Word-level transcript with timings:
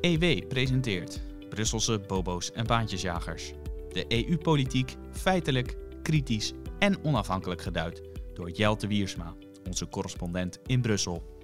EW 0.00 0.46
presenteert 0.48 1.20
Brusselse 1.48 1.98
bobo's 1.98 2.52
en 2.52 2.66
baantjesjagers. 2.66 3.52
De 3.88 4.04
EU-politiek 4.08 4.96
feitelijk, 5.10 5.76
kritisch 6.02 6.52
en 6.78 7.04
onafhankelijk 7.04 7.62
geduid 7.62 8.02
door 8.34 8.50
Jelte 8.50 8.86
Wiersma, 8.86 9.34
onze 9.68 9.88
correspondent 9.88 10.58
in 10.66 10.80
Brussel. 10.80 11.36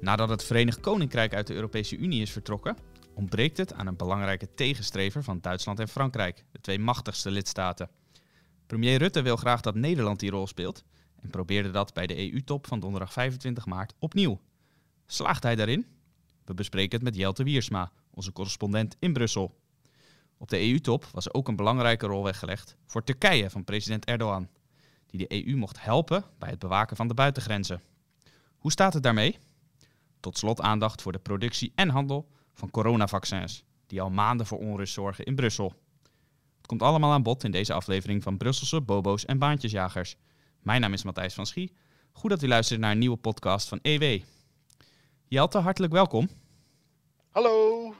Nadat 0.00 0.28
het 0.28 0.44
Verenigd 0.44 0.80
Koninkrijk 0.80 1.34
uit 1.34 1.46
de 1.46 1.54
Europese 1.54 1.96
Unie 1.96 2.22
is 2.22 2.30
vertrokken, 2.30 2.76
ontbreekt 3.14 3.56
het 3.56 3.72
aan 3.72 3.86
een 3.86 3.96
belangrijke 3.96 4.54
tegenstrever 4.54 5.22
van 5.22 5.40
Duitsland 5.40 5.80
en 5.80 5.88
Frankrijk, 5.88 6.44
de 6.52 6.60
twee 6.60 6.78
machtigste 6.78 7.30
lidstaten. 7.30 7.90
Premier 8.66 8.98
Rutte 8.98 9.22
wil 9.22 9.36
graag 9.36 9.60
dat 9.60 9.74
Nederland 9.74 10.20
die 10.20 10.30
rol 10.30 10.46
speelt 10.46 10.84
en 11.20 11.30
probeerde 11.30 11.70
dat 11.70 11.94
bij 11.94 12.06
de 12.06 12.32
EU-top 12.32 12.66
van 12.66 12.80
donderdag 12.80 13.12
25 13.12 13.66
maart 13.66 13.94
opnieuw. 13.98 14.40
Slaagt 15.06 15.42
hij 15.42 15.56
daarin? 15.56 15.97
We 16.48 16.54
bespreken 16.54 16.96
het 16.96 17.02
met 17.02 17.16
Jelte 17.16 17.42
Wiersma, 17.42 17.92
onze 18.10 18.32
correspondent 18.32 18.96
in 18.98 19.12
Brussel. 19.12 19.60
Op 20.38 20.48
de 20.48 20.60
EU-top 20.60 21.08
was 21.12 21.32
ook 21.32 21.48
een 21.48 21.56
belangrijke 21.56 22.06
rol 22.06 22.24
weggelegd 22.24 22.76
voor 22.86 23.04
Turkije 23.04 23.50
van 23.50 23.64
president 23.64 24.04
Erdogan, 24.04 24.48
die 25.06 25.26
de 25.26 25.46
EU 25.46 25.56
mocht 25.56 25.84
helpen 25.84 26.24
bij 26.38 26.50
het 26.50 26.58
bewaken 26.58 26.96
van 26.96 27.08
de 27.08 27.14
buitengrenzen. 27.14 27.82
Hoe 28.58 28.70
staat 28.70 28.94
het 28.94 29.02
daarmee? 29.02 29.38
Tot 30.20 30.38
slot 30.38 30.60
aandacht 30.60 31.02
voor 31.02 31.12
de 31.12 31.18
productie 31.18 31.72
en 31.74 31.88
handel 31.88 32.28
van 32.54 32.70
coronavaccins, 32.70 33.64
die 33.86 34.00
al 34.00 34.10
maanden 34.10 34.46
voor 34.46 34.58
onrust 34.58 34.92
zorgen 34.92 35.24
in 35.24 35.34
Brussel. 35.34 35.72
Het 36.56 36.66
komt 36.66 36.82
allemaal 36.82 37.12
aan 37.12 37.22
bod 37.22 37.44
in 37.44 37.50
deze 37.50 37.72
aflevering 37.72 38.22
van 38.22 38.36
Brusselse 38.36 38.80
Bobo's 38.80 39.24
en 39.24 39.38
Baantjesjagers. 39.38 40.16
Mijn 40.62 40.80
naam 40.80 40.92
is 40.92 41.02
Matthijs 41.02 41.34
van 41.34 41.46
Schie. 41.46 41.72
Goed 42.12 42.30
dat 42.30 42.42
u 42.42 42.48
luistert 42.48 42.80
naar 42.80 42.90
een 42.90 42.98
nieuwe 42.98 43.16
podcast 43.16 43.68
van 43.68 43.78
EW. 43.82 44.20
Jelte, 45.30 45.58
hartelijk 45.58 45.92
welkom. 45.92 46.28
Hallo. 47.38 47.94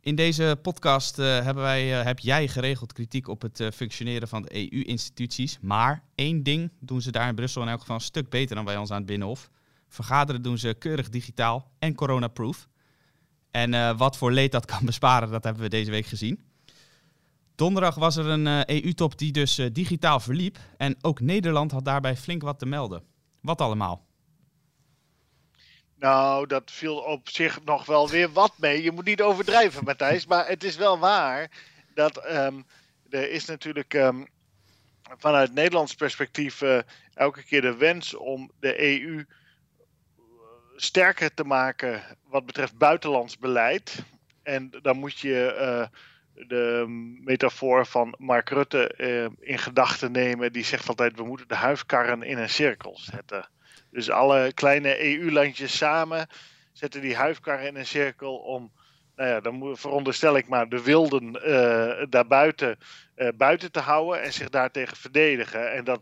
In 0.00 0.14
deze 0.14 0.58
podcast 0.62 1.18
uh, 1.18 1.26
hebben 1.26 1.62
wij, 1.62 1.98
uh, 1.98 2.04
heb 2.04 2.18
jij 2.18 2.48
geregeld 2.48 2.92
kritiek 2.92 3.28
op 3.28 3.42
het 3.42 3.60
uh, 3.60 3.70
functioneren 3.70 4.28
van 4.28 4.42
de 4.42 4.72
EU-instituties. 4.72 5.58
Maar 5.60 6.04
één 6.14 6.42
ding 6.42 6.72
doen 6.80 7.00
ze 7.00 7.10
daar 7.10 7.28
in 7.28 7.34
Brussel 7.34 7.62
in 7.62 7.68
elk 7.68 7.80
geval 7.80 7.94
een 7.94 8.02
stuk 8.02 8.28
beter 8.28 8.56
dan 8.56 8.64
bij 8.64 8.76
ons 8.76 8.90
aan 8.90 8.96
het 8.96 9.06
Binnenhof. 9.06 9.50
Vergaderen 9.88 10.42
doen 10.42 10.58
ze 10.58 10.74
keurig 10.78 11.08
digitaal 11.08 11.70
en 11.78 11.94
corona-proof. 11.94 12.68
En 13.50 13.96
wat 13.96 14.16
voor 14.16 14.32
leed 14.32 14.52
dat 14.52 14.64
kan 14.64 14.84
besparen, 14.92 15.30
dat 15.30 15.44
hebben 15.44 15.62
we 15.62 15.68
deze 15.68 15.90
week 15.90 16.06
gezien. 16.06 16.40
Donderdag 17.54 17.94
was 17.94 18.16
er 18.16 18.26
een 18.26 18.70
EU-top 18.70 19.18
die 19.18 19.32
dus 19.32 19.60
digitaal 19.72 20.20
verliep. 20.20 20.58
En 20.76 20.96
ook 21.00 21.20
Nederland 21.20 21.70
had 21.70 21.84
daarbij 21.84 22.16
flink 22.16 22.42
wat 22.42 22.58
te 22.58 22.66
melden. 22.66 23.02
Wat 23.40 23.60
allemaal? 23.60 24.08
Nou, 26.00 26.46
dat 26.46 26.70
viel 26.70 26.96
op 26.96 27.28
zich 27.28 27.64
nog 27.64 27.86
wel 27.86 28.08
weer 28.08 28.32
wat 28.32 28.52
mee. 28.56 28.82
Je 28.82 28.90
moet 28.90 29.04
niet 29.04 29.22
overdrijven, 29.22 29.84
Matthijs. 29.84 30.26
Maar 30.26 30.48
het 30.48 30.64
is 30.64 30.76
wel 30.76 30.98
waar 30.98 31.50
dat 31.94 32.30
um, 32.30 32.66
er 33.10 33.30
is 33.30 33.44
natuurlijk 33.44 33.94
um, 33.94 34.26
vanuit 35.18 35.54
Nederlands 35.54 35.94
perspectief 35.94 36.60
uh, 36.60 36.78
elke 37.14 37.42
keer 37.42 37.60
de 37.60 37.76
wens 37.76 38.14
om 38.14 38.50
de 38.60 39.02
EU 39.02 39.26
sterker 40.76 41.34
te 41.34 41.44
maken 41.44 42.02
wat 42.28 42.46
betreft 42.46 42.78
buitenlands 42.78 43.38
beleid. 43.38 44.04
En 44.42 44.70
dan 44.82 44.96
moet 44.96 45.18
je 45.18 45.56
uh, 45.60 46.46
de 46.46 46.84
metafoor 47.24 47.86
van 47.86 48.14
Mark 48.18 48.48
Rutte 48.48 48.94
in 49.40 49.58
gedachten 49.58 50.12
nemen. 50.12 50.52
Die 50.52 50.64
zegt 50.64 50.88
altijd: 50.88 51.16
we 51.16 51.24
moeten 51.24 51.48
de 51.48 51.54
huifkarren 51.54 52.22
in 52.22 52.38
een 52.38 52.50
cirkel 52.50 52.98
zetten. 52.98 53.48
Dus 53.90 54.10
alle 54.10 54.52
kleine 54.54 55.04
EU-landjes 55.04 55.76
samen 55.76 56.26
zetten 56.72 57.00
die 57.00 57.16
huifkarren 57.16 57.66
in 57.66 57.76
een 57.76 57.86
cirkel 57.86 58.36
om, 58.36 58.72
nou 59.16 59.28
ja, 59.28 59.40
dan 59.40 59.76
veronderstel 59.76 60.36
ik 60.36 60.48
maar, 60.48 60.68
de 60.68 60.82
wilden 60.82 61.48
uh, 61.48 62.06
daarbuiten 62.08 62.78
uh, 63.16 63.28
buiten 63.36 63.72
te 63.72 63.80
houden 63.80 64.22
en 64.22 64.32
zich 64.32 64.48
daartegen 64.48 64.96
verdedigen. 64.96 65.72
En 65.72 65.84
dat, 65.84 66.00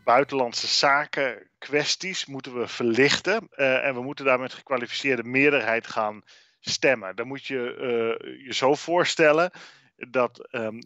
buitenlandse 0.05 0.67
zaken 0.67 1.51
kwesties 1.59 2.27
moeten 2.27 2.59
we 2.59 2.69
verlichten 2.69 3.49
uh, 3.57 3.87
en 3.87 3.95
we 3.95 4.03
moeten 4.03 4.25
daar 4.25 4.41
met 4.41 4.55
gekwalificeerde 4.55 5.25
meerderheid 5.25 5.87
gaan 5.87 6.23
stemmen. 6.61 7.17
Dan 7.17 7.27
moet 7.27 7.47
je 7.47 7.77
uh, 7.77 8.45
je 8.47 8.55
zo 8.55 8.75
voorstellen 8.75 9.51
dat 9.97 10.49
um, 10.51 10.79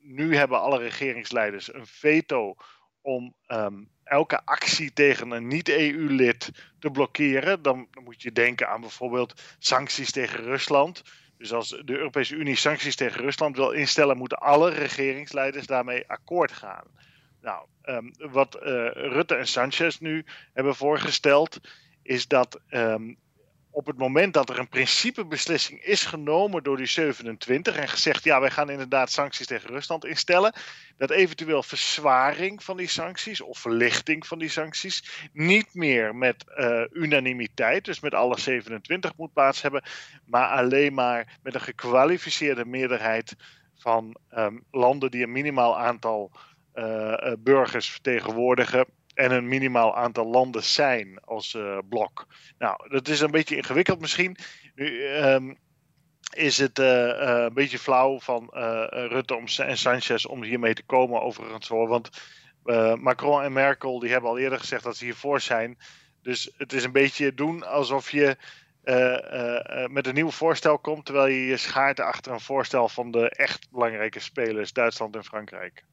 nu 0.00 0.36
hebben 0.36 0.60
alle 0.60 0.78
regeringsleiders 0.78 1.74
een 1.74 1.86
veto 1.86 2.54
om 3.00 3.34
um, 3.46 3.90
elke 4.04 4.44
actie 4.44 4.92
tegen 4.92 5.30
een 5.30 5.46
niet-EU-lid 5.46 6.50
te 6.78 6.90
blokkeren. 6.90 7.62
Dan 7.62 7.88
moet 8.04 8.22
je 8.22 8.32
denken 8.32 8.68
aan 8.68 8.80
bijvoorbeeld 8.80 9.42
sancties 9.58 10.10
tegen 10.10 10.44
Rusland. 10.44 11.02
Dus 11.38 11.52
als 11.52 11.68
de 11.68 11.98
Europese 11.98 12.34
Unie 12.34 12.56
sancties 12.56 12.96
tegen 12.96 13.20
Rusland 13.20 13.56
wil 13.56 13.70
instellen, 13.70 14.16
moeten 14.16 14.38
alle 14.38 14.70
regeringsleiders 14.70 15.66
daarmee 15.66 16.08
akkoord 16.08 16.52
gaan. 16.52 16.84
Nou, 17.40 17.66
um, 17.84 18.12
wat 18.30 18.56
uh, 18.56 18.62
Rutte 18.92 19.34
en 19.34 19.46
Sanchez 19.46 19.98
nu 19.98 20.24
hebben 20.52 20.74
voorgesteld, 20.74 21.60
is 22.02 22.26
dat 22.26 22.60
um, 22.70 23.18
op 23.78 23.86
het 23.86 23.98
moment 23.98 24.34
dat 24.34 24.48
er 24.48 24.58
een 24.58 24.68
principebeslissing 24.68 25.84
is 25.84 26.04
genomen 26.04 26.62
door 26.62 26.76
die 26.76 26.86
27 26.86 27.76
en 27.76 27.88
gezegd, 27.88 28.24
ja, 28.24 28.40
wij 28.40 28.50
gaan 28.50 28.70
inderdaad 28.70 29.10
sancties 29.10 29.46
tegen 29.46 29.70
Rusland 29.70 30.04
instellen, 30.04 30.52
dat 30.96 31.10
eventueel 31.10 31.62
verzwaring 31.62 32.62
van 32.62 32.76
die 32.76 32.88
sancties 32.88 33.40
of 33.40 33.58
verlichting 33.58 34.26
van 34.26 34.38
die 34.38 34.48
sancties 34.48 35.28
niet 35.32 35.74
meer 35.74 36.14
met 36.14 36.44
uh, 36.56 36.82
unanimiteit, 36.92 37.84
dus 37.84 38.00
met 38.00 38.14
alle 38.14 38.38
27 38.38 39.16
moet 39.16 39.32
plaats 39.32 39.62
hebben, 39.62 39.82
maar 40.24 40.48
alleen 40.48 40.94
maar 40.94 41.38
met 41.42 41.54
een 41.54 41.60
gekwalificeerde 41.60 42.64
meerderheid 42.64 43.36
van 43.76 44.16
um, 44.36 44.64
landen 44.70 45.10
die 45.10 45.22
een 45.22 45.32
minimaal 45.32 45.78
aantal 45.78 46.30
uh, 46.74 47.32
burgers 47.38 47.90
vertegenwoordigen 47.90 48.86
en 49.18 49.30
een 49.30 49.48
minimaal 49.48 49.96
aantal 49.96 50.26
landen 50.26 50.62
zijn 50.62 51.20
als 51.24 51.54
uh, 51.54 51.78
blok. 51.88 52.26
Nou, 52.58 52.90
dat 52.90 53.08
is 53.08 53.20
een 53.20 53.30
beetje 53.30 53.56
ingewikkeld 53.56 54.00
misschien. 54.00 54.36
Nu 54.74 55.04
um, 55.06 55.58
is 56.32 56.58
het 56.58 56.78
uh, 56.78 56.86
uh, 56.86 57.42
een 57.44 57.54
beetje 57.54 57.78
flauw 57.78 58.20
van 58.20 58.50
Rutte 58.90 59.34
om, 59.34 59.44
en 59.56 59.78
Sanchez 59.78 60.24
om 60.24 60.42
hiermee 60.42 60.74
te 60.74 60.82
komen 60.82 61.22
overigens 61.22 61.68
hoor. 61.68 61.88
Want 61.88 62.10
Macron 63.00 63.42
en 63.42 63.52
Merkel 63.52 63.98
die 63.98 64.10
hebben 64.10 64.30
al 64.30 64.38
eerder 64.38 64.58
gezegd 64.58 64.84
dat 64.84 64.96
ze 64.96 65.04
hiervoor 65.04 65.40
zijn. 65.40 65.78
Dus 66.22 66.50
het 66.56 66.72
is 66.72 66.84
een 66.84 66.92
beetje 66.92 67.34
doen 67.34 67.66
alsof 67.66 68.10
je 68.10 68.36
met 69.90 70.06
een 70.06 70.14
nieuw 70.14 70.30
voorstel 70.30 70.78
komt... 70.78 71.04
terwijl 71.04 71.26
je 71.26 71.46
je 71.46 71.56
schaart 71.56 72.00
achter 72.00 72.32
een 72.32 72.40
voorstel 72.40 72.88
van 72.88 73.10
de 73.10 73.30
echt 73.30 73.70
belangrijke 73.70 74.20
spelers 74.20 74.72
Duitsland 74.72 75.16
en 75.16 75.24
Frankrijk. 75.24 75.84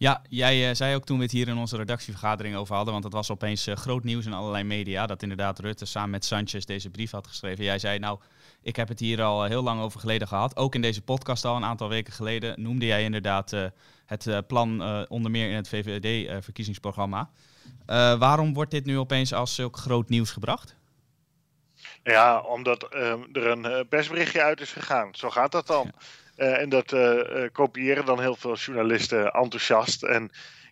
Ja, 0.00 0.22
jij 0.28 0.68
uh, 0.68 0.74
zei 0.74 0.94
ook 0.94 1.04
toen 1.04 1.16
we 1.16 1.22
het 1.22 1.32
hier 1.32 1.48
in 1.48 1.56
onze 1.56 1.76
redactievergadering 1.76 2.56
over 2.56 2.74
hadden, 2.74 2.92
want 2.92 3.04
het 3.04 3.12
was 3.12 3.30
opeens 3.30 3.66
uh, 3.66 3.76
groot 3.76 4.04
nieuws 4.04 4.26
in 4.26 4.32
allerlei 4.32 4.64
media, 4.64 5.06
dat 5.06 5.22
inderdaad 5.22 5.58
Rutte 5.58 5.86
samen 5.86 6.10
met 6.10 6.24
Sanchez 6.24 6.64
deze 6.64 6.90
brief 6.90 7.10
had 7.10 7.26
geschreven. 7.26 7.64
Jij 7.64 7.78
zei, 7.78 7.98
nou, 7.98 8.18
Ik 8.62 8.76
heb 8.76 8.88
het 8.88 9.00
hier 9.00 9.22
al 9.22 9.44
heel 9.44 9.62
lang 9.62 9.80
over 9.80 10.00
geleden 10.00 10.28
gehad. 10.28 10.56
Ook 10.56 10.74
in 10.74 10.80
deze 10.80 11.02
podcast 11.02 11.44
al 11.44 11.56
een 11.56 11.64
aantal 11.64 11.88
weken 11.88 12.12
geleden 12.12 12.62
noemde 12.62 12.86
jij 12.86 13.02
inderdaad 13.02 13.54
het 14.06 14.46
plan 14.46 14.82
onder 15.08 15.30
meer 15.30 15.48
in 15.48 15.56
het 15.56 15.68
VVD-verkiezingsprogramma. 15.68 17.30
waarom 18.18 18.54
wordt 18.54 18.70
dit 18.70 18.84
nu 18.84 18.98
opeens 18.98 19.32
als 19.32 19.54
zulk 19.54 19.76
groot 19.76 20.08
nieuws 20.08 20.30
gebracht? 20.30 20.76
Ja, 22.02 22.40
omdat 22.40 22.82
ehm, 22.82 23.20
er 23.32 23.46
een 23.46 23.88
persberichtje 23.88 24.42
uit 24.42 24.60
is 24.60 24.72
gegaan. 24.72 25.14
Zo 25.14 25.30
gaat 25.30 25.52
dat 25.52 25.66
dan. 25.66 25.92
En 26.40 26.68
dat 26.68 26.94
kopiëren 27.52 28.04
dan 28.04 28.20
heel 28.20 28.36
veel 28.36 28.54
journalisten 28.54 29.30
enthousiast. 29.32 30.02
En 30.02 30.30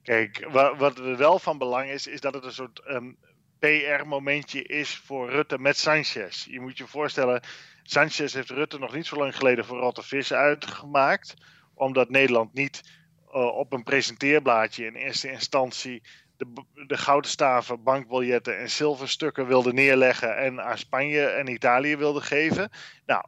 Kijk, 0.09 0.47
wat 0.77 0.99
er 0.99 1.17
wel 1.17 1.39
van 1.39 1.59
belang 1.59 1.91
is, 1.91 2.07
is 2.07 2.21
dat 2.21 2.35
het 2.35 2.45
een 2.45 2.53
soort 2.53 2.79
ehm, 2.79 3.13
PR-momentje 3.59 4.63
is 4.63 4.97
voor 4.97 5.31
Rutte 5.31 5.59
met 5.59 5.77
Sanchez. 5.77 6.45
Je 6.45 6.61
moet 6.61 6.79
je 6.79 6.87
voorstellen, 6.87 7.43
Sanchez 7.83 8.35
heeft 8.35 8.51
Rutte 8.51 8.79
nog 8.79 8.95
niet 8.95 9.07
zo 9.07 9.17
lang 9.17 9.37
geleden 9.37 9.65
voor 9.65 9.79
rotte 9.79 10.03
vis 10.03 10.33
uitgemaakt, 10.33 11.35
omdat 11.75 12.11
Nederland 12.11 12.55
niet 12.55 12.83
op 13.31 13.73
een 13.73 13.83
presenteerblaadje 13.83 14.87
in 14.87 14.95
eerste 14.95 15.31
instantie 15.31 16.03
de, 16.37 16.47
de 16.87 16.97
gouden 16.97 17.31
staven, 17.31 17.83
bankbiljetten 17.83 18.59
en 18.59 18.71
zilverstukken 18.71 19.47
wilde 19.47 19.73
neerleggen 19.73 20.37
en 20.37 20.63
aan 20.63 20.79
Spanje 20.79 21.27
en 21.27 21.47
Italië 21.47 21.97
wilde 21.97 22.21
geven. 22.21 22.71
Nou, 23.07 23.25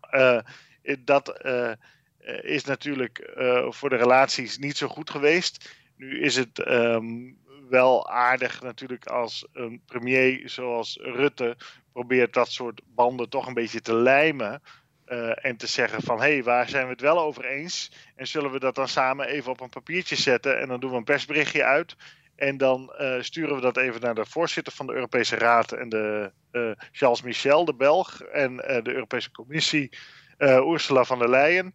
dat 1.05 1.41
is 2.43 2.65
natuurlijk 2.65 3.33
voor 3.69 3.89
de 3.89 3.97
relaties 3.97 4.59
niet 4.59 4.77
zo 4.77 4.89
goed 4.89 5.11
geweest. 5.11 5.71
Nu 5.97 6.21
is 6.21 6.37
het 6.37 6.69
um, 6.69 7.39
wel 7.69 8.11
aardig 8.11 8.63
natuurlijk 8.63 9.07
als 9.07 9.47
een 9.53 9.83
premier 9.87 10.43
zoals 10.45 10.99
Rutte 11.03 11.57
probeert 11.93 12.33
dat 12.33 12.49
soort 12.49 12.81
banden 12.95 13.29
toch 13.29 13.47
een 13.47 13.55
beetje 13.55 13.81
te 13.81 13.95
lijmen. 13.95 14.63
Uh, 15.07 15.45
en 15.45 15.57
te 15.57 15.67
zeggen 15.67 16.03
van 16.03 16.21
hé, 16.21 16.33
hey, 16.33 16.43
waar 16.43 16.69
zijn 16.69 16.85
we 16.85 16.91
het 16.91 17.01
wel 17.01 17.21
over 17.21 17.45
eens? 17.45 17.93
En 18.17 18.27
zullen 18.27 18.51
we 18.51 18.59
dat 18.59 18.75
dan 18.75 18.89
samen 18.89 19.27
even 19.27 19.51
op 19.51 19.61
een 19.61 19.69
papiertje 19.69 20.17
zetten 20.17 20.61
en 20.61 20.69
dan 20.69 20.81
doen 20.81 20.91
we 20.91 20.97
een 20.97 21.05
persberichtje 21.05 21.65
uit. 21.65 21.97
En 22.37 22.57
dan 22.57 22.93
sturen 23.21 23.55
we 23.55 23.61
dat 23.61 23.77
even 23.77 24.01
naar 24.01 24.15
de 24.15 24.27
voorzitter 24.27 24.73
van 24.73 24.87
de 24.87 24.93
Europese 24.93 25.37
Raad 25.37 25.73
en 25.73 25.89
de 25.89 26.33
Charles 26.93 27.23
Michel, 27.23 27.65
de 27.65 27.75
Belg, 27.75 28.21
en 28.21 28.57
de 28.57 28.93
Europese 28.93 29.31
Commissie, 29.31 29.91
Ursula 30.39 31.05
von 31.05 31.19
der 31.19 31.31
Leyen. 31.31 31.75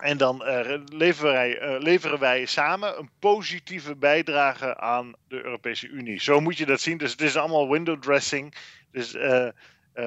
En 0.00 0.16
dan 0.16 0.42
uh, 0.46 0.74
leveren, 0.84 1.32
wij, 1.32 1.62
uh, 1.62 1.80
leveren, 1.80 2.18
wij, 2.18 2.44
samen 2.44 2.98
een 2.98 3.10
positieve 3.18 3.96
bijdrage 3.96 4.76
aan 4.76 5.14
de 5.28 5.44
Europese 5.44 5.88
Unie. 5.88 6.20
Zo 6.20 6.40
moet 6.40 6.56
je 6.56 6.66
dat 6.66 6.80
zien. 6.80 6.98
Dus 6.98 7.10
het 7.10 7.20
is 7.20 7.36
allemaal 7.36 7.70
window 7.70 8.00
dressing. 8.00 8.54
Dus 8.90 9.14
uh, 9.14 9.48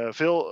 veel 0.10 0.50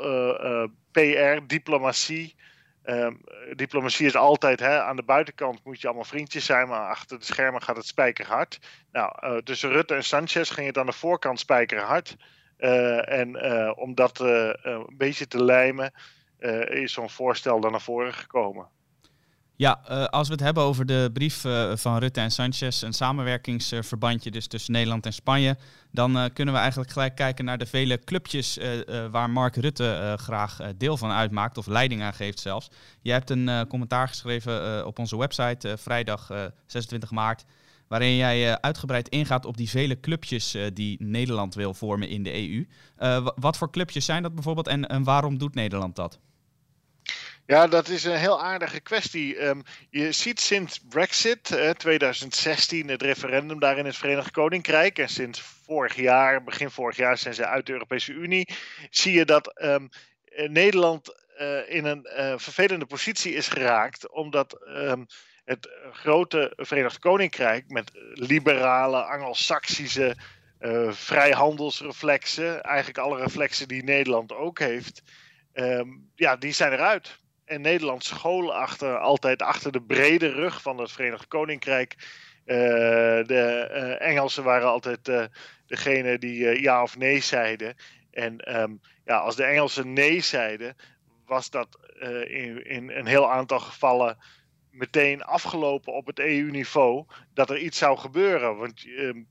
PR, 0.91 1.45
diplomatie. 1.47 2.35
Ehm, 2.83 3.13
diplomatie 3.55 4.05
is 4.05 4.15
altijd 4.15 4.59
hè, 4.59 4.83
aan 4.83 4.95
de 4.95 5.03
buitenkant 5.03 5.63
moet 5.63 5.81
je 5.81 5.87
allemaal 5.87 6.05
vriendjes 6.05 6.45
zijn, 6.45 6.67
maar 6.67 6.89
achter 6.89 7.19
de 7.19 7.25
schermen 7.25 7.61
gaat 7.61 7.75
het 7.75 7.85
spijkerhard. 7.85 8.59
Nou, 8.91 9.43
tussen 9.43 9.69
Rutte 9.69 9.95
en 9.95 10.03
Sanchez 10.03 10.53
ging 10.53 10.67
het 10.67 10.77
aan 10.77 10.85
de 10.85 10.91
voorkant 10.91 11.39
spijkerhard. 11.39 12.15
en 12.57 13.43
om 13.75 13.95
dat 13.95 14.19
een 14.19 14.93
beetje 14.97 15.27
te 15.27 15.43
lijmen, 15.43 15.93
is 16.67 16.93
zo'n 16.93 17.09
voorstel 17.09 17.59
dan 17.59 17.71
naar 17.71 17.81
voren 17.81 18.13
gekomen. 18.13 18.69
Ja, 19.55 19.81
uh, 19.89 20.05
als 20.05 20.27
we 20.27 20.33
het 20.33 20.43
hebben 20.43 20.63
over 20.63 20.85
de 20.85 21.09
brief 21.13 21.43
uh, 21.43 21.71
van 21.75 21.97
Rutte 21.97 22.19
en 22.19 22.31
Sanchez, 22.31 22.81
een 22.81 22.93
samenwerkingsverbandje 22.93 24.31
dus 24.31 24.47
tussen 24.47 24.73
Nederland 24.73 25.05
en 25.05 25.13
Spanje, 25.13 25.57
dan 25.91 26.17
uh, 26.17 26.25
kunnen 26.33 26.53
we 26.53 26.59
eigenlijk 26.59 26.91
gelijk 26.91 27.15
kijken 27.15 27.45
naar 27.45 27.57
de 27.57 27.65
vele 27.65 27.99
clubjes 27.99 28.59
waar 29.11 29.29
Mark 29.29 29.55
Rutte 29.55 30.15
graag 30.19 30.59
deel 30.77 30.97
van 30.97 31.11
uitmaakt, 31.11 31.57
of 31.57 31.67
leiding 31.67 32.01
aan 32.01 32.13
geeft 32.13 32.39
zelfs. 32.39 32.69
Je 33.01 33.11
hebt 33.11 33.29
een 33.29 33.67
commentaar 33.67 34.07
geschreven 34.07 34.85
op 34.85 34.99
onze 34.99 35.17
website 35.17 35.77
vrijdag 35.77 36.31
26 36.65 37.11
maart, 37.11 37.45
waarin 37.87 38.15
jij 38.15 38.61
uitgebreid 38.61 39.09
ingaat 39.09 39.45
op 39.45 39.57
die 39.57 39.69
vele 39.69 39.99
clubjes 39.99 40.57
die 40.73 41.03
Nederland 41.03 41.55
wil 41.55 41.73
vormen 41.73 42.09
in 42.09 42.23
de 42.23 42.33
EU. 42.33 42.67
wat 43.35 43.57
voor 43.57 43.71
clubjes 43.71 44.05
zijn 44.05 44.23
dat 44.23 44.33
bijvoorbeeld 44.33 44.67
en, 44.67 44.87
en 44.87 45.03
waarom 45.03 45.37
doet 45.37 45.55
Nederland 45.55 45.95
dat? 45.95 46.19
Ja, 47.45 47.67
dat 47.67 47.87
is 47.87 48.03
een 48.03 48.17
heel 48.17 48.41
aardige 48.41 48.79
kwestie. 48.79 49.41
Um, 49.41 49.63
je 49.89 50.11
ziet 50.11 50.39
sinds 50.39 50.79
Brexit, 50.89 51.51
uh, 51.51 51.69
2016, 51.69 52.87
het 52.87 53.01
referendum 53.01 53.59
daar 53.59 53.77
in 53.77 53.85
het 53.85 53.95
Verenigd 53.95 54.31
Koninkrijk, 54.31 54.99
en 54.99 55.09
sinds 55.09 55.41
vorig 55.41 55.95
jaar, 55.95 56.43
begin 56.43 56.69
vorig 56.69 56.97
jaar, 56.97 57.17
zijn 57.17 57.33
ze 57.33 57.45
uit 57.45 57.65
de 57.65 57.71
Europese 57.71 58.11
Unie, 58.11 58.49
zie 58.89 59.13
je 59.13 59.25
dat 59.25 59.61
um, 59.63 59.89
Nederland 60.47 61.15
uh, 61.39 61.69
in 61.69 61.85
een 61.85 62.07
uh, 62.17 62.33
vervelende 62.37 62.85
positie 62.85 63.33
is 63.33 63.47
geraakt, 63.47 64.09
omdat 64.09 64.57
um, 64.67 65.05
het 65.45 65.69
grote 65.91 66.53
Verenigd 66.55 66.99
Koninkrijk 66.99 67.69
met 67.69 67.91
liberale, 68.13 69.03
Anglo-Saxische 69.03 70.15
uh, 70.59 70.91
vrijhandelsreflexen, 70.91 72.61
eigenlijk 72.61 72.97
alle 72.97 73.19
reflexen 73.19 73.67
die 73.67 73.83
Nederland 73.83 74.33
ook 74.33 74.59
heeft, 74.59 75.01
ja, 76.15 76.35
die 76.35 76.51
zijn 76.51 76.71
eruit 76.71 77.21
en 77.45 77.61
Nederland 77.61 78.03
school 78.03 78.53
achter, 78.53 78.97
altijd 78.97 79.41
achter 79.41 79.71
de 79.71 79.81
brede 79.81 80.31
rug 80.31 80.61
van 80.61 80.77
het 80.77 80.91
Verenigd 80.91 81.27
Koninkrijk. 81.27 81.95
Uh, 82.45 82.55
de 83.25 83.69
uh, 83.71 84.07
Engelsen 84.07 84.43
waren 84.43 84.67
altijd 84.67 85.07
uh, 85.07 85.23
degene 85.65 86.17
die 86.17 86.61
ja 86.61 86.81
of 86.83 86.97
nee 86.97 87.19
zeiden. 87.19 87.75
En 88.11 88.59
um, 88.61 88.81
ja, 89.05 89.17
als 89.17 89.35
de 89.35 89.43
Engelsen 89.43 89.93
nee 89.93 90.21
zeiden, 90.21 90.75
was 91.25 91.49
dat 91.49 91.79
in, 92.27 92.65
in, 92.65 92.89
een 92.89 93.05
heel 93.05 93.31
aantal 93.31 93.59
gevallen 93.59 94.17
meteen 94.71 95.21
afgelopen 95.23 95.93
op 95.93 96.05
het 96.05 96.19
EU-niveau 96.19 97.05
dat 97.33 97.49
er 97.49 97.57
iets 97.57 97.77
zou 97.77 97.97
gebeuren. 97.97 98.57
Want 98.57 98.85
ehm, 98.97 99.21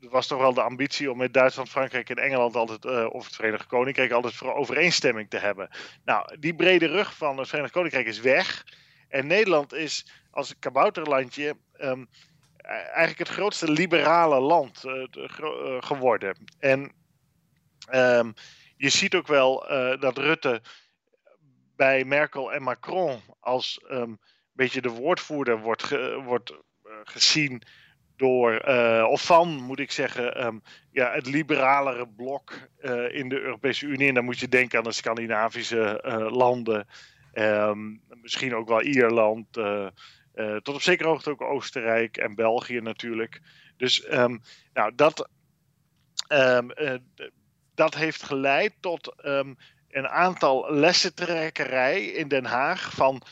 was 0.00 0.26
toch 0.26 0.38
wel 0.38 0.54
de 0.54 0.62
ambitie 0.62 1.10
om 1.10 1.18
met 1.18 1.34
Duitsland, 1.34 1.68
Frankrijk 1.68 2.10
en 2.10 2.16
Engeland 2.16 2.56
altijd, 2.56 2.84
uh, 2.84 3.06
of 3.10 3.24
het 3.24 3.34
Verenigd 3.34 3.66
Koninkrijk, 3.66 4.10
altijd 4.10 4.34
voor 4.34 4.54
overeenstemming 4.54 5.30
te 5.30 5.38
hebben. 5.38 5.70
Nou, 6.04 6.38
die 6.38 6.54
brede 6.54 6.86
rug 6.86 7.14
van 7.16 7.38
het 7.38 7.48
Verenigd 7.48 7.72
Koninkrijk 7.72 8.06
is 8.06 8.20
weg. 8.20 8.64
En 9.08 9.26
Nederland 9.26 9.72
is 9.72 10.06
als 10.30 10.50
een 10.50 10.58
kabouterlandje 10.58 11.56
um, 11.80 12.08
eigenlijk 12.62 13.18
het 13.18 13.28
grootste 13.28 13.70
liberale 13.70 14.40
land 14.40 14.84
uh, 14.84 15.06
uh, 15.16 15.76
geworden. 15.80 16.36
En 16.58 16.92
um, 17.92 18.34
je 18.76 18.88
ziet 18.88 19.14
ook 19.14 19.26
wel 19.26 19.66
dat 20.00 20.18
Rutte 20.18 20.62
bij 21.76 22.04
Merkel 22.04 22.52
en 22.52 22.62
Macron 22.62 23.20
als 23.40 23.80
um, 23.90 24.18
beetje 24.52 24.80
de 24.80 24.88
woordvoerder 24.88 25.58
wordt, 25.58 25.88
wordt 26.24 26.52
gezien 27.04 27.62
door, 28.20 28.68
uh, 28.68 29.06
of 29.08 29.24
van 29.24 29.48
moet 29.48 29.78
ik 29.78 29.90
zeggen, 29.90 30.46
um, 30.46 30.62
ja, 30.92 31.12
het 31.12 31.26
liberalere 31.26 32.08
blok 32.08 32.52
uh, 32.80 33.14
in 33.14 33.28
de 33.28 33.40
Europese 33.40 33.86
Unie. 33.86 34.08
En 34.08 34.14
dan 34.14 34.24
moet 34.24 34.38
je 34.38 34.48
denken 34.48 34.78
aan 34.78 34.84
de 34.84 34.92
Scandinavische 34.92 36.04
uh, 36.06 36.30
landen, 36.30 36.86
um, 37.34 38.00
misschien 38.22 38.54
ook 38.54 38.68
wel 38.68 38.82
Ierland, 38.82 39.52
tot 40.62 40.74
op 40.74 40.82
zekere 40.82 41.08
hoogte 41.08 41.30
ook 41.30 41.42
Oostenrijk 41.42 42.16
en 42.16 42.34
België 42.34 42.80
natuurlijk. 42.80 43.40
Dus 43.76 44.12
um, 44.12 44.40
nou, 44.72 44.92
dat, 44.94 45.28
dat 47.74 47.94
heeft 47.94 48.22
geleid 48.22 48.72
tot 48.80 49.14
een 49.90 50.08
aantal 50.08 50.74
lessentrekkerij 50.74 52.04
in 52.04 52.28
Den 52.28 52.44
Haag 52.44 52.90
van 52.92 53.22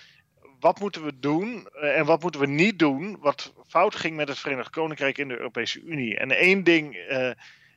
wat 0.60 0.80
moeten 0.80 1.04
we 1.04 1.18
doen 1.18 1.68
en 1.68 2.04
wat 2.04 2.22
moeten 2.22 2.40
we 2.40 2.46
niet 2.46 2.78
doen 2.78 3.16
wat 3.20 3.52
fout 3.66 3.94
ging 3.94 4.16
met 4.16 4.28
het 4.28 4.38
Verenigd 4.38 4.70
Koninkrijk 4.70 5.18
in 5.18 5.28
de 5.28 5.36
Europese 5.36 5.80
Unie. 5.80 6.18
En 6.18 6.30
één 6.30 6.64
ding 6.64 6.96
uh, 6.96 7.30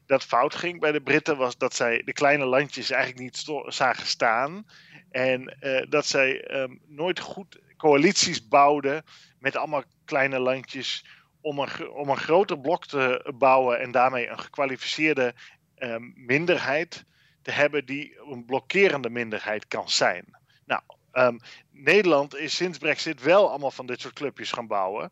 dat 0.06 0.24
fout 0.24 0.56
ging 0.56 0.80
bij 0.80 0.92
de 0.92 1.02
Britten 1.02 1.38
was 1.38 1.58
dat 1.58 1.76
zij 1.76 2.02
de 2.06 2.14
kleine 2.14 2.46
landjes 2.46 2.90
eigenlijk 2.90 3.24
niet 3.24 3.46
zagen 3.66 4.06
staan. 4.06 4.66
En 5.12 5.58
uh, 5.62 5.82
dat 5.90 6.06
zij 6.06 6.62
um, 6.62 6.82
nooit 6.88 7.20
goed 7.20 7.60
coalities 7.78 8.48
bouwden 8.48 9.04
met 9.40 9.56
allemaal 9.56 9.84
kleine 10.06 10.40
landjes 10.40 11.06
om 11.42 11.60
een, 11.60 11.90
om 11.90 12.10
een 12.10 12.18
groter 12.18 12.60
blok 12.60 12.86
te 12.86 13.34
bouwen 13.38 13.80
en 13.80 13.92
daarmee 13.92 14.28
een 14.28 14.40
gekwalificeerde 14.40 15.34
um, 15.78 16.14
minderheid 16.16 17.06
te 17.42 17.52
hebben 17.52 17.86
die 17.86 18.18
een 18.32 18.46
blokkerende 18.46 19.10
minderheid 19.10 19.68
kan 19.68 19.90
zijn. 19.90 20.26
Nou, 20.66 20.82
um, 21.14 21.40
Nederland 21.72 22.36
is 22.36 22.56
sinds 22.56 22.78
Brexit 22.78 23.22
wel 23.22 23.50
allemaal 23.50 23.72
van 23.72 23.86
dit 23.86 24.02
soort 24.02 24.14
clubjes 24.14 24.52
gaan 24.52 24.68
bouwen 24.68 25.12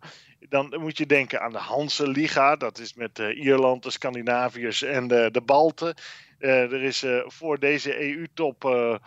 dan 0.49 0.75
moet 0.79 0.97
je 0.97 1.05
denken 1.05 1.41
aan 1.41 1.51
de 1.51 1.57
Hanse 1.57 2.07
Liga. 2.07 2.55
Dat 2.55 2.79
is 2.79 2.93
met 2.93 3.19
uh, 3.19 3.43
Ierland, 3.43 3.83
de 3.83 3.91
Scandinaviërs 3.91 4.81
en 4.81 5.07
de, 5.07 5.29
de 5.31 5.41
Balten. 5.41 5.95
Uh, 6.39 6.71
er 6.71 6.83
is 6.83 7.03
uh, 7.03 7.21
voor 7.25 7.59
deze 7.59 8.01
EU-top 8.01 8.99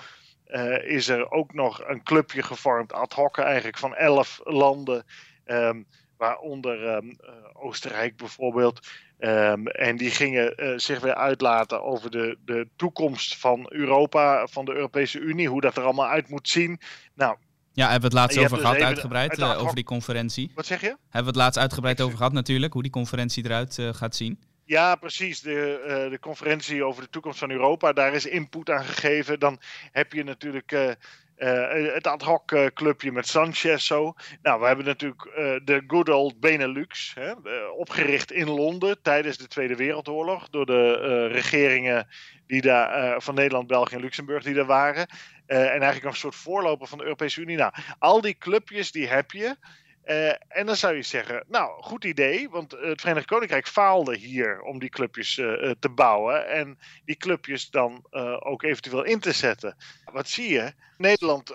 is 0.85 1.09
er 1.09 1.31
ook 1.31 1.55
nog 1.55 1.83
een 1.85 2.03
clubje 2.03 2.43
gevormd, 2.43 2.93
ad 2.93 3.13
hoc 3.13 3.39
eigenlijk, 3.39 3.79
van 3.79 3.95
elf 3.95 4.41
landen. 4.45 5.05
Um, 5.47 5.87
waaronder 6.23 6.89
ehm, 6.89 7.13
Oostenrijk 7.53 8.17
bijvoorbeeld. 8.17 8.87
Ehm, 9.19 9.67
en 9.67 9.97
die 9.97 10.11
gingen 10.11 10.81
zich 10.81 11.01
weer 11.01 11.15
uitlaten 11.15 11.83
over 11.83 12.11
de, 12.11 12.39
de 12.45 12.69
toekomst 12.77 13.39
van 13.39 13.67
Europa, 13.69 14.47
van 14.47 14.65
de 14.65 14.75
Europese 14.75 15.19
Unie, 15.19 15.49
hoe 15.49 15.61
dat 15.61 15.77
er 15.77 15.83
allemaal 15.83 16.09
uit 16.09 16.29
moet 16.29 16.49
zien. 16.49 16.81
Nou, 17.15 17.37
ja, 17.73 17.91
hebben 17.91 18.11
we 18.11 18.17
het 18.17 18.27
laatst 18.27 18.39
over 18.39 18.51
dus 18.51 18.67
gehad, 18.67 18.83
uitgebreid, 18.83 19.43
over 19.43 19.75
die 19.75 19.85
conferentie. 19.85 20.51
Wat 20.55 20.67
zeg 20.67 20.81
je? 20.81 20.87
Hebben 20.87 20.99
we 21.11 21.27
het 21.27 21.37
laatst 21.37 21.59
uitgebreid 21.59 22.01
over 22.01 22.17
gehad 22.17 22.33
natuurlijk, 22.33 22.73
hoe 22.73 22.83
die 22.83 22.91
conferentie 22.91 23.45
eruit 23.45 23.79
gaat 23.93 24.17
zien. 24.17 24.39
Ja, 24.65 24.95
precies. 24.95 25.41
De, 25.41 25.83
uh, 25.87 26.11
de 26.11 26.19
conferentie 26.19 26.85
over 26.85 27.03
de 27.03 27.11
toekomst 27.11 27.39
van 27.39 27.51
Europa, 27.51 27.93
daar 27.93 28.15
is 28.15 28.27
input 28.27 28.71
aan 28.71 28.85
gegeven. 28.85 29.39
Dan 29.41 29.61
heb 29.93 30.13
je 30.13 30.25
natuurlijk 30.25 30.97
uh, 31.43 31.95
het 31.95 32.07
ad 32.07 32.23
hoc 32.23 32.71
clubje 32.75 33.13
met 33.13 33.27
Sanchez 33.27 33.87
zo. 33.87 34.15
Nou, 34.43 34.61
we 34.61 34.67
hebben 34.67 34.85
natuurlijk 34.85 35.23
de 35.65 35.85
good 35.87 36.09
old 36.09 36.41
Benelux, 36.41 37.15
hè, 37.15 37.33
opgericht 37.71 38.33
in 38.33 38.51
Londen 38.51 39.03
tijdens 39.03 39.37
de 39.37 39.47
Tweede 39.47 39.77
Wereldoorlog 39.77 40.49
door 40.49 40.67
de 40.67 41.27
regeringen 41.27 42.09
die 42.47 42.61
daar, 42.61 43.23
van 43.23 43.35
Nederland, 43.35 43.67
België 43.67 43.95
en 43.95 44.01
Luxemburg 44.01 44.45
die 44.45 44.55
daar 44.55 44.67
waren. 44.67 45.07
en 45.47 45.69
eigenlijk 45.69 46.05
een 46.05 46.15
soort 46.15 46.35
voorloper 46.35 46.87
van 46.87 46.99
de 46.99 47.05
Europese 47.05 47.41
Unie. 47.41 47.57
Nou, 47.57 47.73
al 47.99 48.21
die 48.21 48.39
clubjes 48.39 48.93
die 48.93 49.09
heb 49.09 49.31
je. 49.31 49.57
Uh, 50.05 50.29
en 50.49 50.67
dan 50.67 50.77
zou 50.77 50.95
je 50.95 51.03
zeggen, 51.03 51.45
nou, 51.49 51.83
goed 51.83 52.05
idee, 52.05 52.49
want 52.49 52.71
het 52.71 53.01
Verenigd 53.01 53.27
Koninkrijk 53.27 53.69
faalde 53.69 54.17
hier 54.17 54.61
om 54.61 54.79
die 54.79 54.89
clubjes 54.89 55.37
uh, 55.37 55.71
te 55.79 55.89
bouwen 55.89 56.49
en 56.49 56.79
die 57.05 57.17
clubjes 57.17 57.71
dan 57.71 58.07
ook 58.39 58.63
eventueel 58.63 59.05
in 59.05 59.21
te 59.21 59.33
zetten. 59.33 59.77
Wat 60.13 60.29
zie 60.29 60.49
je? 60.49 60.73
Nederland 60.97 61.55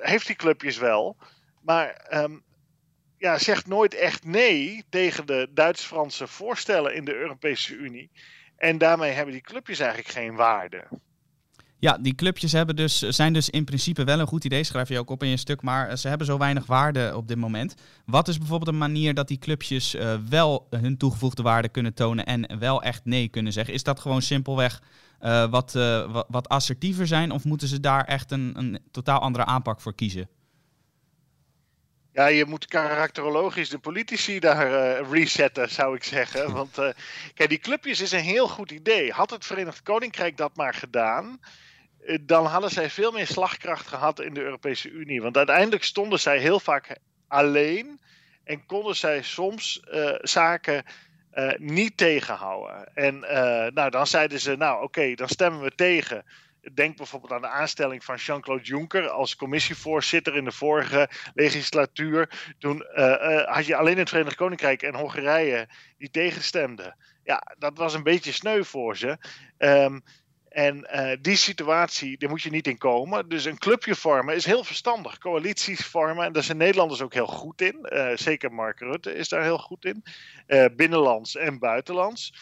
heeft 0.00 0.26
die 0.26 0.36
clubjes 0.36 0.78
wel, 0.78 1.16
maar 1.62 2.06
um, 2.12 2.42
ja, 3.18 3.38
zegt 3.38 3.66
nooit 3.66 3.94
echt 3.94 4.24
nee 4.24 4.84
tegen 4.88 5.26
de 5.26 5.48
Duits-Franse 5.50 6.26
voorstellen 6.26 6.94
in 6.94 7.04
de 7.04 7.14
Europese 7.14 7.74
Unie. 7.74 8.10
En 8.56 8.78
daarmee 8.78 9.10
hebben 9.10 9.32
die 9.32 9.42
clubjes 9.42 9.78
eigenlijk 9.78 10.10
geen 10.10 10.34
waarde. 10.34 10.84
Ja, 11.78 11.98
die 12.00 12.14
clubjes 12.14 12.52
hebben 12.52 12.76
dus, 12.76 12.98
zijn 12.98 13.32
dus 13.32 13.50
in 13.50 13.64
principe 13.64 14.04
wel 14.04 14.20
een 14.20 14.26
goed 14.26 14.44
idee, 14.44 14.64
schrijf 14.64 14.88
je 14.88 14.98
ook 14.98 15.10
op 15.10 15.22
in 15.22 15.28
je 15.28 15.36
stuk, 15.36 15.62
maar 15.62 15.98
ze 15.98 16.08
hebben 16.08 16.26
zo 16.26 16.38
weinig 16.38 16.66
waarde 16.66 17.12
op 17.16 17.28
dit 17.28 17.36
moment. 17.36 17.74
Wat 18.06 18.28
is 18.28 18.38
bijvoorbeeld 18.38 18.70
een 18.70 18.78
manier 18.78 19.14
dat 19.14 19.28
die 19.28 19.38
clubjes 19.38 19.94
uh, 19.94 20.14
wel 20.28 20.66
hun 20.70 20.96
toegevoegde 20.96 21.42
waarde 21.42 21.68
kunnen 21.68 21.94
tonen 21.94 22.26
en 22.26 22.58
wel 22.58 22.82
echt 22.82 23.04
nee 23.04 23.28
kunnen 23.28 23.52
zeggen? 23.52 23.74
Is 23.74 23.82
dat 23.82 24.00
gewoon 24.00 24.22
simpelweg 24.22 24.82
wat, 25.50 26.48
assertiever 26.48 27.06
zijn 27.06 27.30
of 27.30 27.44
moeten 27.44 27.68
ze 27.68 27.80
daar 27.80 28.04
echt 28.04 28.30
een, 28.30 28.52
een 28.56 28.78
totaal 28.90 29.18
andere 29.18 29.44
aanpak 29.44 29.80
voor 29.80 29.94
kiezen? 29.94 30.28
Ja, 32.14 32.26
je 32.26 32.44
moet 32.44 32.66
karakterologisch 32.66 33.68
de 33.68 33.78
politici 33.78 34.38
daar 34.38 35.02
resetten, 35.10 35.70
zou 35.70 35.96
ik 35.96 36.04
zeggen. 36.04 36.52
Want 36.54 36.74
kijk, 37.34 37.48
die 37.48 37.58
clubjes 37.58 38.00
is 38.00 38.12
een 38.12 38.20
heel 38.20 38.48
goed 38.48 38.70
idee. 38.70 39.12
Had 39.12 39.30
het 39.30 39.46
Verenigd 39.46 39.82
Koninkrijk 39.82 40.36
dat 40.36 40.56
maar 40.56 40.74
gedaan, 40.74 41.40
eh, 42.04 42.18
dan 42.20 42.46
hadden 42.46 42.70
zij 42.70 42.90
veel 42.90 43.12
meer 43.12 43.26
slagkracht 43.26 43.86
gehad 43.86 44.20
in 44.20 44.34
de 44.34 44.40
Europese 44.40 44.90
Unie. 44.90 45.22
Want 45.22 45.36
uiteindelijk 45.36 45.84
stonden 45.84 46.20
zij 46.20 46.38
heel 46.38 46.60
vaak 46.60 46.98
alleen 47.28 48.00
en 48.44 48.66
konden 48.66 48.96
zij 48.96 49.22
soms 49.22 49.82
zaken 50.20 50.84
niet 51.56 51.96
tegenhouden. 51.96 52.94
En 52.94 53.18
nou, 53.74 53.90
dan 53.90 54.06
zeiden 54.06 54.40
ze, 54.40 54.56
nou 54.56 54.74
oké, 54.74 54.84
okay, 54.84 55.14
dan 55.14 55.28
stemmen 55.28 55.62
we 55.62 55.74
tegen. 55.74 56.24
Denk 56.72 56.96
bijvoorbeeld 56.96 57.32
aan 57.32 57.40
de 57.40 57.48
aanstelling 57.48 58.04
van 58.04 58.16
Jean-Claude 58.16 58.64
Juncker 58.64 59.08
als 59.08 59.36
commissievoorzitter 59.36 60.36
in 60.36 60.44
de 60.44 60.52
vorige 60.52 61.08
legislatuur. 61.34 62.54
Toen 62.58 62.84
had 63.44 63.66
je 63.66 63.76
alleen 63.76 63.98
het 63.98 64.08
Verenigd 64.08 64.36
Koninkrijk 64.36 64.82
en 64.82 64.94
Hongarije 64.94 65.68
die 65.98 66.10
tegenstemden. 66.10 66.96
Ja, 67.24 67.42
dat 67.58 67.78
was 67.78 67.94
een 67.94 68.02
beetje 68.02 68.32
sneu 68.32 68.62
voor 68.62 68.96
ze. 68.96 69.18
Um, 69.58 70.02
en 70.48 70.88
uh, 70.94 71.12
die 71.20 71.36
situatie, 71.36 72.18
daar 72.18 72.30
moet 72.30 72.42
je 72.42 72.50
niet 72.50 72.66
in 72.66 72.78
komen. 72.78 73.28
Dus 73.28 73.44
een 73.44 73.58
clubje 73.58 73.94
vormen 73.94 74.34
is 74.34 74.44
heel 74.44 74.64
verstandig. 74.64 75.18
Coalities 75.18 75.86
vormen, 75.86 76.24
en 76.24 76.32
daar 76.32 76.42
zijn 76.42 76.56
Nederlanders 76.56 77.02
ook 77.02 77.14
heel 77.14 77.26
goed 77.26 77.60
in. 77.60 77.88
Zeker 78.14 78.52
Mark 78.52 78.80
Rutte 78.80 79.14
is 79.14 79.28
daar 79.28 79.42
heel 79.42 79.58
goed 79.58 79.84
in. 79.84 80.04
Binnenlands 80.76 81.36
en 81.36 81.58
buitenlands. 81.58 82.32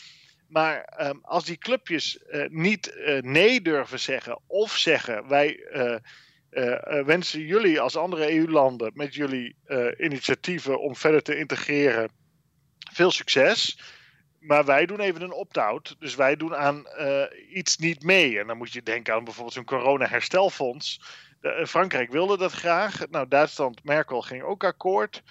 Maar 0.53 1.07
um, 1.09 1.19
als 1.23 1.45
die 1.45 1.57
clubjes 1.57 2.19
niet 2.49 2.95
nee 3.21 3.61
durven 3.61 4.01
zeggen, 4.01 4.41
of 4.47 4.77
zeggen 4.77 5.29
wij 5.29 5.61
wensen 7.05 7.41
jullie 7.41 7.81
als 7.81 7.97
andere 7.97 8.35
EU-landen 8.35 8.91
met 8.95 9.15
jullie 9.15 9.57
initiatieven 9.99 10.81
om 10.81 10.97
verder 10.97 11.23
te 11.23 11.39
integreren 11.39 12.11
veel 12.93 13.11
succes 13.11 13.77
maar 14.43 14.65
wij 14.65 14.87
doen 14.87 15.01
even 15.01 15.23
een 15.23 15.33
opt-out. 15.33 15.97
Dus 15.99 16.15
wij 16.15 16.37
doen 16.37 16.57
aan 16.57 16.87
iets 17.49 17.77
niet 17.77 18.03
mee. 18.03 18.39
En 18.39 18.47
dan 18.47 18.57
moet 18.57 18.73
je 18.73 18.83
denken 18.83 19.15
aan 19.15 19.25
bijvoorbeeld 19.25 19.55
zo'n 19.55 19.65
corona-herstelfonds. 19.65 21.01
Frankrijk 21.67 22.11
wilde 22.11 22.39
dat 22.39 22.53
graag. 22.53 23.09
Nou, 23.11 23.29
Duitsland, 23.29 23.85
Merkel 23.85 24.23
ging 24.23 24.43
ook 24.43 24.65
akkoord. 24.65 25.23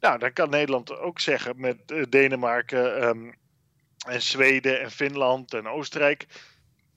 Nou, 0.00 0.18
dan 0.18 0.32
kan 0.32 0.50
Nederland 0.50 0.98
ook 0.98 1.20
zeggen 1.20 1.60
met 1.60 2.06
Denemarken 2.08 3.08
um, 3.08 3.34
en 4.04 4.22
Zweden 4.22 4.80
en 4.80 4.90
Finland 4.90 5.54
en 5.54 5.68
Oostenrijk. 5.68 6.26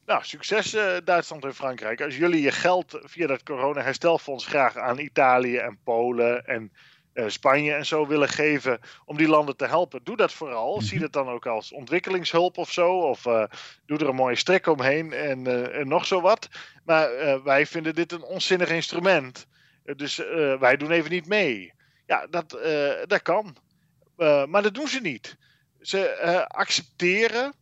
Nou, 0.05 0.23
succes 0.23 0.75
Duitsland 1.03 1.43
en 1.45 1.55
Frankrijk. 1.55 2.01
Als 2.01 2.17
jullie 2.17 2.41
je 2.41 2.51
geld 2.51 2.99
via 3.01 3.27
dat 3.27 3.43
corona-herstelfonds 3.43 4.45
graag 4.45 4.77
aan 4.77 4.99
Italië 4.99 5.57
en 5.57 5.79
Polen 5.83 6.45
en 6.45 6.71
uh, 7.13 7.23
Spanje 7.27 7.73
en 7.73 7.85
zo 7.85 8.07
willen 8.07 8.29
geven 8.29 8.79
om 9.05 9.17
die 9.17 9.27
landen 9.27 9.57
te 9.57 9.65
helpen, 9.65 10.03
doe 10.03 10.15
dat 10.15 10.33
vooral. 10.33 10.75
Mhm. 10.75 10.85
Zie 10.85 10.99
dat 10.99 11.13
dan 11.13 11.29
ook 11.29 11.45
als 11.45 11.71
ontwikkelingshulp 11.71 12.57
of 12.57 12.71
zo. 12.71 12.99
Of 12.99 13.25
uh, 13.25 13.43
doe 13.85 13.97
er 13.97 14.07
een 14.07 14.15
mooie 14.15 14.35
strek 14.35 14.67
omheen 14.67 15.13
en, 15.13 15.71
en 15.73 15.87
nog 15.87 16.05
zo 16.05 16.21
wat. 16.21 16.49
Maar 16.85 17.09
wij 17.43 17.65
vinden 17.65 17.95
dit 17.95 18.11
een 18.11 18.23
onzinnig 18.23 18.69
instrument. 18.69 19.47
dus 19.83 20.17
wij 20.59 20.77
doen 20.77 20.91
even 20.91 21.11
niet 21.11 21.27
mee. 21.27 21.73
Ja, 22.05 22.27
dat, 22.29 22.49
dat 23.05 23.21
kan. 23.21 23.55
maar 24.47 24.61
dat 24.61 24.73
doen 24.73 24.87
ze 24.87 24.99
niet. 25.01 25.37
Ze 25.87 26.45
accepteren 26.47 27.53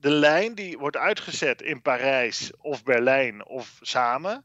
de 0.00 0.10
lijn 0.10 0.54
die 0.54 0.78
wordt 0.78 0.96
uitgezet 0.96 1.62
in 1.62 1.82
Parijs 1.82 2.52
of 2.56 2.82
Berlijn 2.82 3.46
of 3.46 3.78
samen. 3.80 4.44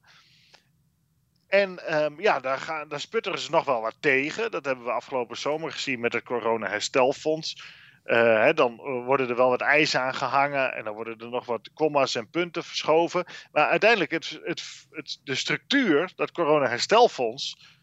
En 1.47 1.95
um, 2.03 2.21
ja, 2.21 2.39
daar, 2.39 2.57
gaan, 2.57 2.89
daar 2.89 2.99
sputteren 2.99 3.39
ze 3.39 3.51
nog 3.51 3.65
wel 3.65 3.81
wat 3.81 3.95
tegen. 3.99 4.51
Dat 4.51 4.65
hebben 4.65 4.85
we 4.85 4.91
afgelopen 4.91 5.37
zomer 5.37 5.71
gezien 5.71 5.99
met 5.99 6.13
het 6.13 6.23
corona-herstelfonds. 6.23 7.63
Hè, 8.03 8.53
dan 8.53 8.75
worden 9.05 9.29
er 9.29 9.35
wel 9.35 9.49
wat 9.49 9.61
eisen 9.61 10.01
aan 10.01 10.15
gehangen 10.15 10.73
en 10.73 10.83
dan 10.83 10.93
worden 10.93 11.17
er 11.19 11.29
nog 11.29 11.45
wat 11.45 11.69
comma's 11.73 12.15
en 12.15 12.29
punten 12.29 12.63
verschoven. 12.63 13.25
Maar 13.51 13.67
uiteindelijk, 13.67 14.11
het, 14.11 14.39
het, 14.43 14.63
het, 14.89 15.19
de 15.23 15.35
structuur, 15.35 16.11
dat 16.15 16.31
corona-herstelfonds, 16.31 17.76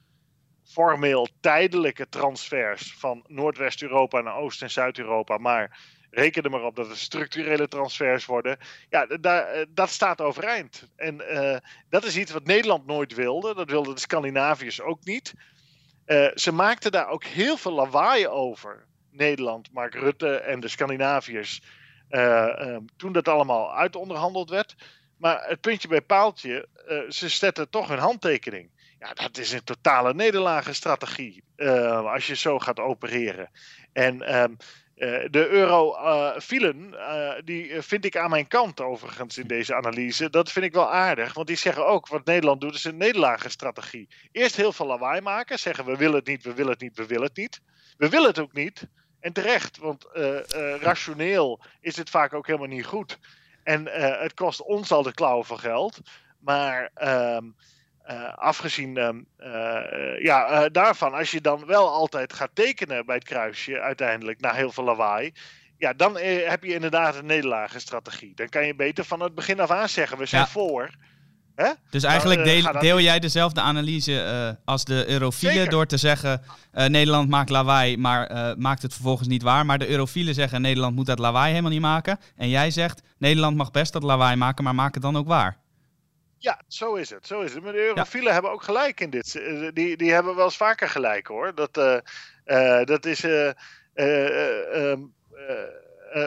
formeel 0.75 1.29
tijdelijke 1.41 2.09
transfers 2.09 2.95
van 2.99 3.25
Noordwest-Europa 3.27 4.21
naar 4.21 4.37
Oost- 4.37 4.63
en 4.63 4.71
Zuid-Europa, 4.71 5.39
maar 5.39 5.79
reken 6.11 6.43
er 6.43 6.51
maar 6.51 6.65
op 6.65 6.77
dat 6.77 6.89
het 6.89 6.99
structurele 6.99 7.69
transfers 7.69 8.27
worden. 8.27 8.59
Ja, 8.89 9.07
daar, 9.07 9.47
eh, 9.47 9.67
dat 9.69 9.91
staat 9.91 10.21
overeind. 10.21 10.89
En 10.97 11.21
uh, 11.31 11.57
dat 11.89 12.05
is 12.05 12.17
iets 12.17 12.33
wat 12.33 12.45
Nederland 12.45 12.87
nooit 12.87 13.15
wilde. 13.15 13.55
Dat 13.55 13.71
wilden 13.71 13.95
de 13.95 14.01
Scandinaviërs 14.01 14.81
ook 14.81 15.05
niet. 15.05 15.35
Uh, 16.07 16.29
ze 16.35 16.53
maakten 16.53 16.93
daar 16.93 17.09
ook 17.09 17.25
heel 17.25 17.57
veel 17.57 17.73
lawaai 17.73 18.29
over. 18.29 18.87
Nederland, 19.11 19.73
Mark 19.73 19.95
Rutte 19.95 20.37
en 20.37 20.61
de 20.61 20.69
Scandinaviërs. 20.69 21.63
Uh, 22.11 22.77
toen 22.97 23.13
dat 23.13 23.29
allemaal 23.29 23.75
uitonderhandeld 23.75 24.51
werd. 24.51 24.75
Maar 25.17 25.49
het 25.49 25.61
puntje 25.61 25.89
bij 25.89 26.01
paaltje, 26.01 26.69
ze 27.09 27.29
zetten 27.29 27.71
toch 27.71 27.89
hun 27.89 27.99
handtekening. 27.99 28.71
Ja, 29.05 29.15
dat 29.15 29.39
is 29.39 29.53
een 29.53 29.65
totale 29.65 30.15
nederlagenstrategie. 30.15 31.45
als 32.05 32.27
je 32.27 32.37
zo 32.37 32.59
gaat 32.59 32.81
opereren. 32.81 33.51
En 33.93 34.23
ehm, 34.23 34.53
uh, 34.97 35.25
de 35.31 35.49
eurofielen, 35.49 36.93
uh, 36.93 37.33
die 37.45 37.83
vind 37.83 38.05
ik 38.05 38.17
aan 38.17 38.31
mijn 38.31 38.47
kant 38.47 38.81
overigens 38.81 39.39
in 39.39 39.47
deze 39.47 39.75
analyse. 39.75 40.31
Dat 40.31 40.53
vind 40.53 40.65
ik 40.65 40.73
wel 40.73 40.93
aardig, 40.93 41.35
want 41.35 41.47
die 41.47 41.57
zeggen 41.57 41.87
ook 41.87 42.09
wat 42.09 42.25
Nederland 42.25 42.61
doet 42.61 42.75
is 42.75 42.85
een 42.85 42.97
nederlagenstrategie. 42.97 44.09
Eerst 44.33 44.57
heel 44.57 44.73
veel 44.73 44.87
lawaai 44.87 45.21
maken, 45.21 45.59
zeggen 45.59 45.85
we 45.85 45.97
willen 45.97 46.17
het 46.17 46.27
niet, 46.27 46.43
we 46.43 46.55
willen 46.55 46.73
het 46.73 46.81
niet, 46.81 46.97
we 46.97 47.07
willen 47.07 47.27
het 47.27 47.37
niet. 47.37 47.61
We 47.97 48.09
willen 48.09 48.29
het 48.29 48.39
ook 48.39 48.53
niet, 48.53 48.87
en 49.21 49.33
terecht, 49.33 49.79
want 49.79 50.07
uh, 50.15 50.39
rationeel 50.81 51.63
is 51.81 51.97
het 51.97 52.11
vaak 52.11 52.35
ook 52.35 52.47
helemaal 52.47 52.69
niet 52.69 52.87
goed. 52.87 53.19
En 53.63 53.87
het 54.21 54.35
kost 54.35 54.63
ons 54.63 54.93
al 54.93 55.03
de 55.03 55.15
klauwen 55.15 55.47
van 55.47 55.59
geld, 55.59 56.01
maar... 56.39 56.91
Ehm, 56.95 57.45
uh, 58.11 58.35
afgezien 58.35 58.97
uh, 58.97 60.23
ja, 60.23 60.69
daarvan, 60.69 61.15
als 61.15 61.31
je 61.31 61.41
dan 61.41 61.67
wel 61.67 61.89
altijd 61.89 62.33
gaat 62.33 62.51
tekenen 62.55 63.07
bij 63.07 63.15
het 63.15 63.25
kruisje, 63.25 63.81
uiteindelijk 63.81 64.41
na 64.41 64.53
heel 64.53 64.73
veel 64.73 64.85
lawaai, 64.85 65.33
ja, 65.79 65.93
dan 65.93 66.17
heb 66.47 66.65
je 66.65 66.75
inderdaad 66.75 67.17
een 67.17 67.27
nederlagenstrategie. 67.27 68.33
Dan 68.35 68.49
kan 68.49 68.67
je 68.67 68.75
beter 68.75 69.05
van 69.05 69.21
het 69.21 69.35
begin 69.35 69.61
af 69.61 69.71
aan 69.71 69.89
zeggen: 69.89 70.19
we 70.19 70.27
zijn 70.27 70.47
voor. 70.47 70.91
Hè? 71.55 71.71
Dus 71.91 72.03
eigenlijk 72.03 72.45
deel, 72.45 72.73
deel, 72.81 73.01
jij 73.01 73.19
dezelfde 73.19 73.61
analyse 73.61 74.59
als 74.65 74.85
de 74.85 75.05
eurofielen 75.09 75.71
door 75.71 75.87
te 75.87 75.97
zeggen 75.97 76.43
Nederland 76.73 77.29
maakt 77.29 77.51
lawaai, 77.51 77.97
maar 77.97 78.55
maakt 78.59 78.83
het 78.83 78.95
vervolgens 78.95 79.29
niet 79.29 79.43
waar. 79.43 79.67
Maar 79.67 79.79
de 79.79 79.89
eurofielen 79.89 80.35
zeggen 80.35 80.61
Nederland 80.61 80.95
moet 80.95 81.07
dat 81.07 81.19
lawaai 81.19 81.51
helemaal 81.51 81.71
niet 81.71 81.81
maken. 81.81 82.19
En 82.37 82.49
jij 82.49 82.71
zegt 82.71 83.03
Nederland 83.19 83.57
mag 83.57 83.71
best 83.71 83.93
dat 83.93 84.03
lawaai 84.03 84.37
maken, 84.37 84.65
maar 84.65 84.75
maak 84.75 84.95
het 84.95 85.03
dan 85.03 85.17
ook 85.17 85.27
waar. 85.27 85.63
Ja, 86.39 86.61
zo 86.69 86.95
is 86.95 87.11
het. 87.11 87.27
Zo 87.27 87.41
is 87.41 87.55
het. 87.55 87.63
Maar 87.63 87.73
de 87.73 87.87
eurofielen 87.87 88.33
hebben 88.33 88.51
ook 88.51 88.63
gelijk 88.63 89.01
in 89.01 89.11
dit. 89.11 89.33
Die, 89.75 89.97
die 89.97 90.13
hebben 90.13 90.37
wel 90.37 90.45
eens 90.45 90.57
vaker 90.57 90.89
gelijk 90.89 91.27
hoor. 91.27 91.55
Dat, 91.55 91.75
dat 92.85 93.07
is. 93.07 93.25
Ehm, 93.95 95.03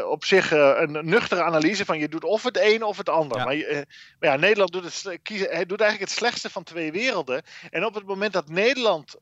op 0.05 0.25
zich 0.25 0.51
een 0.51 1.05
nuchtere 1.05 1.43
analyse 1.43 1.85
van 1.85 1.99
je 1.99 2.09
doet 2.09 2.23
of 2.23 2.43
het 2.43 2.57
een 2.61 2.83
of 2.83 2.97
het 2.97 3.09
ander. 3.09 3.37
Maar, 3.37 3.85
maar, 4.19 4.29
ja, 4.29 4.35
Nederland 4.35 4.71
doet, 4.71 4.83
het, 4.83 5.19
kiezen, 5.23 5.49
hij 5.49 5.65
doet 5.65 5.81
eigenlijk 5.81 6.09
het 6.09 6.19
slechtste 6.19 6.49
van 6.49 6.63
twee 6.63 6.91
werelden. 6.91 7.43
En 7.69 7.85
op 7.85 7.93
het 7.93 8.05
moment 8.05 8.33
dat 8.33 8.49
Nederland 8.49 9.15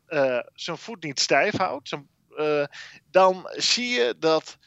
zijn 0.54 0.78
voet 0.78 1.04
niet 1.04 1.20
stijf 1.20 1.58
houdt, 1.58 1.98
dan 3.12 3.50
zie 3.52 3.90
je 3.90 4.16
dat 4.20 4.58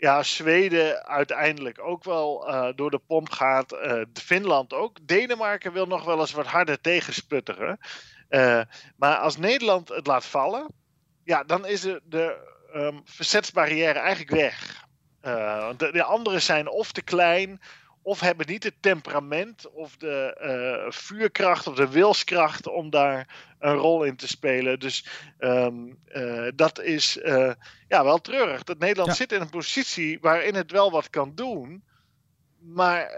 ja, 0.00 0.22
Zweden 0.22 1.06
uiteindelijk 1.06 1.78
ook 1.82 2.04
wel 2.04 2.52
door 2.74 2.90
de 2.90 3.00
pomp 3.06 3.30
gaat. 3.30 3.76
Finland 4.12 4.72
ook. 4.72 4.98
Denemarken 5.02 5.72
wil 5.72 5.86
nog 5.86 6.04
wel 6.04 6.20
eens 6.20 6.32
wat 6.32 6.46
harder 6.46 6.80
tegensputteren. 6.80 7.78
maar 8.96 9.16
als 9.16 9.36
Nederland 9.36 9.88
het 9.88 10.06
laat 10.06 10.24
vallen, 10.24 10.66
ja, 11.24 11.44
dan 11.44 11.66
is 11.66 11.80
de, 11.80 12.48
um, 12.74 13.00
verzetsbarrière 13.04 13.98
eigenlijk 13.98 14.30
weg. 14.30 14.84
De 15.76 16.02
anderen 16.02 16.42
zijn 16.42 16.68
of 16.68 16.92
te 16.92 17.02
klein, 17.02 17.60
of 18.10 18.20
hebben 18.20 18.46
niet 18.46 18.64
het 18.64 18.74
temperament 18.80 19.70
of 19.70 19.96
de 19.96 20.36
uh, 20.42 20.92
vuurkracht 20.92 21.66
of 21.66 21.74
de 21.74 21.88
wilskracht 21.88 22.66
om 22.66 22.90
daar 22.90 23.26
een 23.58 23.74
rol 23.74 24.04
in 24.04 24.16
te 24.16 24.28
spelen. 24.28 24.78
Dus 24.78 25.06
um, 25.38 25.98
uh, 26.12 26.48
dat 26.54 26.80
is 26.80 27.16
uh, 27.16 27.52
ja, 27.88 28.04
wel 28.04 28.20
treurig. 28.20 28.64
Dat 28.64 28.78
Nederland 28.78 29.08
ja. 29.08 29.14
zit 29.14 29.32
in 29.32 29.40
een 29.40 29.50
positie 29.50 30.18
waarin 30.20 30.54
het 30.54 30.70
wel 30.70 30.90
wat 30.90 31.10
kan 31.10 31.34
doen, 31.34 31.84
maar 32.58 33.10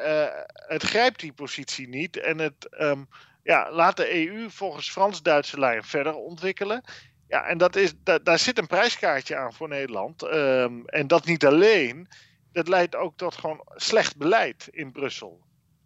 het 0.52 0.82
grijpt 0.82 1.20
die 1.20 1.32
positie 1.32 1.88
niet 1.88 2.16
en 2.16 2.38
het 2.38 2.68
um, 2.78 3.08
ja, 3.42 3.70
laat 3.70 3.96
de 3.96 4.26
EU 4.26 4.50
volgens 4.50 4.90
Frans-Duitse 4.90 5.58
lijn 5.58 5.84
verder 5.84 6.14
ontwikkelen. 6.14 6.82
Ja, 7.28 7.44
en 7.44 7.58
dat 7.58 7.76
is, 7.76 7.92
da, 8.02 8.18
daar 8.18 8.38
zit 8.38 8.58
een 8.58 8.66
prijskaartje 8.66 9.36
aan 9.36 9.52
voor 9.52 9.68
Nederland. 9.68 10.22
Um, 10.22 10.86
en 10.86 11.06
dat 11.06 11.24
niet 11.24 11.46
alleen. 11.46 12.08
Dat 12.52 12.68
leidt 12.68 12.96
ook 12.96 13.16
tot 13.16 13.34
gewoon 13.34 13.64
slecht 13.74 14.16
beleid 14.16 14.68
in 14.70 14.92
Brussel. 14.92 15.40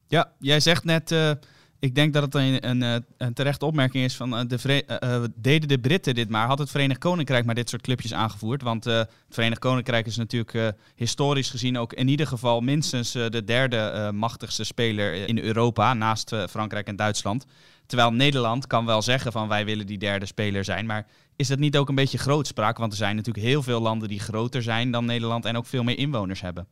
Ja, 0.09 0.33
jij 0.39 0.61
zegt 0.61 0.85
net, 0.85 1.11
uh, 1.11 1.31
ik 1.79 1.95
denk 1.95 2.13
dat 2.13 2.23
het 2.23 2.35
een, 2.35 2.69
een, 2.69 2.83
eh, 2.83 2.97
een 3.17 3.35
terechte 3.35 3.65
opmerking 3.65 4.05
is 4.05 4.17
van 4.17 4.35
uh, 4.35 4.41
de 4.47 5.31
deden 5.35 5.69
de 5.69 5.79
Britten 5.79 6.15
dit 6.15 6.29
maar, 6.29 6.47
had 6.47 6.59
het 6.59 6.71
Verenigd 6.71 7.01
Koninkrijk 7.01 7.45
maar 7.45 7.55
dit 7.55 7.69
soort 7.69 7.83
clipjes 7.83 8.15
aangevoerd. 8.15 8.63
Want 8.63 8.85
het 8.85 9.09
Verenigd 9.29 9.61
Koninkrijk 9.61 10.07
is 10.07 10.17
natuurlijk 10.17 10.75
historisch 10.95 11.51
gezien 11.51 11.79
ook 11.79 11.93
in 11.93 12.09
ieder 12.09 12.27
geval 12.27 12.61
minstens 12.61 13.13
de 13.13 13.45
derde 13.45 14.11
machtigste 14.15 14.65
speler 14.65 15.29
in 15.29 15.39
Europa, 15.39 15.95
naast 15.95 16.35
Frankrijk 16.49 16.87
en 16.87 16.97
Duitsland. 16.97 17.47
Terwijl 17.87 18.13
Nederland 18.13 18.67
kan 18.67 18.87
wel 18.87 19.03
zeggen 19.03 19.33
van 19.33 19.49
wij 19.49 19.65
willen 19.65 19.87
die 19.87 19.99
derde 19.99 20.27
speler 20.27 20.65
zijn, 20.65 20.87
maar 20.87 21.07
is 21.37 21.49
dat 21.49 21.59
niet 21.59 21.77
ook 21.77 21.89
een 21.89 21.95
beetje 21.95 22.19
grootspraak? 22.19 22.79
Want 22.79 22.93
er 22.93 22.99
zijn 22.99 23.17
natuurlijk 23.17 23.47
heel 23.47 23.63
veel 23.63 23.81
landen 23.81 24.09
die 24.09 24.21
groter 24.21 24.63
zijn 24.63 24.91
dan 24.91 25.05
Nederland 25.05 25.45
en 25.45 25.57
ook 25.57 25.67
veel 25.67 25.83
meer 25.83 25.99
inwoners 25.99 26.41
hebben. 26.41 26.69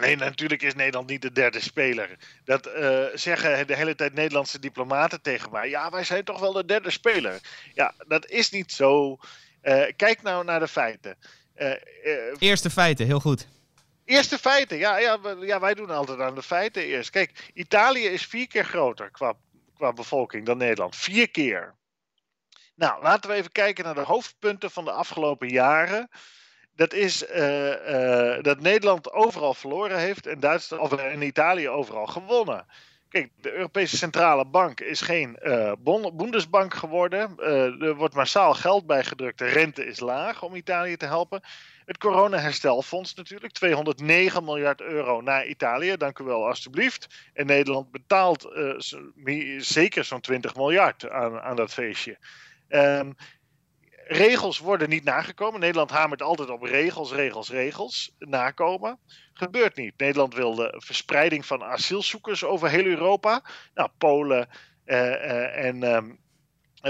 Nee, 0.00 0.16
natuurlijk 0.16 0.62
is 0.62 0.74
Nederland 0.74 1.08
niet 1.08 1.22
de 1.22 1.32
derde 1.32 1.60
speler. 1.60 2.16
Dat 2.44 2.66
uh, 2.66 3.04
zeggen 3.14 3.66
de 3.66 3.76
hele 3.76 3.94
tijd 3.94 4.14
Nederlandse 4.14 4.58
diplomaten 4.58 5.22
tegen 5.22 5.52
mij. 5.52 5.68
Ja, 5.68 5.90
wij 5.90 6.04
zijn 6.04 6.24
toch 6.24 6.40
wel 6.40 6.52
de 6.52 6.64
derde 6.64 6.90
speler. 6.90 7.40
Ja, 7.74 7.94
dat 8.08 8.26
is 8.26 8.50
niet 8.50 8.72
zo. 8.72 9.18
Uh, 9.62 9.82
kijk 9.96 10.22
nou 10.22 10.44
naar 10.44 10.60
de 10.60 10.68
feiten. 10.68 11.16
Uh, 11.56 11.72
Eerste 12.38 12.70
feiten, 12.70 13.06
heel 13.06 13.20
goed. 13.20 13.48
Eerste 14.04 14.38
feiten, 14.38 14.78
ja, 14.78 14.98
ja, 14.98 15.18
ja, 15.40 15.60
wij 15.60 15.74
doen 15.74 15.90
altijd 15.90 16.20
aan 16.20 16.34
de 16.34 16.42
feiten 16.42 16.82
eerst. 16.82 17.10
Kijk, 17.10 17.50
Italië 17.54 18.04
is 18.04 18.26
vier 18.26 18.46
keer 18.46 18.64
groter 18.64 19.10
qua, 19.10 19.34
qua 19.74 19.92
bevolking 19.92 20.46
dan 20.46 20.56
Nederland. 20.56 20.96
Vier 20.96 21.30
keer. 21.30 21.74
Nou, 22.82 23.02
laten 23.02 23.30
we 23.30 23.36
even 23.36 23.52
kijken 23.52 23.84
naar 23.84 23.94
de 23.94 24.00
hoofdpunten 24.00 24.70
van 24.70 24.84
de 24.84 24.90
afgelopen 24.92 25.48
jaren. 25.48 26.08
Dat 26.74 26.92
is 26.92 27.28
uh, 27.28 27.68
uh, 27.68 28.42
dat 28.42 28.60
Nederland 28.60 29.12
overal 29.12 29.54
verloren 29.54 29.98
heeft 29.98 30.26
en 30.26 30.40
Duitsland 30.40 30.82
of 30.82 31.00
in 31.00 31.22
Italië 31.22 31.68
overal 31.68 32.06
gewonnen. 32.06 32.66
Kijk, 33.08 33.30
de 33.40 33.52
Europese 33.52 33.96
Centrale 33.96 34.46
Bank 34.46 34.80
is 34.80 35.00
geen 35.00 35.38
uh, 35.42 35.72
Bundesbank 36.12 36.74
geworden. 36.74 37.38
er 37.80 37.94
wordt 37.94 38.14
massaal 38.14 38.54
geld 38.54 38.86
bijgedrukt. 38.86 39.38
De 39.38 39.48
rente 39.48 39.86
is 39.86 40.00
laag 40.00 40.42
om 40.42 40.54
Italië 40.54 40.96
te 40.96 41.06
helpen. 41.06 41.40
Het 41.84 41.98
coronaherstelfonds 41.98 43.14
natuurlijk, 43.14 43.52
209 43.52 44.44
miljard 44.44 44.80
euro 44.80 45.20
naar 45.20 45.46
Italië, 45.46 45.96
dank 45.96 46.18
u 46.18 46.24
wel 46.24 46.46
alstublieft. 46.46 47.06
En 47.32 47.46
Nederland 47.46 47.90
betaalt 47.90 48.48
zeker 49.58 50.04
zo'n 50.04 50.20
20 50.20 50.54
miljard 50.54 51.10
aan, 51.10 51.40
aan 51.40 51.56
dat 51.56 51.72
feestje. 51.72 52.18
Um, 52.74 53.14
regels 54.04 54.58
worden 54.58 54.88
niet 54.88 55.04
nagekomen. 55.04 55.60
Nederland 55.60 55.90
hamert 55.90 56.22
altijd 56.22 56.50
op 56.50 56.62
regels, 56.62 57.12
regels, 57.12 57.50
regels. 57.50 58.14
Nakomen. 58.18 58.98
Gebeurt 59.32 59.76
niet. 59.76 59.98
Nederland 59.98 60.34
wilde 60.34 60.74
verspreiding 60.76 61.46
van 61.46 61.64
asielzoekers 61.64 62.44
over 62.44 62.70
heel 62.70 62.84
Europa. 62.84 63.42
Nou, 63.74 63.88
Polen 63.98 64.48
uh, 64.86 64.98
uh, 64.98 65.64
en 65.64 65.82
um, 65.82 66.18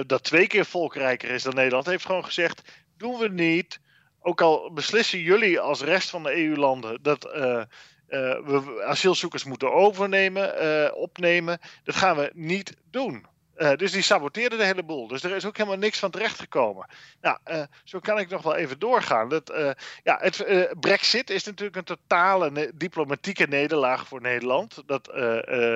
dat 0.07 0.25
twee 0.25 0.47
keer 0.47 0.65
volkrijker 0.65 1.31
is 1.31 1.43
dan 1.43 1.55
Nederland, 1.55 1.87
heeft 1.87 2.07
gewoon 2.07 2.25
gezegd: 2.25 2.63
doen 2.97 3.19
we 3.19 3.29
niet. 3.29 3.81
Ook 4.21 4.41
al 4.41 4.73
beslissen 4.73 5.19
jullie 5.19 5.61
als 5.61 5.81
rest 5.83 6.11
van 6.11 6.23
de 6.23 6.37
EU-landen 6.37 7.03
dat 7.03 7.25
uh, 7.27 7.63
we 8.07 8.85
asielzoekers 8.87 9.45
moeten 9.45 9.73
overnemen, 9.73 10.95
opnemen, 10.97 11.59
dat 11.85 11.95
gaan 11.95 12.17
we 12.17 12.31
niet 12.35 12.77
doen. 12.91 13.27
Uh, 13.63 13.73
dus 13.77 13.93
die 13.93 14.03
saboteerde 14.03 14.57
de 14.57 14.65
hele 14.65 14.83
boel. 14.83 15.07
Dus 15.07 15.23
er 15.23 15.37
is 15.37 15.45
ook 15.45 15.57
helemaal 15.57 15.79
niks 15.79 15.99
van 15.99 16.11
terechtgekomen. 16.11 16.87
Nou, 17.21 17.39
uh, 17.51 17.63
zo 17.85 17.99
kan 17.99 18.19
ik 18.19 18.29
nog 18.29 18.43
wel 18.43 18.57
even 18.57 18.79
doorgaan. 18.79 19.29
Dat, 19.29 19.51
uh, 19.51 19.71
ja, 20.03 20.19
het, 20.21 20.47
Brexit 20.81 21.31
is 21.31 21.45
natuurlijk 21.45 21.77
een 21.77 21.97
totale 21.97 22.73
diplomatieke 22.75 23.47
nederlaag 23.47 24.07
voor 24.07 24.21
Nederland. 24.21 24.83
Dat 24.87 25.07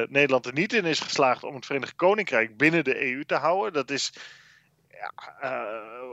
Nederland 0.09 0.47
er 0.47 0.53
niet 0.53 0.73
in 0.73 0.85
is 0.85 1.01
geslaagd 1.01 1.45
om 1.45 1.55
het 1.55 1.67
Verenigd 1.67 1.95
Koninkrijk 1.95 2.57
binnen 2.57 2.85
de 2.85 3.05
EU 3.05 3.25
te 3.25 3.35
houden. 3.35 3.73
Dat 3.73 3.91
is 3.91 4.13
ja, 4.91 5.13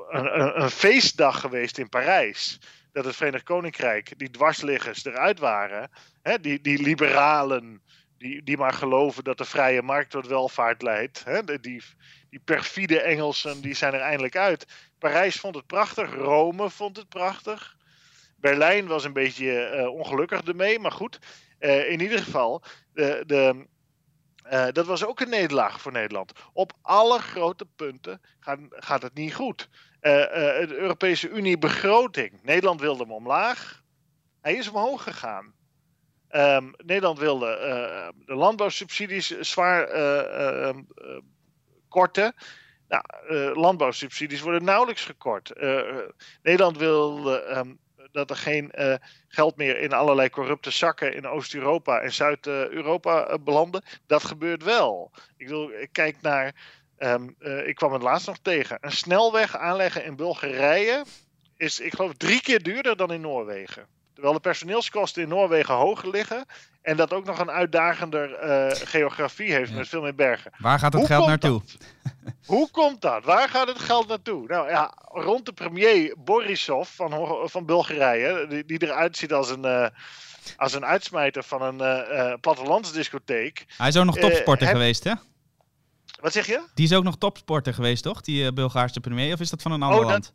een, 0.09 0.39
een, 0.39 0.61
een, 0.61 0.69
feestdag 0.69 1.39
geweest 1.39 1.77
in 1.77 1.89
Parijs. 1.89 2.59
Dat 2.91 3.05
het 3.05 3.15
Verenigd 3.15 3.43
Koninkrijk, 3.43 4.13
die 4.17 4.29
dwarsliggers 4.29 5.05
eruit 5.05 5.39
waren, 5.39 5.89
hè, 6.21 6.39
die, 6.39 6.61
die 6.61 6.81
liberalen 6.81 7.81
die, 8.23 8.43
die 8.43 8.57
maar 8.57 8.73
geloven 8.73 9.23
dat 9.23 9.37
de 9.37 9.45
vrije 9.45 9.81
markt 9.81 10.09
tot 10.09 10.27
welvaart 10.27 10.81
leidt. 10.81 11.23
Hè? 11.23 11.43
Die, 11.43 11.83
die 12.29 12.39
perfide 12.43 13.01
Engelsen 13.01 13.61
die 13.61 13.73
zijn 13.73 13.93
er 13.93 13.99
eindelijk 13.99 14.37
uit. 14.37 14.65
Parijs 14.97 15.39
vond 15.39 15.55
het 15.55 15.65
prachtig, 15.65 16.13
Rome 16.13 16.69
vond 16.69 16.97
het 16.97 17.09
prachtig. 17.09 17.77
Berlijn 18.35 18.87
was 18.87 19.03
een 19.03 19.13
beetje 19.13 19.75
uh, 19.75 19.89
ongelukkig 19.89 20.41
ermee, 20.41 20.79
maar 20.79 20.91
goed. 20.91 21.19
Uh, 21.59 21.89
in 21.89 22.01
ieder 22.01 22.19
geval, 22.19 22.63
de, 22.93 23.23
de, 23.27 23.65
uh, 24.51 24.67
dat 24.71 24.85
was 24.85 25.05
ook 25.05 25.19
een 25.19 25.29
nederlaag 25.29 25.81
voor 25.81 25.91
Nederland. 25.91 26.31
Op 26.53 26.73
alle 26.81 27.19
grote 27.19 27.65
punten 27.75 28.21
gaat, 28.39 28.59
gaat 28.69 29.01
het 29.01 29.13
niet 29.13 29.35
goed. 29.35 29.69
de 29.99 30.67
Europese 30.69 31.29
Unie 31.29 31.57
begroting. 31.57 32.43
Nederland 32.43 32.81
wilde 32.81 33.03
hem 33.03 33.11
omlaag. 33.11 33.83
Hij 34.41 34.55
is 34.55 34.67
omhoog 34.67 35.03
gegaan. 35.03 35.53
Um, 36.35 36.73
Nederland 36.77 37.19
wilde 37.19 37.45
uh, 37.45 38.25
de 38.25 38.35
landbouwsubsidies 38.35 39.39
zwaar 39.39 39.95
uh, 39.95 40.69
uh, 40.69 41.17
korten. 41.89 42.35
Nou, 42.87 43.03
landbouwsubsidies 43.59 44.41
worden 44.41 44.63
nauwelijks 44.63 45.05
gekort. 45.05 45.51
Nederland 46.43 46.77
wilde 46.77 47.75
dat 48.11 48.29
er 48.29 48.35
geen 48.35 48.71
geld 49.27 49.57
meer 49.57 49.79
in 49.79 49.93
allerlei 49.93 50.29
corrupte 50.29 50.71
zakken 50.71 51.13
in 51.13 51.27
Oost-Europa 51.27 51.99
en 51.99 52.13
Zuid-Europa 52.13 53.37
belanden. 53.37 53.83
Dat 54.07 54.23
gebeurt 54.23 54.63
wel. 54.63 55.11
Ik, 55.37 55.49
ik 55.81 55.89
kijk 55.91 56.21
naar. 56.21 56.55
Ik 57.65 57.75
kwam 57.75 57.93
het 57.93 58.01
laatst 58.01 58.27
nog 58.27 58.37
tegen. 58.41 58.77
Een 58.81 58.91
snelweg 58.91 59.57
aanleggen 59.57 60.05
in 60.05 60.15
Bulgarije 60.15 61.03
is, 61.57 61.79
ik 61.79 61.95
geloof, 61.95 62.13
drie 62.13 62.41
keer 62.41 62.63
duurder 62.63 62.97
dan 62.97 63.13
in 63.13 63.21
Noorwegen. 63.21 63.87
Terwijl 64.13 64.33
de 64.33 64.39
personeelskosten 64.39 65.21
in 65.21 65.29
Noorwegen 65.29 65.73
hoger 65.73 66.09
liggen. 66.09 66.45
En 66.81 66.97
dat 66.97 67.13
ook 67.13 67.25
nog 67.25 67.39
een 67.39 67.51
uitdagender 67.51 68.43
uh, 68.43 68.87
geografie 68.87 69.53
heeft 69.53 69.73
met 69.73 69.87
veel 69.87 70.01
meer 70.01 70.15
bergen. 70.15 70.51
Waar 70.57 70.79
gaat 70.79 70.93
het 70.93 71.05
geld 71.05 71.27
naartoe? 71.27 71.61
Hoe 72.45 72.71
komt 72.71 73.01
dat? 73.01 73.23
Waar 73.23 73.49
gaat 73.49 73.67
het 73.67 73.79
geld 73.79 74.07
naartoe? 74.07 74.47
Nou 74.47 74.69
ja, 74.69 74.93
rond 75.05 75.45
de 75.45 75.53
premier 75.53 76.15
Borisov 76.17 76.89
van, 76.89 77.39
van 77.49 77.65
Bulgarije, 77.65 78.45
die, 78.49 78.65
die 78.65 78.83
eruit 78.83 79.17
ziet 79.17 79.33
als 79.33 79.49
een, 79.49 79.65
uh, 79.65 79.87
als 80.57 80.73
een 80.73 80.85
uitsmijter 80.85 81.43
van 81.43 81.61
een 81.61 82.07
uh, 82.11 82.33
plattelandsdiscotheek. 82.41 83.65
Hij 83.77 83.87
is 83.87 83.97
ook 83.97 84.05
nog 84.05 84.17
topsporter 84.17 84.67
geweest, 84.67 85.03
hè? 85.03 85.13
Wat 86.21 86.33
zeg 86.33 86.45
je? 86.45 86.61
Die 86.73 86.85
is 86.85 86.93
ook 86.93 87.03
nog 87.03 87.17
topsporter 87.17 87.73
geweest, 87.73 88.03
toch? 88.03 88.21
Die 88.21 88.53
Bulgaarse 88.53 88.99
premier, 88.99 89.33
of 89.33 89.39
is 89.39 89.49
dat 89.49 89.61
van 89.61 89.71
een 89.71 89.83
ander 89.83 89.99
oh, 89.99 90.05
land? 90.05 90.23
Dat 90.23 90.33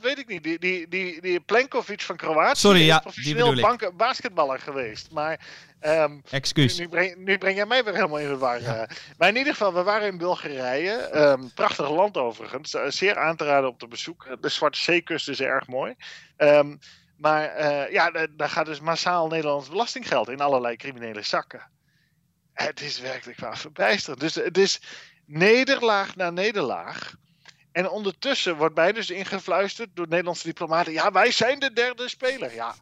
weet 0.00 0.18
ik 0.18 0.28
niet. 0.28 0.42
Die, 0.42 0.58
die, 0.58 0.88
die, 0.88 1.20
die 1.20 1.40
Plenkovic 1.40 2.00
van 2.00 2.16
Kroatië 2.16 2.60
Sorry, 2.60 2.80
is 2.80 2.86
ja, 2.86 2.98
professioneel 2.98 3.60
bank, 3.60 3.96
basketballer 3.96 4.58
geweest. 4.58 5.10
Maar 5.10 5.40
um, 5.82 6.22
Excuus. 6.30 6.76
Nu, 6.78 6.82
nu, 6.82 6.88
breng, 6.88 7.16
nu, 7.16 7.38
breng, 7.38 7.56
jij 7.56 7.66
mij 7.66 7.84
weer 7.84 7.94
helemaal 7.94 8.18
in 8.18 8.28
de 8.28 8.36
war. 8.36 8.60
Ja. 8.60 8.82
Uh, 8.82 8.96
maar 9.18 9.28
in 9.28 9.36
ieder 9.36 9.52
geval, 9.52 9.74
we 9.74 9.82
waren 9.82 10.08
in 10.08 10.18
Bulgarije. 10.18 11.16
Um, 11.16 11.52
prachtig 11.54 11.90
land 11.90 12.16
overigens. 12.16 12.74
Uh, 12.74 12.82
zeer 12.88 13.18
aan 13.18 13.36
te 13.36 13.44
raden 13.44 13.70
om 13.70 13.78
te 13.78 13.88
bezoeken. 13.88 14.40
De 14.40 14.48
Zwarte 14.48 14.78
Zeekust 14.78 15.28
is 15.28 15.40
erg 15.40 15.66
mooi. 15.66 15.94
Um, 16.36 16.78
maar 17.16 17.60
uh, 17.60 17.92
ja, 17.92 18.10
daar 18.10 18.48
gaat 18.48 18.66
dus 18.66 18.80
massaal 18.80 19.28
Nederlands 19.28 19.68
belastinggeld 19.68 20.28
in 20.28 20.40
allerlei 20.40 20.76
criminele 20.76 21.22
zakken. 21.22 21.70
Het 22.52 22.80
is 22.80 23.00
werkelijk 23.00 23.40
waar 23.40 23.58
verbijsterend. 23.58 24.20
Dus 24.20 24.34
het 24.34 24.58
is 24.58 24.80
nederlaag 25.26 26.16
na 26.16 26.30
nederlaag. 26.30 27.14
En 27.74 27.90
ondertussen 27.90 28.56
wordt 28.56 28.74
mij 28.74 28.92
dus 28.92 29.10
ingefluisterd 29.10 29.88
door 29.94 30.08
Nederlandse 30.08 30.46
diplomaten. 30.46 30.92
Ja, 30.92 31.12
wij 31.12 31.30
zijn 31.30 31.58
de 31.58 31.72
derde 31.72 32.08
speler. 32.08 32.54
Ja. 32.54 32.74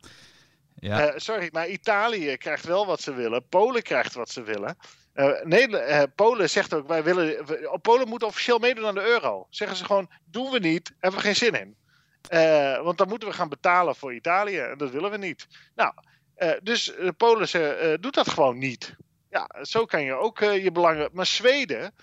ja. 0.74 1.12
Uh, 1.12 1.18
sorry, 1.18 1.48
maar 1.52 1.68
Italië 1.68 2.36
krijgt 2.36 2.64
wel 2.64 2.86
wat 2.86 3.00
ze 3.00 3.14
willen. 3.14 3.48
Polen 3.48 3.82
krijgt 3.82 4.14
wat 4.14 4.30
ze 4.30 4.42
willen. 4.42 4.76
Uh, 5.14 5.42
Nederland, 5.42 5.88
uh, 5.88 6.02
Polen 6.14 6.50
zegt 6.50 6.74
ook, 6.74 6.88
wij 6.88 7.04
willen, 7.04 7.46
we, 7.46 7.78
Polen 7.82 8.08
moet 8.08 8.22
officieel 8.22 8.58
meedoen 8.58 8.86
aan 8.86 8.94
de 8.94 9.06
euro. 9.06 9.46
Zeggen 9.50 9.76
ze 9.76 9.84
gewoon, 9.84 10.10
doen 10.24 10.50
we 10.50 10.58
niet, 10.58 10.92
hebben 10.98 11.20
we 11.20 11.26
geen 11.26 11.36
zin 11.36 11.54
in. 11.54 11.76
want 12.84 12.98
dan 12.98 13.08
moeten 13.08 13.28
we 13.28 13.34
gaan 13.34 13.48
betalen 13.48 13.96
voor 13.96 14.14
Italië 14.14 14.58
en 14.58 14.78
dat 14.78 14.90
willen 14.90 15.10
we 15.10 15.16
niet. 15.16 15.46
Nou, 15.74 15.92
dus 16.62 16.92
Polen 17.16 17.48
ze, 17.48 17.96
doet 18.00 18.14
dat 18.14 18.30
gewoon 18.30 18.58
niet. 18.58 18.96
Ja, 19.30 19.50
zo 19.62 19.84
kan 19.84 20.02
je 20.02 20.14
ook 20.14 20.38
je 20.38 20.72
belangen... 20.72 21.08
Maar 21.12 21.26
Zweden 21.26 21.94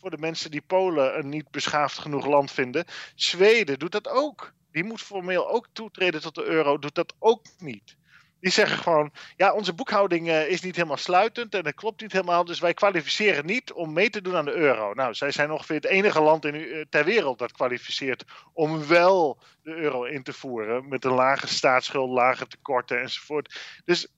voor 0.00 0.10
de 0.10 0.18
mensen 0.18 0.50
die 0.50 0.62
Polen 0.66 1.18
een 1.18 1.28
niet 1.28 1.50
beschaafd 1.50 1.98
genoeg 1.98 2.26
land 2.26 2.50
vinden. 2.50 2.84
Zweden 3.14 3.78
doet 3.78 3.92
dat 3.92 4.08
ook. 4.08 4.52
Die 4.70 4.84
moet 4.84 5.02
formeel 5.02 5.48
ook 5.48 5.68
toetreden 5.72 6.20
tot 6.20 6.34
de 6.34 6.44
euro, 6.44 6.78
doet 6.78 6.94
dat 6.94 7.14
ook 7.18 7.42
niet. 7.58 7.96
Die 8.40 8.52
zeggen 8.52 8.78
gewoon, 8.78 9.12
ja, 9.36 9.52
onze 9.52 9.72
boekhouding 9.72 10.26
uh, 10.26 10.48
is 10.48 10.60
niet 10.60 10.76
helemaal 10.76 10.96
sluitend 10.96 11.54
en 11.54 11.62
dat 11.62 11.74
klopt 11.74 12.00
niet 12.00 12.12
helemaal, 12.12 12.44
dus 12.44 12.58
wij 12.58 12.74
kwalificeren 12.74 13.46
niet 13.46 13.72
om 13.72 13.92
mee 13.92 14.10
te 14.10 14.22
doen 14.22 14.36
aan 14.36 14.44
de 14.44 14.54
euro. 14.54 14.94
Nou, 14.94 15.14
zij 15.14 15.30
zijn 15.30 15.50
ongeveer 15.50 15.76
het 15.76 15.84
enige 15.84 16.20
land 16.20 16.44
in, 16.44 16.54
uh, 16.54 16.84
ter 16.90 17.04
wereld 17.04 17.38
dat 17.38 17.52
kwalificeert 17.52 18.24
om 18.52 18.86
wel 18.86 19.38
de 19.62 19.74
euro 19.74 20.04
in 20.04 20.22
te 20.22 20.32
voeren, 20.32 20.88
met 20.88 21.04
een 21.04 21.12
lage 21.12 21.48
staatsschuld, 21.48 22.10
lage 22.10 22.46
tekorten 22.46 23.00
enzovoort. 23.00 23.80
Dus 23.84 24.08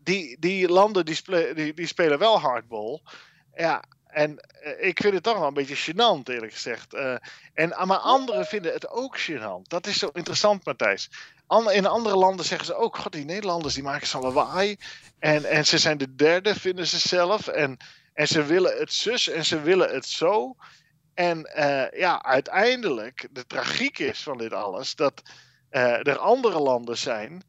die, 0.00 0.36
die 0.40 0.68
landen 0.68 1.04
die, 1.04 1.54
die, 1.54 1.74
die 1.74 1.86
spelen 1.86 2.18
wel 2.18 2.40
hardball. 2.40 3.00
Ja, 3.54 3.84
en 4.12 4.40
uh, 4.64 4.88
ik 4.88 5.00
vind 5.00 5.14
het 5.14 5.22
toch 5.22 5.38
wel 5.38 5.46
een 5.46 5.54
beetje 5.54 5.92
gênant, 5.92 6.28
eerlijk 6.28 6.52
gezegd. 6.52 6.94
Uh, 6.94 7.14
en, 7.54 7.68
maar 7.68 7.98
anderen 7.98 8.46
vinden 8.46 8.72
het 8.72 8.88
ook 8.88 9.18
gênant. 9.20 9.62
Dat 9.62 9.86
is 9.86 9.98
zo 9.98 10.10
interessant, 10.12 10.64
Matthijs. 10.64 11.10
in 11.70 11.86
andere 11.86 12.16
landen 12.16 12.44
zeggen 12.44 12.66
ze 12.66 12.74
ook: 12.74 12.96
God, 12.96 13.12
die 13.12 13.24
Nederlanders 13.24 13.74
die 13.74 13.82
maken 13.82 14.06
zo'n 14.06 14.22
lawaai. 14.22 14.76
En, 15.18 15.44
en 15.44 15.66
ze 15.66 15.78
zijn 15.78 15.98
de 15.98 16.14
derde, 16.14 16.54
vinden 16.54 16.86
ze 16.86 16.98
zelf. 16.98 17.46
En, 17.48 17.76
en 18.14 18.26
ze 18.26 18.44
willen 18.44 18.78
het 18.78 18.92
zus 18.92 19.28
en 19.28 19.44
ze 19.44 19.60
willen 19.60 19.94
het 19.94 20.06
zo. 20.06 20.56
En 21.14 21.50
uh, 21.56 21.90
ja, 21.90 22.22
uiteindelijk, 22.22 23.28
de 23.30 23.46
tragiek 23.46 23.98
is 23.98 24.22
van 24.22 24.38
dit 24.38 24.52
alles 24.52 24.94
dat 24.94 25.22
er 25.70 26.18
andere 26.18 26.60
landen 26.60 26.98
zijn 26.98 27.42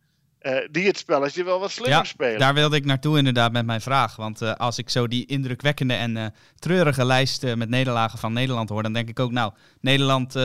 uh, 0.43 0.57
die 0.71 0.87
het 0.87 0.97
spelletje 0.97 1.43
wel 1.43 1.59
wat 1.59 1.71
slimmer 1.71 1.97
ja, 1.97 2.03
spelen. 2.03 2.39
Daar 2.39 2.53
wilde 2.53 2.75
ik 2.75 2.85
naartoe 2.85 3.17
inderdaad 3.17 3.51
met 3.51 3.65
mijn 3.65 3.81
vraag. 3.81 4.15
Want 4.15 4.41
uh, 4.41 4.53
als 4.53 4.77
ik 4.77 4.89
zo 4.89 5.07
die 5.07 5.25
indrukwekkende 5.25 5.93
en 5.93 6.15
uh, 6.15 6.25
treurige 6.59 7.05
lijst 7.05 7.55
met 7.55 7.69
nederlagen 7.69 8.19
van 8.19 8.33
Nederland 8.33 8.69
hoor, 8.69 8.83
dan 8.83 8.93
denk 8.93 9.09
ik 9.09 9.19
ook, 9.19 9.31
nou, 9.31 9.53
Nederland 9.79 10.37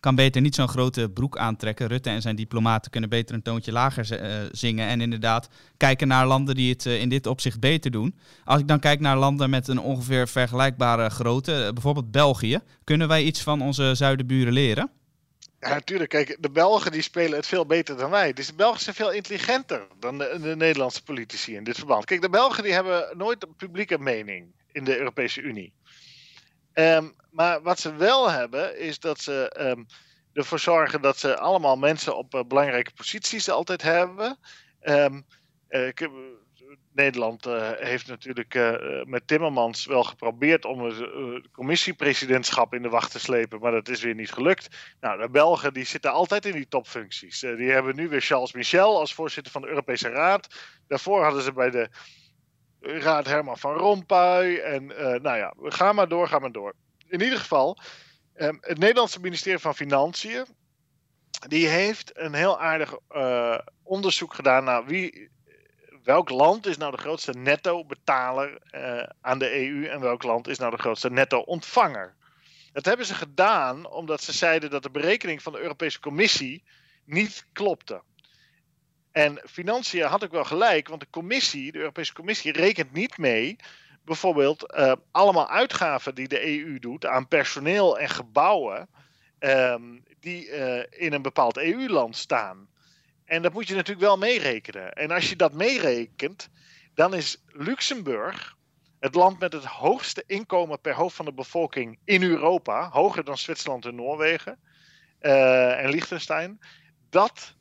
kan 0.00 0.14
beter 0.14 0.40
niet 0.40 0.54
zo'n 0.54 0.68
grote 0.68 1.10
broek 1.10 1.36
aantrekken. 1.36 1.86
Rutte 1.86 2.10
en 2.10 2.22
zijn 2.22 2.36
diplomaten 2.36 2.90
kunnen 2.90 3.10
beter 3.10 3.34
een 3.34 3.42
toontje 3.42 3.72
lager 3.72 4.06
zingen. 4.52 4.88
En 4.88 5.00
inderdaad 5.00 5.48
kijken 5.76 6.08
naar 6.08 6.26
landen 6.26 6.54
die 6.54 6.72
het 6.72 6.86
in 6.86 7.08
dit 7.08 7.26
opzicht 7.26 7.60
beter 7.60 7.90
doen. 7.90 8.18
Als 8.44 8.60
ik 8.60 8.68
dan 8.68 8.78
kijk 8.78 9.00
naar 9.00 9.16
landen 9.16 9.50
met 9.50 9.68
een 9.68 9.80
ongeveer 9.80 10.28
vergelijkbare 10.28 11.10
grootte, 11.10 11.70
bijvoorbeeld 11.74 12.10
België, 12.10 12.58
kunnen 12.84 13.08
wij 13.08 13.22
iets 13.22 13.42
van 13.42 13.62
onze 13.62 13.94
zuidenburen 13.94 14.52
leren? 14.52 14.90
Ja, 15.60 15.68
natuurlijk. 15.68 16.10
Kijk, 16.10 16.36
de 16.40 16.50
Belgen 16.50 16.92
die 16.92 17.02
spelen 17.02 17.36
het 17.36 17.46
veel 17.46 17.66
beter 17.66 17.96
dan 17.96 18.10
wij. 18.10 18.32
Dus 18.32 18.46
de 18.46 18.54
Belgen 18.54 18.80
zijn 18.80 18.96
veel 18.96 19.12
intelligenter 19.12 19.86
dan 19.98 20.18
de, 20.18 20.38
de, 20.40 20.56
Nederlandse 20.56 21.02
politici 21.02 21.54
in 21.54 21.64
dit 21.64 21.76
verband. 21.76 22.04
Kijk, 22.04 22.20
de 22.20 22.30
Belgen 22.30 22.62
die 22.62 22.72
hebben 22.72 23.16
nooit 23.16 23.42
een 23.42 23.54
publieke 23.54 23.98
mening 23.98 24.54
in 24.72 24.84
de 24.84 24.98
Europese 24.98 25.40
Unie. 25.40 25.72
Um, 26.74 27.14
maar 27.30 27.62
wat 27.62 27.80
ze 27.80 27.94
wel 27.94 28.30
hebben, 28.30 28.78
is 28.78 28.98
dat 28.98 29.20
ze 29.20 29.56
um, 29.60 29.86
ervoor 30.32 30.58
zorgen 30.58 31.02
dat 31.02 31.18
ze 31.18 31.38
allemaal 31.38 31.76
mensen 31.76 32.16
op 32.16 32.34
uh, 32.34 32.44
belangrijke 32.44 32.92
posities 32.92 33.50
altijd 33.50 33.82
hebben. 33.82 34.38
Um, 34.82 35.26
Nederland 36.92 37.46
uh, 37.46 37.70
heeft 37.74 38.06
natuurlijk 38.06 38.54
uh, 38.54 39.04
met 39.04 39.26
Timmermans 39.26 39.86
wel 39.86 40.02
geprobeerd 40.02 40.64
om 40.64 40.84
het 40.84 40.98
uh, 40.98 41.44
commissiepresidentschap 41.52 42.74
in 42.74 42.82
de 42.82 42.88
wacht 42.88 43.10
te 43.10 43.18
slepen, 43.18 43.60
maar 43.60 43.72
dat 43.72 43.88
is 43.88 44.02
weer 44.02 44.14
niet 44.14 44.32
gelukt. 44.32 44.76
Nou, 45.00 45.20
de 45.20 45.30
Belgen 45.30 45.74
die 45.74 45.84
zitten 45.84 46.12
altijd 46.12 46.46
in 46.46 46.52
die 46.52 46.68
topfuncties. 46.68 47.40
die 47.40 47.70
hebben 47.70 47.96
nu 47.96 48.08
weer 48.08 48.20
Charles 48.20 48.52
Michel 48.52 48.98
als 48.98 49.14
voorzitter 49.14 49.52
van 49.52 49.62
de 49.62 49.68
Europese 49.68 50.08
Raad. 50.08 50.54
Daarvoor 50.86 51.22
hadden 51.22 51.42
ze 51.42 51.52
bij 51.52 51.70
de 51.70 51.88
Raad 52.80 53.26
Herman 53.26 53.58
van 53.58 53.74
Rompuy. 53.74 54.56
En 54.56 54.86
nou 55.22 55.36
ja, 55.36 55.54
ga 55.58 55.92
maar 55.92 56.08
door, 56.08 56.28
ga 56.28 56.38
maar 56.38 56.52
door. 56.52 56.74
In 57.08 57.20
ieder 57.20 57.38
geval, 57.38 57.78
um, 58.36 58.58
het 58.60 58.78
Nederlandse 58.78 59.20
ministerie 59.20 59.58
van 59.58 59.74
Financiën, 59.74 60.46
die 61.48 61.66
heeft 61.66 62.18
een 62.18 62.34
heel 62.34 62.60
aardig 62.60 62.94
onderzoek 63.82 64.34
gedaan 64.34 64.64
naar 64.64 64.84
wie 64.84 65.30
welk 66.02 66.28
land 66.28 66.66
is 66.66 66.76
nou 66.76 66.90
de 66.90 66.98
grootste 66.98 67.32
netto-betaler 67.32 68.58
uh, 68.74 69.02
aan 69.20 69.38
de 69.38 69.68
EU 69.68 69.86
en 69.86 70.00
welk 70.00 70.22
land 70.22 70.48
is 70.48 70.58
nou 70.58 70.70
de 70.70 70.82
grootste 70.82 71.10
netto-ontvanger? 71.10 72.14
Dat 72.72 72.84
hebben 72.84 73.06
ze 73.06 73.14
gedaan 73.14 73.90
omdat 73.90 74.22
ze 74.22 74.32
zeiden 74.32 74.70
dat 74.70 74.82
de 74.82 74.90
berekening 74.90 75.42
van 75.42 75.52
de 75.52 75.60
Europese 75.60 76.00
Commissie 76.00 76.64
niet 77.04 77.46
klopte. 77.52 78.02
En 79.12 79.42
financiën 79.46 80.06
had 80.06 80.22
ik 80.22 80.30
wel 80.30 80.44
gelijk, 80.44 80.88
want 80.88 81.00
de 81.00 81.10
Commissie, 81.10 81.72
de 81.72 81.78
Europese 81.78 82.12
Commissie, 82.12 82.52
rekent 82.52 82.92
niet 82.92 83.18
mee 83.18 83.56
bijvoorbeeld 84.04 84.74
uh, 84.74 84.92
allemaal 85.10 85.48
uitgaven 85.48 86.14
die 86.14 86.28
de 86.28 86.46
EU 86.46 86.78
doet 86.78 87.06
aan 87.06 87.28
personeel 87.28 87.98
en 87.98 88.08
gebouwen 88.08 88.88
um, 89.38 90.02
die 90.20 90.48
uh, 90.48 90.82
in 90.90 91.12
een 91.12 91.22
bepaald 91.22 91.56
EU-land 91.56 92.16
staan. 92.16 92.68
En 93.30 93.42
dat 93.42 93.52
moet 93.52 93.68
je 93.68 93.74
natuurlijk 93.74 94.06
wel 94.06 94.18
meerekenen. 94.18 94.92
En 94.92 95.10
als 95.10 95.28
je 95.28 95.36
dat 95.36 95.52
meerekent, 95.52 96.48
dan 96.94 97.14
is 97.14 97.42
Luxemburg 97.46 98.56
het 98.98 99.14
land 99.14 99.38
met 99.38 99.52
het 99.52 99.64
hoogste 99.64 100.24
inkomen 100.26 100.80
per 100.80 100.94
hoofd 100.94 101.16
van 101.16 101.24
de 101.24 101.32
bevolking 101.32 101.98
in 102.04 102.22
Europa, 102.22 102.88
hoger 102.88 103.24
dan 103.24 103.38
Zwitserland 103.38 103.84
en 103.84 103.94
Noorwegen 103.94 104.58
uh, 105.20 105.84
en 105.84 105.90
Liechtenstein. 105.90 106.58
Dat 107.10 107.54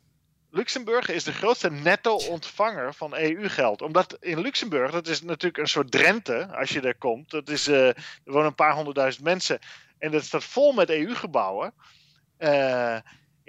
Luxemburg 0.49 1.09
is 1.09 1.23
de 1.23 1.33
grootste 1.33 1.71
netto-ontvanger 1.71 2.93
van 2.93 3.15
EU-geld. 3.15 3.81
Omdat 3.81 4.17
in 4.19 4.41
Luxemburg, 4.41 4.91
dat 4.91 5.07
is 5.07 5.21
natuurlijk 5.21 5.57
een 5.57 5.67
soort 5.67 5.91
Drenthe 5.91 6.47
als 6.55 6.69
je 6.69 6.81
daar 6.81 6.97
komt. 6.97 7.29
Dat 7.29 7.49
is, 7.49 7.67
uh, 7.67 7.87
er 7.87 7.95
wonen 8.23 8.47
een 8.47 8.55
paar 8.55 8.73
honderdduizend 8.73 9.23
mensen 9.23 9.59
en 9.97 10.11
dat 10.11 10.23
staat 10.23 10.43
vol 10.43 10.71
met 10.71 10.89
EU-gebouwen. 10.89 11.73
Uh, 12.39 12.97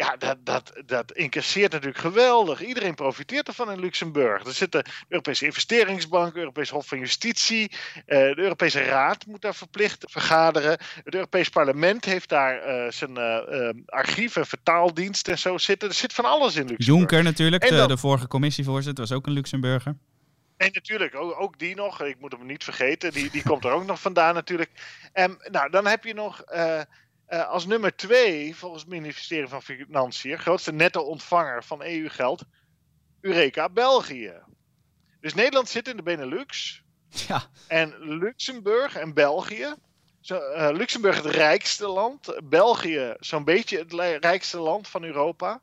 ja, 0.01 0.17
dat, 0.17 0.37
dat, 0.45 0.73
dat 0.87 1.13
incasseert 1.13 1.73
natuurlijk 1.73 2.01
geweldig. 2.01 2.63
Iedereen 2.63 2.95
profiteert 2.95 3.49
ervan 3.49 3.71
in 3.71 3.81
Luxemburg. 3.81 4.45
Er 4.47 4.53
zit 4.53 4.73
de 4.73 4.85
Europese 5.09 5.45
Investeringsbank, 5.45 6.35
de 6.35 6.39
Europese 6.39 6.75
Hof 6.75 6.87
van 6.87 6.99
Justitie, 6.99 7.71
uh, 7.71 8.07
de 8.07 8.39
Europese 8.39 8.83
Raad 8.83 9.27
moet 9.27 9.43
daar 9.43 9.55
verplicht 9.55 10.05
vergaderen. 10.09 10.79
Het 11.05 11.15
Europees 11.15 11.49
Parlement 11.49 12.05
heeft 12.05 12.29
daar 12.29 12.69
uh, 12.69 12.91
zijn 12.91 13.19
uh, 13.19 13.71
archief 13.87 14.37
en 14.37 14.47
vertaaldienst 14.47 15.29
en 15.29 15.39
zo 15.39 15.59
zitten. 15.59 15.89
Er 15.89 15.95
zit 15.95 16.13
van 16.13 16.25
alles 16.25 16.57
in 16.57 16.67
Luxemburg. 16.67 16.99
Juncker 16.99 17.23
natuurlijk, 17.23 17.69
dan, 17.69 17.79
de, 17.79 17.87
de, 17.87 17.97
vorige 17.97 18.29
commissievoorzitter, 18.29 19.05
was 19.07 19.17
ook 19.17 19.27
een 19.27 19.33
Luxemburger. 19.33 19.97
En 20.57 20.71
natuurlijk, 20.73 21.15
ook, 21.15 21.41
ook, 21.41 21.59
die 21.59 21.75
nog. 21.75 22.03
Ik 22.03 22.21
moet 22.21 22.33
hem 22.33 22.47
niet 22.47 22.65
vergeten. 22.65 23.13
Die, 23.13 23.31
die 23.31 23.43
komt 23.43 23.65
er 23.65 23.71
ook 23.71 23.87
nog 23.87 24.01
vandaan 24.01 24.35
natuurlijk. 24.35 24.71
En 25.13 25.39
nou, 25.51 25.71
dan 25.71 25.87
heb 25.87 26.05
je 26.05 26.15
nog 26.15 26.45
uh, 26.55 26.81
als 27.31 27.67
nummer 27.67 27.97
twee, 27.97 28.57
volgens 28.57 28.83
het 28.83 28.91
ministerie 28.91 29.49
van 29.49 29.63
Financiën, 29.63 30.39
grootste 30.39 30.73
netto-ontvanger 30.73 31.65
van 31.65 31.83
EU-geld, 31.83 32.45
Eureka, 33.21 33.69
België. 33.69 34.33
Dus 35.21 35.35
Nederland 35.35 35.69
zit 35.69 35.89
in 35.89 35.97
de 35.97 36.03
Benelux. 36.03 36.83
Ja. 37.09 37.43
En 37.69 37.95
Luxemburg 37.99 38.97
en 38.97 39.15
België. 39.15 39.75
Zo, 40.21 40.37
uh, 40.37 40.69
Luxemburg 40.73 41.17
het 41.17 41.35
rijkste 41.35 41.89
land. 41.89 42.41
België 42.45 43.15
zo'n 43.19 43.45
beetje 43.45 43.79
het 43.79 43.93
rijkste 44.25 44.59
land 44.59 44.89
van 44.89 45.05
Europa. 45.05 45.63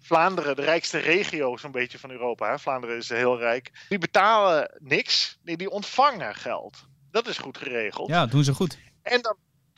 Vlaanderen 0.00 0.56
de 0.56 0.62
rijkste 0.62 0.98
regio 0.98 1.56
zo'n 1.56 1.70
beetje 1.70 1.98
van 1.98 2.10
Europa. 2.10 2.50
Hè? 2.50 2.58
Vlaanderen 2.58 2.96
is 2.96 3.08
heel 3.08 3.38
rijk. 3.38 3.86
Die 3.88 3.98
betalen 3.98 4.76
niks. 4.78 5.38
Nee, 5.42 5.56
die 5.56 5.70
ontvangen 5.70 6.34
geld. 6.34 6.86
Dat 7.10 7.26
is 7.26 7.38
goed 7.38 7.58
geregeld. 7.58 8.08
Ja, 8.08 8.26
doen 8.26 8.44
ze 8.44 8.54
goed. 8.54 8.78
En 9.02 9.22
dan, 9.22 9.36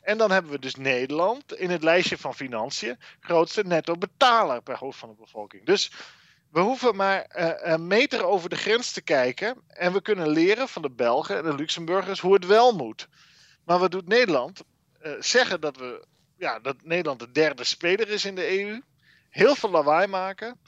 en 0.09 0.17
dan 0.17 0.31
hebben 0.31 0.51
we 0.51 0.59
dus 0.59 0.75
Nederland 0.75 1.53
in 1.55 1.69
het 1.69 1.83
lijstje 1.83 2.17
van 2.17 2.35
financiën 2.35 2.99
grootste 3.19 3.63
netto 3.63 3.95
betaler 3.95 4.61
per 4.61 4.77
hoofd 4.77 4.99
van 4.99 5.09
de 5.09 5.15
bevolking. 5.15 5.65
Dus 5.65 5.91
we 6.51 6.59
hoeven 6.59 6.95
maar 6.95 7.25
uh, 7.35 7.51
een 7.57 7.87
meter 7.87 8.25
over 8.25 8.49
de 8.49 8.55
grens 8.55 8.91
te 8.91 9.01
kijken 9.01 9.61
en 9.67 9.93
we 9.93 10.01
kunnen 10.01 10.29
leren 10.29 10.67
van 10.67 10.81
de 10.81 10.89
Belgen 10.89 11.37
en 11.37 11.43
de 11.43 11.55
Luxemburgers 11.55 12.19
hoe 12.19 12.33
het 12.33 12.45
wel 12.45 12.75
moet. 12.75 13.07
Maar 13.63 13.79
wat 13.79 13.91
doet 13.91 14.07
Nederland? 14.07 14.63
Uh, 15.01 15.11
zeggen 15.19 15.61
dat, 15.61 15.77
we, 15.77 16.05
ja, 16.37 16.59
dat 16.59 16.75
Nederland 16.83 17.19
de 17.19 17.31
derde 17.31 17.63
speler 17.63 18.09
is 18.09 18.25
in 18.25 18.35
de 18.35 18.59
EU. 18.59 18.81
Heel 19.29 19.55
veel 19.55 19.69
lawaai 19.69 20.07
maken. 20.07 20.59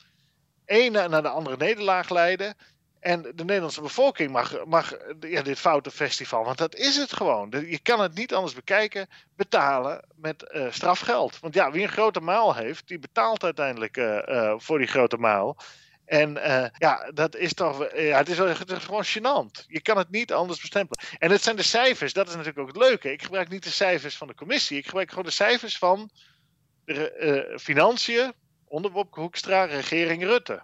Eén 0.66 0.92
naar 0.92 1.22
de 1.22 1.30
andere 1.30 1.58
nederlaag 1.58 2.10
leiden. 2.10 2.58
En 3.02 3.22
de 3.22 3.44
Nederlandse 3.44 3.82
bevolking 3.82 4.32
mag, 4.32 4.66
mag 4.66 4.98
ja, 5.20 5.42
dit 5.42 5.60
foute 5.60 5.92
festival, 5.92 6.44
want 6.44 6.58
dat 6.58 6.76
is 6.76 6.96
het 6.96 7.14
gewoon. 7.14 7.50
Je 7.50 7.80
kan 7.80 8.00
het 8.00 8.14
niet 8.14 8.34
anders 8.34 8.54
bekijken, 8.54 9.08
betalen 9.36 10.06
met 10.16 10.52
uh, 10.52 10.72
strafgeld. 10.72 11.40
Want 11.40 11.54
ja, 11.54 11.72
wie 11.72 11.84
een 11.84 11.90
grote 11.90 12.20
maal 12.20 12.56
heeft, 12.56 12.88
die 12.88 13.00
betaalt 13.00 13.44
uiteindelijk 13.44 13.98
uh, 13.98 14.22
uh, 14.28 14.54
voor 14.58 14.78
die 14.78 14.88
grote 14.88 15.18
maal. 15.18 15.58
En 16.06 16.34
ja, 16.78 17.12
dat 17.14 17.36
is 17.36 17.54
toch, 17.54 17.94
ja, 17.96 18.18
het 18.18 18.30
is, 18.30 18.38
gewoon 18.84 19.06
gênant. 19.06 19.66
Je 19.68 19.82
kan 19.82 19.98
het 19.98 20.10
niet 20.10 20.34
anders 20.34 20.60
bestempelen. 20.60 21.06
En 21.20 21.32
het 21.32 21.44
zijn 21.44 21.56
de 21.56 21.64
cijfers, 21.64 22.14
dat 22.14 22.28
is 22.28 22.36
natuurlijk 22.36 22.60
ook 22.60 22.68
het 22.68 22.84
leuke. 22.84 23.12
Ik 23.12 23.24
gebruik 23.24 23.50
niet 23.50 23.64
de 23.64 23.70
cijfers 23.70 24.18
van 24.18 24.28
de 24.28 24.36
commissie, 24.36 24.78
ik 24.78 24.86
gebruik 24.86 25.10
gewoon 25.10 25.26
de 25.26 25.32
cijfers 25.32 25.78
van 25.78 26.12
de 26.86 27.54
financiën 27.62 28.34
onder 28.68 28.92
Wopke 28.92 29.20
Hoekstra, 29.20 29.64
regering 29.64 30.24
Rutte. 30.24 30.64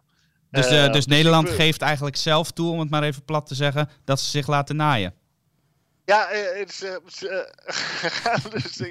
Dus, 0.51 0.71
uh, 0.71 0.83
dus, 0.83 0.91
dus 0.91 1.05
Nederland 1.05 1.49
geeft 1.49 1.81
eigenlijk 1.81 2.15
zelf 2.15 2.51
toe, 2.51 2.71
om 2.71 2.79
het 2.79 2.89
maar 2.89 3.03
even 3.03 3.25
plat 3.25 3.45
te 3.45 3.55
zeggen, 3.55 3.89
dat 4.05 4.19
ze 4.19 4.29
zich 4.29 4.47
laten 4.47 4.75
naaien. 4.75 5.13
Ja, 6.05 6.27
het 6.29 6.69
is, 6.69 6.77
dus, 8.49 8.81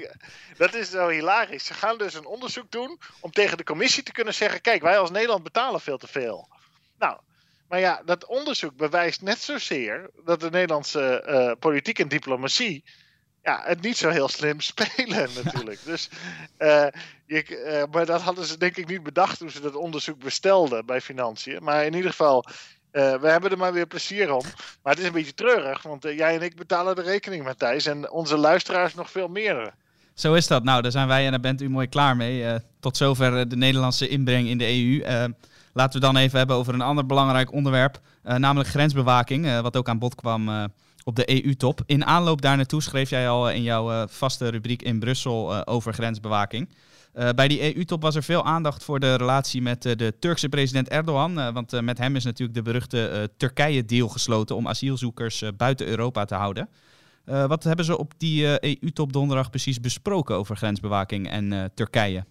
dat 0.57 0.73
is 0.73 0.89
zo 0.89 1.07
hilarisch. 1.07 1.65
Ze 1.65 1.73
gaan 1.73 1.97
dus 1.97 2.13
een 2.13 2.25
onderzoek 2.25 2.71
doen 2.71 2.99
om 3.19 3.31
tegen 3.31 3.57
de 3.57 3.63
commissie 3.63 4.03
te 4.03 4.11
kunnen 4.11 4.33
zeggen: 4.33 4.61
kijk, 4.61 4.81
wij 4.81 4.99
als 4.99 5.11
Nederland 5.11 5.43
betalen 5.43 5.81
veel 5.81 5.97
te 5.97 6.07
veel. 6.07 6.47
Nou, 6.97 7.19
maar 7.67 7.79
ja, 7.79 8.01
dat 8.05 8.25
onderzoek 8.25 8.75
bewijst 8.75 9.21
net 9.21 9.39
zozeer 9.39 10.09
dat 10.25 10.39
de 10.39 10.49
Nederlandse 10.49 11.23
uh, 11.27 11.51
politiek 11.59 11.99
en 11.99 12.07
diplomatie 12.07 12.83
ja, 13.47 13.61
het 13.63 13.81
niet 13.81 13.97
zo 13.97 14.09
heel 14.09 14.27
slim 14.27 14.59
spelen 14.71 15.29
natuurlijk. 15.43 15.79
Dus, 15.85 16.09
je, 17.25 17.83
uh, 17.87 17.93
maar 17.93 18.05
dat 18.05 18.21
hadden 18.21 18.45
ze 18.45 18.57
denk 18.57 18.77
ik 18.77 18.87
niet 18.87 19.03
bedacht 19.03 19.39
toen 19.39 19.49
ze 19.49 19.61
dat 19.61 19.75
onderzoek 19.75 20.19
bestelden 20.19 20.85
bij 20.85 21.01
Financiën. 21.01 21.63
Maar 21.63 21.85
in 21.85 21.93
ieder 21.93 22.09
geval, 22.09 22.45
uh, 22.91 23.15
we 23.15 23.27
hebben 23.27 23.51
er 23.51 23.57
maar 23.57 23.73
weer 23.73 23.87
plezier 23.87 24.33
om. 24.33 24.43
Maar 24.83 24.93
het 24.93 24.99
is 24.99 25.07
een 25.07 25.13
beetje 25.13 25.33
treurig, 25.33 25.81
want 25.81 26.03
jij 26.03 26.35
en 26.35 26.41
ik 26.41 26.55
betalen 26.55 26.95
de 26.95 27.01
rekening, 27.01 27.43
Matthijs. 27.43 27.85
En 27.85 28.11
onze 28.11 28.37
luisteraars 28.37 28.93
nog 28.93 29.11
veel 29.11 29.27
meer. 29.27 29.73
Zo 30.13 30.33
is 30.33 30.47
dat. 30.47 30.63
Nou, 30.63 30.81
daar 30.81 30.91
zijn 30.91 31.07
wij 31.07 31.25
en 31.25 31.31
daar 31.31 31.39
bent 31.39 31.61
u 31.61 31.69
mooi 31.69 31.87
klaar 31.87 32.15
mee. 32.15 32.59
tot 32.79 32.97
zover 32.97 33.49
de 33.49 33.55
Nederlandse 33.55 34.07
inbreng 34.07 34.47
in 34.47 34.57
de 34.57 34.65
EU. 34.65 35.31
laten 35.73 35.99
we 35.99 36.05
dan 36.05 36.17
even 36.17 36.37
hebben 36.37 36.55
over 36.55 36.73
een 36.73 36.81
ander 36.81 37.05
belangrijk 37.05 37.51
onderwerp, 37.51 37.99
namelijk 38.23 38.69
grensbewaking, 38.69 39.61
wat 39.61 39.77
ook 39.77 39.89
aan 39.89 39.99
bod 39.99 40.15
kwam 40.15 40.69
op 41.07 41.15
de 41.15 41.43
EU-top. 41.43 41.81
In 41.85 42.05
aanloop 42.05 42.41
daar 42.41 42.55
naartoe 42.55 42.81
schreef 42.81 43.09
jij 43.09 43.29
al 43.29 43.49
in 43.49 43.63
jouw 43.63 43.91
uh, 43.91 44.03
vaste 44.07 44.47
rubriek 44.47 44.81
in 44.81 44.99
Brussel 44.99 45.53
uh, 45.53 45.61
over 45.65 45.93
grensbewaking. 45.93 46.69
Bij 47.35 47.47
die 47.47 47.75
EU-top 47.75 48.01
was 48.01 48.15
er 48.15 48.23
veel 48.23 48.45
aandacht 48.45 48.83
voor 48.83 48.99
de 48.99 49.15
relatie 49.15 49.61
met 49.61 49.81
de 49.81 50.13
Turkse 50.19 50.49
president 50.49 50.89
Erdogan. 50.89 51.53
want 51.53 51.81
met 51.81 51.97
hem 51.97 52.15
is 52.15 52.23
natuurlijk 52.23 52.57
de 52.57 52.63
beruchte 52.63 53.31
Turkije-deal 53.37 54.07
gesloten 54.07 54.55
om 54.55 54.67
asielzoekers 54.67 55.43
buiten 55.57 55.87
Europa 55.87 56.25
te 56.25 56.35
houden. 56.35 56.69
wat 57.25 57.63
hebben 57.63 57.85
ze 57.85 57.97
op 57.97 58.13
die 58.17 58.63
EU-top 58.63 59.13
donderdag 59.13 59.49
precies 59.49 59.79
besproken 59.79 60.35
over 60.35 60.57
grensbewaking 60.57 61.29
en 61.29 61.71
Turkije? 61.75 62.25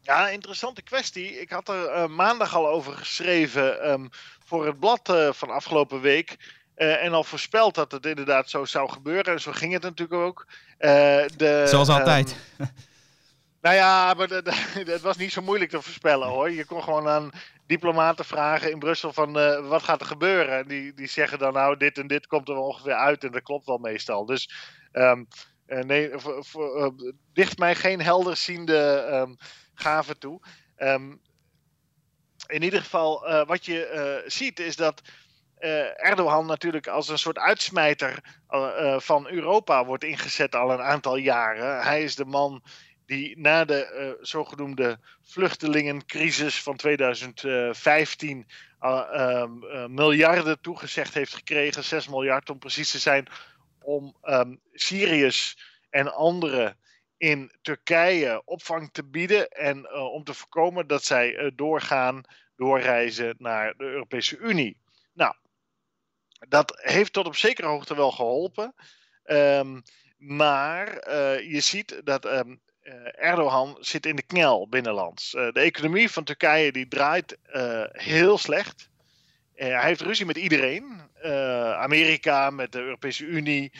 Ja, 0.00 0.28
interessante 0.28 0.82
kwestie. 0.82 1.40
Ik 1.40 1.50
had 1.50 1.68
er 1.68 2.10
maandag 2.10 2.54
al 2.54 2.68
over 2.68 2.92
geschreven 2.92 3.90
um, 3.90 4.08
voor 4.44 4.66
het 4.66 4.78
blad 4.78 5.12
van 5.30 5.50
afgelopen 5.50 6.00
week. 6.00 6.36
Uh, 6.78 7.04
en 7.04 7.12
al 7.12 7.24
voorspeld 7.24 7.74
dat 7.74 7.92
het 7.92 8.06
inderdaad 8.06 8.50
zo 8.50 8.64
zou 8.64 8.90
gebeuren. 8.90 9.32
En 9.32 9.40
zo 9.40 9.52
ging 9.52 9.72
het 9.72 9.82
natuurlijk 9.82 10.20
ook. 10.20 10.46
Uh, 10.78 10.90
de, 11.36 11.64
Zoals 11.66 11.88
altijd. 11.88 12.36
Um, 12.58 12.68
nou 13.62 13.74
ja, 13.74 14.14
maar 14.14 14.28
het 14.94 15.00
was 15.00 15.16
niet 15.16 15.32
zo 15.32 15.42
moeilijk 15.42 15.70
te 15.70 15.82
voorspellen 15.82 16.28
hoor. 16.28 16.50
Je 16.50 16.64
kon 16.64 16.82
gewoon 16.82 17.08
aan 17.08 17.30
diplomaten 17.66 18.24
vragen 18.24 18.70
in 18.70 18.78
Brussel 18.78 19.12
van 19.12 19.38
uh, 19.38 19.68
wat 19.68 19.82
gaat 19.82 20.00
er 20.00 20.06
gebeuren. 20.06 20.58
En 20.58 20.68
die, 20.68 20.94
die 20.94 21.06
zeggen 21.06 21.38
dan 21.38 21.52
nou 21.52 21.76
dit 21.76 21.98
en 21.98 22.06
dit 22.06 22.26
komt 22.26 22.48
er 22.48 22.56
ongeveer 22.56 22.94
uit. 22.94 23.24
En 23.24 23.32
dat 23.32 23.42
klopt 23.42 23.66
wel 23.66 23.78
meestal. 23.78 24.26
Dus 24.26 24.50
um, 24.92 25.28
nee, 25.66 26.10
dicht 27.32 27.58
mij 27.58 27.74
geen 27.74 28.02
helderziende 28.02 29.08
um, 29.12 29.36
gave 29.74 30.18
toe. 30.18 30.40
in 32.46 32.62
ieder 32.62 32.80
geval, 32.80 33.44
wat 33.46 33.64
je 33.64 34.22
ziet 34.26 34.60
is 34.60 34.76
dat 34.76 35.02
uh, 35.60 36.06
Erdogan 36.08 36.46
natuurlijk 36.46 36.86
als 36.86 37.08
een 37.08 37.18
soort 37.18 37.38
uitsmijter 37.38 38.22
uh, 38.50 39.00
van 39.00 39.28
Europa 39.28 39.84
wordt 39.84 40.04
ingezet 40.04 40.54
al 40.54 40.72
een 40.72 40.80
aantal 40.80 41.16
jaren. 41.16 41.82
Hij 41.82 42.02
is 42.02 42.16
de 42.16 42.24
man 42.24 42.62
die 43.06 43.38
na 43.38 43.64
de 43.64 44.16
zogenoemde 44.20 44.98
vluchtelingencrisis 45.22 46.62
van 46.62 46.76
2015 46.76 48.46
ehm, 48.80 49.50
miljarden 49.94 50.60
toegezegd 50.60 51.14
heeft 51.14 51.34
gekregen, 51.34 51.84
6 51.84 52.08
miljard 52.08 52.50
om 52.50 52.58
precies 52.58 52.90
te 52.90 52.98
zijn, 52.98 53.26
om 53.80 54.16
um, 54.22 54.60
Syriërs 54.72 55.58
en 55.90 56.14
anderen 56.14 56.76
in 57.16 57.52
Turkije 57.62 58.42
opvang 58.44 58.92
te 58.92 59.04
bieden 59.04 59.48
en 59.48 59.92
om 59.92 60.24
te 60.24 60.34
voorkomen 60.34 60.86
dat 60.86 61.04
zij 61.04 61.52
doorgaan, 61.54 62.22
doorreizen 62.56 63.34
naar 63.38 63.74
de 63.76 63.84
Europese 63.84 64.38
Unie. 64.38 64.76
Dat 66.38 66.80
heeft 66.82 67.12
tot 67.12 67.26
op 67.26 67.36
zekere 67.36 67.66
hoogte 67.66 67.96
wel 67.96 68.10
geholpen. 68.10 68.74
Um, 69.24 69.82
maar 70.16 71.08
uh, 71.08 71.50
je 71.52 71.60
ziet 71.60 72.00
dat 72.04 72.24
um, 72.24 72.60
Erdogan 73.14 73.76
zit 73.80 74.06
in 74.06 74.16
de 74.16 74.22
knel 74.22 74.68
binnenlands. 74.68 75.34
Uh, 75.34 75.50
de 75.52 75.60
economie 75.60 76.10
van 76.10 76.24
Turkije 76.24 76.72
die 76.72 76.88
draait 76.88 77.38
heel 77.92 78.38
slecht. 78.38 78.88
hij 79.54 79.86
heeft 79.86 80.00
ruzie 80.00 80.26
met 80.26 80.36
iedereen. 80.36 81.06
Amerika, 81.76 82.50
met 82.50 82.72
de 82.72 82.80
Europese 82.80 83.24
Unie. 83.24 83.72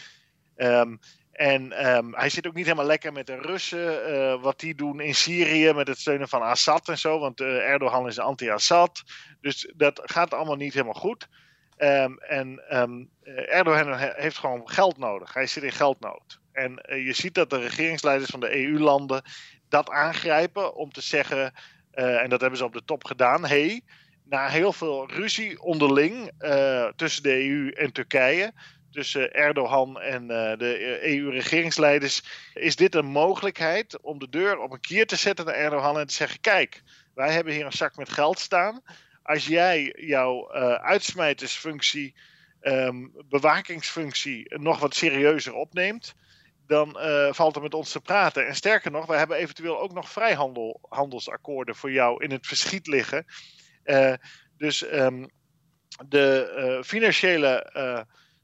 Um, 0.57 0.99
en 1.33 1.73
hij 2.13 2.29
zit 2.29 2.47
ook 2.47 2.55
niet 2.55 2.65
helemaal 2.65 2.87
lekker 2.87 3.13
met 3.13 3.27
de 3.27 3.37
Russen. 3.37 4.41
Wat 4.41 4.61
die 4.61 4.75
doen 4.75 5.01
in 5.01 5.15
Syrië 5.15 5.73
met 5.73 5.89
het 5.89 5.99
steunen 5.99 6.29
van 6.29 6.43
Assad 6.43 6.89
en 6.89 6.99
zo. 6.99 7.19
Want 7.19 7.41
uh, 7.41 7.71
Erdogan 7.71 8.07
is 8.07 8.19
anti-Assad. 8.19 9.03
Dus 9.41 9.73
dat 9.77 10.01
gaat 10.05 10.35
allemaal 10.35 10.57
niet 10.57 10.73
helemaal 10.73 10.95
goed. 10.95 11.29
Um, 11.79 12.19
en 12.19 12.63
um, 12.71 13.11
Erdogan 13.25 13.99
heeft 13.99 14.39
gewoon 14.39 14.71
geld 14.71 14.99
nodig. 14.99 15.35
Hij 15.35 15.47
zit 15.47 15.63
in 15.63 15.73
geldnood. 15.73 16.41
En 16.53 16.85
uh, 16.89 17.07
je 17.07 17.13
ziet 17.13 17.35
dat 17.35 17.51
de 17.51 17.59
regeringsleiders 17.59 18.31
van 18.31 18.41
de 18.41 18.65
EU-landen 18.65 19.23
dat 19.69 19.91
aangrijpen 19.91 20.75
om 20.75 20.93
te 20.93 21.01
zeggen, 21.01 21.53
uh, 21.95 22.23
en 22.23 22.31
dat 22.31 22.41
hebben 22.41 22.59
ze 22.59 22.65
op 22.65 22.73
de 22.73 22.85
top 22.85 23.05
gedaan, 23.05 23.47
hey, 23.47 23.83
na 24.25 24.49
heel 24.49 24.73
veel 24.73 25.11
ruzie 25.11 25.63
onderling 25.63 26.33
tussen 26.97 27.23
de 27.23 27.49
EU 27.49 27.71
en 27.71 27.93
Turkije, 27.93 28.53
tussen 28.91 29.33
Erdogan 29.33 30.01
en 30.01 30.27
de 30.59 30.99
EU-regeringsleiders, 31.03 32.23
is 32.55 32.77
dit 32.77 32.95
een 32.95 33.07
mogelijkheid 33.07 34.01
om 34.01 34.19
de 34.19 34.29
deur 34.29 34.59
op 34.59 34.73
een 34.73 34.81
kier 34.81 35.07
te 35.07 35.17
zetten 35.17 35.45
naar 35.45 35.55
Erdogan 35.55 35.99
en 35.99 36.07
te 36.07 36.15
zeggen, 36.15 36.41
kijk, 36.41 36.83
wij 37.15 37.33
hebben 37.33 37.53
hier 37.53 37.65
een 37.65 37.73
zak 37.73 37.97
met 37.97 38.13
geld 38.13 38.39
staan 38.39 38.83
als 39.29 39.47
jij 39.47 39.95
jouw 39.97 40.55
uh, 40.55 40.75
uitsmijtersfunctie, 40.75 42.15
um, 42.61 43.13
bewakingsfunctie 43.29 44.59
nog 44.59 44.79
wat 44.79 44.95
serieuzer 44.95 45.55
opneemt, 45.55 46.15
dan 46.67 46.97
uh, 46.99 47.33
valt 47.33 47.57
er 47.57 47.63
met 47.63 47.75
ons 47.75 47.93
te 47.93 48.01
praten. 48.01 48.47
En 48.47 48.55
sterker 48.55 48.91
nog, 48.91 49.07
we 49.07 49.17
hebben 49.17 49.37
eventueel 49.37 49.81
ook 49.81 49.93
nog 49.93 50.11
vrijhandelsakkoorden 50.11 51.77
voor 51.77 51.93
jou 51.93 52.25
in 52.25 52.31
het 52.31 52.47
verschiet 52.47 52.87
liggen. 52.87 53.27
Uh, 53.85 54.13
dus 54.57 54.93
um, 54.93 55.29
de 56.09 56.83
financiële 56.85 57.73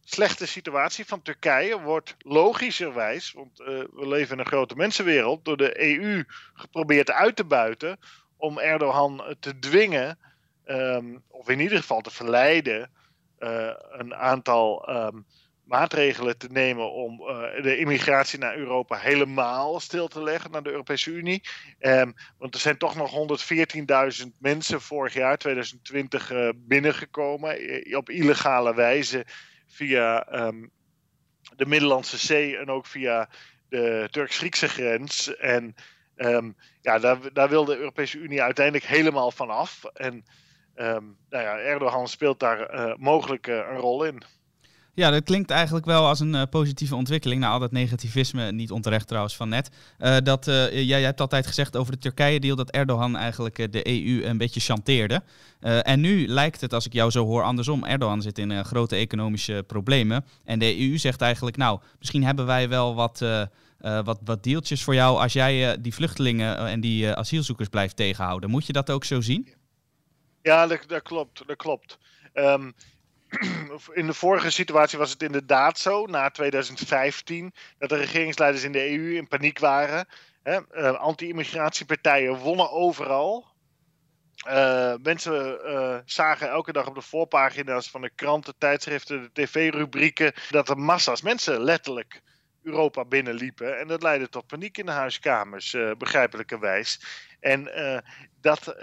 slechte 0.00 0.46
situatie 0.46 1.04
van 1.04 1.22
Turkije 1.22 1.80
wordt 1.80 2.16
logischerwijs, 2.18 3.32
want 3.32 3.58
we 3.58 4.08
leven 4.08 4.32
in 4.32 4.38
een 4.38 4.46
grote 4.46 4.74
mensenwereld, 4.74 5.44
door 5.44 5.56
de 5.56 5.98
EU 5.98 6.24
geprobeerd 6.54 7.10
uit 7.10 7.36
te 7.36 7.44
buiten 7.44 7.98
om 8.36 8.58
Erdogan 8.58 9.36
te 9.40 9.58
dwingen 9.58 10.18
um, 10.66 11.22
of 11.28 11.48
in 11.48 11.60
ieder 11.60 11.78
geval 11.78 12.00
te 12.00 12.10
verleiden, 12.10 12.90
uh, 13.38 13.70
een 13.90 14.14
aantal 14.14 14.88
um, 14.90 15.26
maatregelen 15.64 16.38
te 16.38 16.48
nemen 16.50 16.92
om 16.92 17.20
uh, 17.20 17.62
de 17.62 17.76
immigratie 17.78 18.38
naar 18.38 18.56
Europa 18.56 18.96
helemaal 18.96 19.80
stil 19.80 20.08
te 20.08 20.22
leggen, 20.22 20.50
naar 20.50 20.62
de 20.62 20.70
Europese 20.70 21.10
Unie. 21.10 21.42
Um, 21.80 22.14
want 22.38 22.54
er 22.54 22.60
zijn 22.60 22.78
toch 22.78 22.96
nog 22.96 23.12
114.000 24.22 24.26
mensen 24.38 24.80
vorig 24.80 25.14
jaar, 25.14 25.38
2020, 25.38 26.30
uh, 26.32 26.48
binnengekomen 26.56 27.56
op 27.96 28.10
illegale 28.10 28.74
wijze 28.74 29.26
via 29.66 30.26
de 31.56 31.66
Middellandse 31.66 32.18
Zee 32.18 32.56
en 32.56 32.70
ook 32.70 32.86
via 32.86 33.28
de 33.68 34.08
Turks-Griekse 34.10 34.68
grens. 34.68 35.36
En 35.36 35.74
ehm, 36.16 36.50
ja, 36.80 36.98
daar, 36.98 37.32
daar 37.32 37.48
wil 37.48 37.64
de 37.64 37.76
Europese 37.76 38.18
Unie 38.18 38.42
uiteindelijk 38.42 38.86
helemaal 38.86 39.30
van 39.30 39.50
af. 39.50 39.84
En 39.84 40.24
ehm, 40.74 41.04
nou 41.30 41.44
ja, 41.44 41.58
Erdogan 41.58 42.08
speelt 42.08 42.40
daar 42.40 42.74
uh, 42.74 42.94
mogelijk 42.96 43.46
uh, 43.46 43.54
een 43.54 43.78
rol 43.78 44.04
in. 44.04 44.22
Ja, 44.96 45.10
dat 45.10 45.24
klinkt 45.24 45.50
eigenlijk 45.50 45.86
wel 45.86 46.06
als 46.06 46.20
een 46.20 46.34
uh, 46.34 46.42
positieve 46.50 46.94
ontwikkeling. 46.94 47.40
Nou, 47.40 47.52
al 47.52 47.58
dat 47.58 47.72
negativisme, 47.72 48.52
niet 48.52 48.70
onterecht 48.70 49.06
trouwens 49.06 49.36
van 49.36 49.48
net. 49.48 49.70
Uh, 49.98 50.16
dat, 50.24 50.46
uh, 50.46 50.72
jij, 50.72 50.84
jij, 50.84 51.02
hebt 51.02 51.20
altijd 51.20 51.46
gezegd 51.46 51.76
over 51.76 51.92
de 51.92 51.98
Turkije-deal 51.98 52.56
dat 52.56 52.70
Erdogan 52.70 53.16
eigenlijk 53.16 53.72
de 53.72 53.88
EU 53.88 54.24
een 54.24 54.38
beetje 54.38 54.60
chanteerde. 54.60 55.22
en 55.60 56.00
nu 56.00 56.26
lijkt 56.28 56.60
het, 56.60 56.72
als 56.72 56.86
ik 56.86 56.92
jou 56.92 57.10
zo 57.10 57.24
hoor, 57.24 57.42
andersom. 57.42 57.84
Erdogan 57.84 58.22
zit 58.22 58.38
in 58.38 58.64
grote 58.64 58.96
economische 58.96 59.64
problemen. 59.66 60.24
En 60.44 60.58
de 60.58 60.80
EU 60.80 60.98
zegt 60.98 61.20
eigenlijk, 61.20 61.56
nou, 61.56 61.80
misschien 61.98 62.24
hebben 62.24 62.46
wij 62.46 62.68
wel 62.68 62.94
wat, 62.94 63.24
wat, 64.04 64.18
wat 64.24 64.42
deeltjes 64.42 64.82
voor 64.82 64.94
jou 64.94 65.20
als 65.20 65.32
jij 65.32 65.80
die 65.80 65.94
vluchtelingen 65.94 66.58
en 66.58 66.80
die 66.80 67.14
asielzoekers 67.14 67.68
blijft 67.68 67.96
tegenhouden. 67.96 68.50
Moet 68.50 68.66
je 68.66 68.72
dat 68.72 68.90
ook 68.90 69.04
zo 69.04 69.20
zien? 69.20 69.48
Ja, 70.44 70.66
dat, 70.66 71.02
klopt. 71.02 71.46
Dat 71.46 71.56
klopt. 71.56 71.98
Um, 72.34 72.74
in 74.00 74.06
de 74.06 74.14
vorige 74.14 74.50
situatie 74.50 74.98
was 74.98 75.10
het 75.10 75.22
inderdaad 75.22 75.78
zo, 75.78 76.06
na 76.06 76.30
2015, 76.30 77.54
dat 77.78 77.88
de 77.88 77.96
regeringsleiders 77.96 78.64
in 78.64 78.72
de 78.72 78.90
EU 78.90 79.16
in 79.16 79.28
paniek 79.28 79.58
waren. 79.58 80.08
Uh, 80.44 80.94
Anti-immigratiepartijen 80.94 82.36
wonnen 82.36 82.70
overal. 82.70 83.46
Uh, 84.48 84.94
mensen 85.02 85.58
uh, 85.64 85.98
zagen 86.04 86.48
elke 86.48 86.72
dag 86.72 86.86
op 86.86 86.94
de 86.94 87.00
voorpagina's 87.00 87.90
van 87.90 88.00
de 88.00 88.10
kranten, 88.14 88.54
tijdschriften, 88.58 89.22
de 89.22 89.30
tv-rubrieken, 89.32 90.32
dat 90.50 90.68
er 90.68 90.78
massa's 90.78 91.22
mensen 91.22 91.62
letterlijk 91.62 92.22
Europa 92.62 93.04
binnenliepen. 93.04 93.78
En 93.78 93.88
dat 93.88 94.02
leidde 94.02 94.28
tot 94.28 94.46
paniek 94.46 94.78
in 94.78 94.86
de 94.86 94.92
huiskamers, 94.92 95.76
begrijpelijkerwijs. 95.98 97.00
En 97.40 97.70
dat 98.40 98.76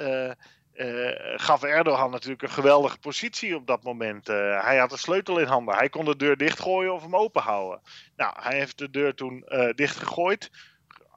gaf 1.36 1.64
Erdogan 1.64 2.12
natuurlijk 2.12 2.42
een 2.42 2.50
geweldige 2.50 2.98
positie 2.98 3.56
op 3.56 3.68
dat 3.68 3.84
moment. 3.84 4.30
Uh, 4.30 4.64
hij 4.64 4.78
had 4.78 4.90
de 4.90 4.98
sleutel 4.98 5.40
in 5.40 5.48
handen. 5.48 5.76
Hij 5.76 5.90
kon 5.90 6.06
de 6.06 6.16
deur 6.16 6.38
dichtgooien 6.38 6.94
of 6.94 7.02
hem 7.02 7.16
open 7.16 7.42
houden. 7.42 7.82
Nou, 8.16 8.34
hij 8.40 8.58
heeft 8.58 8.78
de 8.78 8.90
deur 8.90 9.14
toen 9.14 9.46
uh, 9.48 9.74
dichtgegooid. 9.74 10.52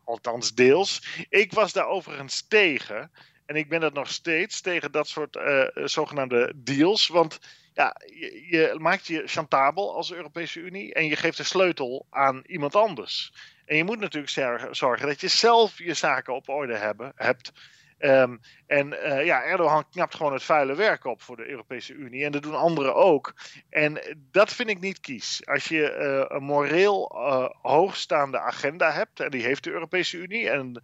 Althans, 0.04 0.54
deels. 0.54 1.26
Ik 1.28 1.52
was 1.52 1.72
daar 1.72 1.86
overigens 1.86 2.46
tegen. 2.48 3.10
En 3.46 3.56
ik 3.56 3.68
ben 3.68 3.80
dat 3.80 3.92
nog 3.92 4.08
steeds 4.08 4.60
tegen 4.60 4.92
dat 4.92 5.08
soort 5.08 5.38
zogenaamde 5.74 6.52
deals. 6.56 7.08
Want 7.08 7.38
ja, 7.74 7.96
je, 8.06 8.46
je, 8.48 8.74
maakt 8.78 9.06
je 9.06 9.22
chantabel 9.26 9.94
als 9.94 10.12
Europese 10.12 10.60
Unie. 10.60 10.94
En 10.94 11.06
je 11.06 11.16
geeft 11.16 11.36
de 11.36 11.42
sleutel 11.42 12.06
aan 12.10 12.42
iemand 12.46 12.74
anders. 12.74 13.32
En 13.64 13.76
je 13.76 13.84
moet 13.84 14.00
natuurlijk 14.00 14.32
zorgen 14.70 15.06
dat 15.06 15.20
je 15.20 15.28
zelf 15.28 15.78
je 15.78 15.94
zaken 15.94 16.34
op 16.34 16.48
orde 16.48 16.76
hebben, 16.76 17.12
hebt. 17.14 17.52
Um, 17.98 18.40
en 18.66 18.92
uh, 18.92 19.24
ja, 19.24 19.42
Erdogan 19.42 19.88
knapt 19.90 20.14
gewoon 20.14 20.32
het 20.32 20.42
vuile 20.42 20.74
werk 20.74 21.04
op 21.04 21.22
voor 21.22 21.36
de 21.36 21.48
Europese 21.48 21.92
Unie. 21.92 22.24
En 22.24 22.32
dat 22.32 22.42
doen 22.42 22.54
anderen 22.54 22.94
ook. 22.94 23.34
En 23.70 24.16
dat 24.30 24.52
vind 24.52 24.68
ik 24.68 24.80
niet 24.80 25.00
kies. 25.00 25.46
Als 25.46 25.64
je 25.64 25.96
uh, 25.98 26.36
een 26.36 26.44
moreel 26.44 27.12
uh, 27.14 27.48
hoogstaande 27.62 28.38
agenda 28.38 28.92
hebt, 28.92 29.20
en 29.20 29.30
die 29.30 29.42
heeft 29.42 29.64
de 29.64 29.70
Europese 29.70 30.16
Unie. 30.16 30.50
En 30.50 30.82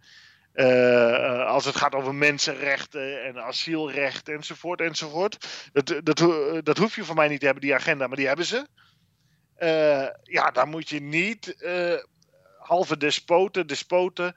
als 1.45 1.65
het 1.65 1.75
gaat 1.75 1.95
over 1.95 2.15
mensenrechten 2.15 3.23
en 3.23 3.43
asielrecht 3.43 4.29
enzovoort 4.29 4.81
enzovoort. 4.81 5.69
Dat, 5.73 5.87
dat, 6.03 6.17
dat 6.65 6.77
hoef 6.77 6.95
je 6.95 7.03
van 7.03 7.15
mij 7.15 7.27
niet 7.27 7.39
te 7.39 7.45
hebben, 7.45 7.63
die 7.63 7.75
agenda, 7.75 8.07
maar 8.07 8.17
die 8.17 8.27
hebben 8.27 8.45
ze. 8.45 8.67
ja, 10.23 10.51
dan 10.51 10.69
moet 10.69 10.89
je 10.89 11.01
niet 11.01 11.55
halve 12.59 12.97
despoten, 12.97 13.67
despoten 13.67 14.35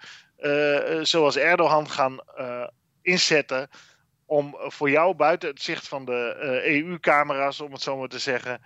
zoals 1.02 1.36
Erdogan 1.36 1.90
gaan 1.90 2.20
uh, 2.38 2.66
inzetten 3.02 3.68
om 4.26 4.56
voor 4.58 4.90
jou 4.90 5.14
buiten 5.14 5.48
het 5.48 5.62
zicht 5.62 5.88
van 5.88 6.04
de 6.04 6.36
EU-camera's, 6.64 7.60
om 7.60 7.72
het 7.72 7.82
zo 7.82 7.96
maar 7.96 8.08
te 8.08 8.18
zeggen, 8.18 8.62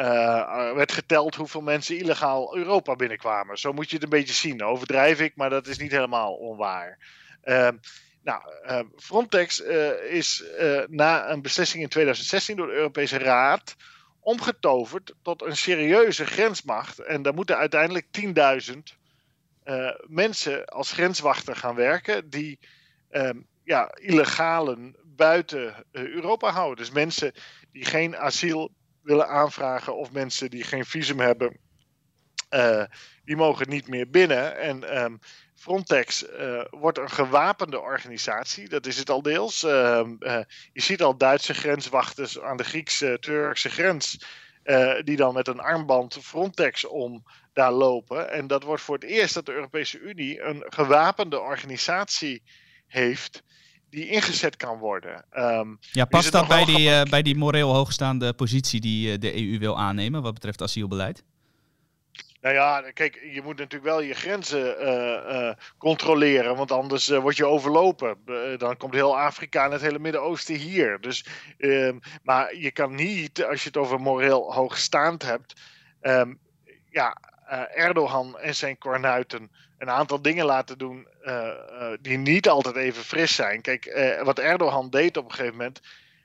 werd 0.75 0.93
geteld 0.93 1.35
hoeveel 1.35 1.61
mensen 1.61 1.99
illegaal 1.99 2.57
Europa 2.57 2.97
binnenkwamen. 2.97 3.59
Zo 3.59 3.73
moet 3.73 3.89
je 3.89 3.95
het 3.95 4.05
een 4.05 4.11
beetje 4.11 4.35
zien. 4.35 4.65
Overdrijf 4.65 5.21
ik, 5.21 5.37
maar 5.37 5.51
dat 5.51 5.67
is 5.67 5.79
niet 5.79 5.93
helemaal 5.93 6.35
onwaar. 6.35 6.99
Ehm, 7.43 7.77
nou, 8.25 8.43
uh, 8.67 8.81
Frontex 8.97 9.61
uh, 9.61 10.13
is 10.13 10.45
uh, 10.61 10.83
na 10.87 11.31
een 11.31 11.43
beslissing 11.43 11.83
in 11.83 11.89
2016 11.89 12.57
door 12.57 12.67
de 12.67 12.73
Europese 12.73 13.19
Raad 13.19 13.77
omgetoverd 14.21 15.15
tot 15.23 15.43
een 15.43 15.57
serieuze 15.57 16.27
grensmacht. 16.27 16.99
En 16.99 17.23
daar 17.23 17.35
moeten 17.35 17.57
uiteindelijk 17.57 18.07
10.000 18.73 18.79
mensen 20.07 20.65
als 20.65 20.93
grenswachter 20.93 21.57
gaan 21.57 21.75
werken 21.75 22.31
die 22.31 22.59
ehm, 23.11 23.41
ja, 23.63 23.95
illegalen 23.95 24.97
buiten 25.05 25.87
Europa 25.93 26.51
houden. 26.51 26.77
Dus 26.77 26.95
mensen 26.95 27.33
die 27.73 27.85
geen 27.85 28.17
asiel 28.17 28.75
willen 29.03 29.29
aanvragen 29.29 29.97
of 29.97 30.13
mensen 30.13 30.51
die 30.51 30.65
geen 30.65 30.85
visum 30.85 31.21
hebben, 31.21 31.59
die 33.25 33.37
mogen 33.37 33.69
niet 33.69 33.89
meer 33.89 34.11
binnen. 34.11 34.57
En 34.59 35.03
um, 35.05 35.19
Frontex 35.65 36.25
uh, 36.25 36.65
wordt 36.71 36.99
een 36.99 37.11
gewapende 37.11 37.81
organisatie, 37.81 38.69
dat 38.69 38.87
is 38.87 38.99
het 38.99 39.11
al 39.11 39.23
deels. 39.23 39.65
Uh, 39.65 40.01
uh, 40.19 40.39
je 40.73 40.83
ziet 40.83 41.03
al 41.03 41.17
Duitse 41.17 41.55
grenswachters 41.55 42.41
aan 42.41 42.57
de 42.57 42.65
Griekse-Turkse 42.65 43.69
grens, 43.69 44.19
die 45.05 45.17
dan 45.17 45.35
met 45.35 45.49
een 45.49 45.61
armband 45.61 46.19
Frontex 46.23 46.87
om 46.87 47.23
daar 47.53 47.73
lopen. 47.73 48.31
En 48.31 48.47
dat 48.47 48.63
wordt 48.63 48.83
voor 48.83 48.95
het 48.95 49.05
eerst 49.05 49.35
dat 49.35 49.47
de 49.47 49.53
Europese 49.53 49.99
Unie 49.99 50.43
een 50.43 50.65
gewapende 50.69 51.41
organisatie 51.41 52.43
heeft 52.87 53.43
die 53.91 54.09
ingezet 54.09 54.57
kan 54.57 54.79
worden. 54.79 55.25
Um, 55.37 55.79
ja, 55.93 56.05
past 56.05 56.33
dat 56.33 56.49
bij 56.49 56.65
die, 56.65 57.09
bij 57.09 57.23
die 57.23 57.37
moreel 57.37 57.75
hoogstaande 57.75 58.33
positie 58.33 58.81
die 58.81 59.19
de 59.19 59.35
EU 59.35 59.59
wil 59.59 59.79
aannemen 59.79 60.23
wat 60.23 60.35
betreft 60.35 60.63
asielbeleid? 60.63 61.25
Nou 62.45 62.57
ja, 62.57 62.91
kijk, 62.91 63.21
je 63.33 63.43
moet 63.43 63.57
natuurlijk 63.57 63.85
wel 63.85 64.01
je 64.01 64.15
grenzen 64.15 64.83
uh, 64.83 65.35
uh, 65.35 65.53
controleren, 65.79 66.57
want 66.57 66.73
anders 66.73 67.09
uh, 67.09 67.19
word 67.19 67.37
je 67.37 67.47
overlopen. 67.47 68.17
dan 68.59 68.77
komt 68.77 68.95
heel 68.95 69.19
Afrika 69.19 69.65
en 69.65 69.71
het 69.71 69.81
hele 69.81 69.99
Midden-Oosten 69.99 70.55
hier. 70.55 71.01
Dus, 71.01 71.27
ehm, 71.59 71.99
maar 72.23 72.57
je 72.57 72.71
kan 72.71 72.95
niet, 72.95 73.45
als 73.45 73.63
je 73.63 73.69
het 73.69 73.77
over 73.77 74.01
moreel 74.01 74.53
hoogstaand 74.53 75.23
hebt, 75.23 75.61
um, 76.03 76.39
ja, 76.91 77.17
Erdogan 77.75 78.39
en 78.39 78.55
zijn 78.55 78.79
kornuiten 78.79 79.51
een 79.79 79.91
aantal 79.91 80.23
dingen 80.23 80.45
laten 80.45 80.79
doen 80.79 81.09
die 82.01 82.19
niet 82.19 82.49
altijd 82.49 82.77
even 82.77 83.05
fris 83.05 83.35
zijn. 83.35 83.61
Kijk, 83.61 84.19
wat 84.23 84.39
Erdogan 84.39 84.91
deed 84.91 85.17
op 85.17 85.25
een 85.25 85.31
gegeven 85.31 85.57
moment, 85.57 85.81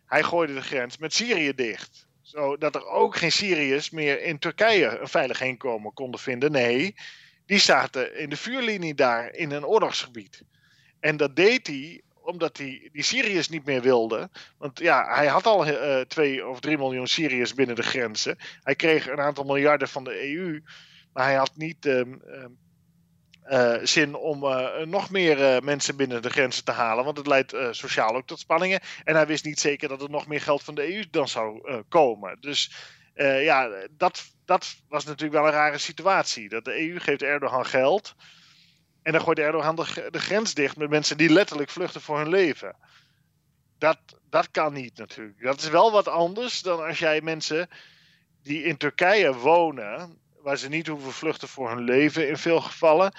hij 0.05 0.23
gooide 0.23 0.53
de 0.53 0.61
grens 0.61 0.97
met 0.97 1.13
Syrië 1.13 1.55
dicht 1.55 2.08
zodat 2.29 2.75
er 2.75 2.85
ook 2.85 3.15
geen 3.15 3.31
Syriërs 3.31 3.89
meer 3.89 4.21
in 4.21 4.39
Turkije 4.39 4.99
een 4.99 5.07
veilig 5.07 5.39
heenkomen 5.39 5.93
konden 5.93 6.19
vinden. 6.19 6.51
Nee, 6.51 6.95
die 7.45 7.59
zaten 7.59 8.17
in 8.17 8.29
de 8.29 8.35
vuurlinie 8.35 8.93
daar 8.93 9.33
in 9.33 9.51
een 9.51 9.65
oorlogsgebied. 9.65 10.43
En 10.99 11.17
dat 11.17 11.35
deed 11.35 11.67
hij 11.67 12.01
omdat 12.21 12.57
hij 12.57 12.89
die 12.91 13.03
Syriërs 13.03 13.49
niet 13.49 13.65
meer 13.65 13.81
wilde. 13.81 14.29
Want 14.57 14.79
ja, 14.79 15.15
hij 15.15 15.27
had 15.27 15.45
al 15.45 15.67
uh, 15.67 15.99
twee 16.01 16.47
of 16.47 16.59
drie 16.59 16.77
miljoen 16.77 17.07
Syriërs 17.07 17.53
binnen 17.53 17.75
de 17.75 17.83
grenzen. 17.83 18.37
Hij 18.63 18.75
kreeg 18.75 19.07
een 19.07 19.19
aantal 19.19 19.43
miljarden 19.43 19.87
van 19.87 20.03
de 20.03 20.33
EU. 20.33 20.61
Maar 21.13 21.23
hij 21.23 21.35
had 21.35 21.51
niet 21.55 21.85
uh, 21.85 22.01
uh, 23.49 23.75
zin 23.83 24.15
om 24.15 24.43
uh, 24.43 24.77
nog 24.85 25.09
meer 25.09 25.39
uh, 25.39 25.59
mensen 25.59 25.95
binnen 25.95 26.21
de 26.21 26.29
grenzen 26.29 26.63
te 26.63 26.71
halen. 26.71 27.05
Want 27.05 27.17
het 27.17 27.27
leidt 27.27 27.55
sociaal 27.71 28.15
ook 28.15 28.27
tot 28.27 28.39
spanningen. 28.39 28.79
En 29.03 29.15
hij 29.15 29.27
wist 29.27 29.45
niet 29.45 29.59
zeker 29.59 29.89
dat 29.89 30.01
er 30.01 30.09
nog 30.09 30.27
meer 30.27 30.41
geld 30.41 30.63
van 30.63 30.75
de 30.75 30.95
EU 30.95 31.03
dan 31.11 31.27
zou 31.27 31.61
komen. 31.89 32.37
Dus 32.39 32.71
ja, 33.41 33.69
dat, 33.97 34.23
dat 34.45 34.75
was 34.89 35.05
natuurlijk 35.05 35.33
wel 35.33 35.45
een 35.45 35.53
rare 35.53 35.77
situatie. 35.77 36.49
Dat 36.49 36.65
de 36.65 36.89
EU 36.89 36.99
geeft 36.99 37.21
Erdogan 37.21 37.65
geld. 37.65 38.15
En 39.01 39.11
dan 39.11 39.21
gooit 39.21 39.39
Erdogan 39.39 39.75
de, 39.75 40.07
de 40.11 40.19
grens 40.19 40.53
dicht 40.53 40.77
met 40.77 40.89
mensen 40.89 41.17
die 41.17 41.29
letterlijk 41.29 41.69
vluchten 41.69 42.01
voor 42.01 42.17
hun 42.17 42.29
leven. 42.29 42.75
Dat, 43.77 43.99
dat 44.29 44.51
kan 44.51 44.73
niet 44.73 44.97
natuurlijk. 44.97 45.41
Dat 45.41 45.61
is 45.61 45.69
wel 45.69 45.91
wat 45.91 46.07
anders 46.07 46.61
dan 46.61 46.85
als 46.85 46.99
jij 46.99 47.21
mensen 47.21 47.69
die 48.43 48.63
in 48.63 48.77
Turkije 48.77 49.33
wonen, 49.33 50.19
waar 50.41 50.57
ze 50.57 50.69
niet 50.69 50.87
hoeven 50.87 51.11
vluchten 51.11 51.47
voor 51.47 51.69
hun 51.69 51.83
leven 51.83 52.27
in 52.27 52.37
veel 52.37 52.61
gevallen. 52.61 53.13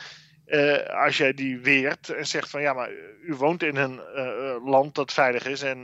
Uh, 0.47 1.05
als 1.05 1.17
jij 1.17 1.33
die 1.33 1.59
weert 1.59 2.09
en 2.09 2.27
zegt 2.27 2.51
van 2.51 2.61
ja, 2.61 2.73
maar 2.73 2.91
u 3.23 3.35
woont 3.35 3.63
in 3.63 3.77
een 3.77 4.01
uh, 4.17 4.69
land 4.69 4.95
dat 4.95 5.13
veilig 5.13 5.47
is 5.47 5.63
en 5.63 5.83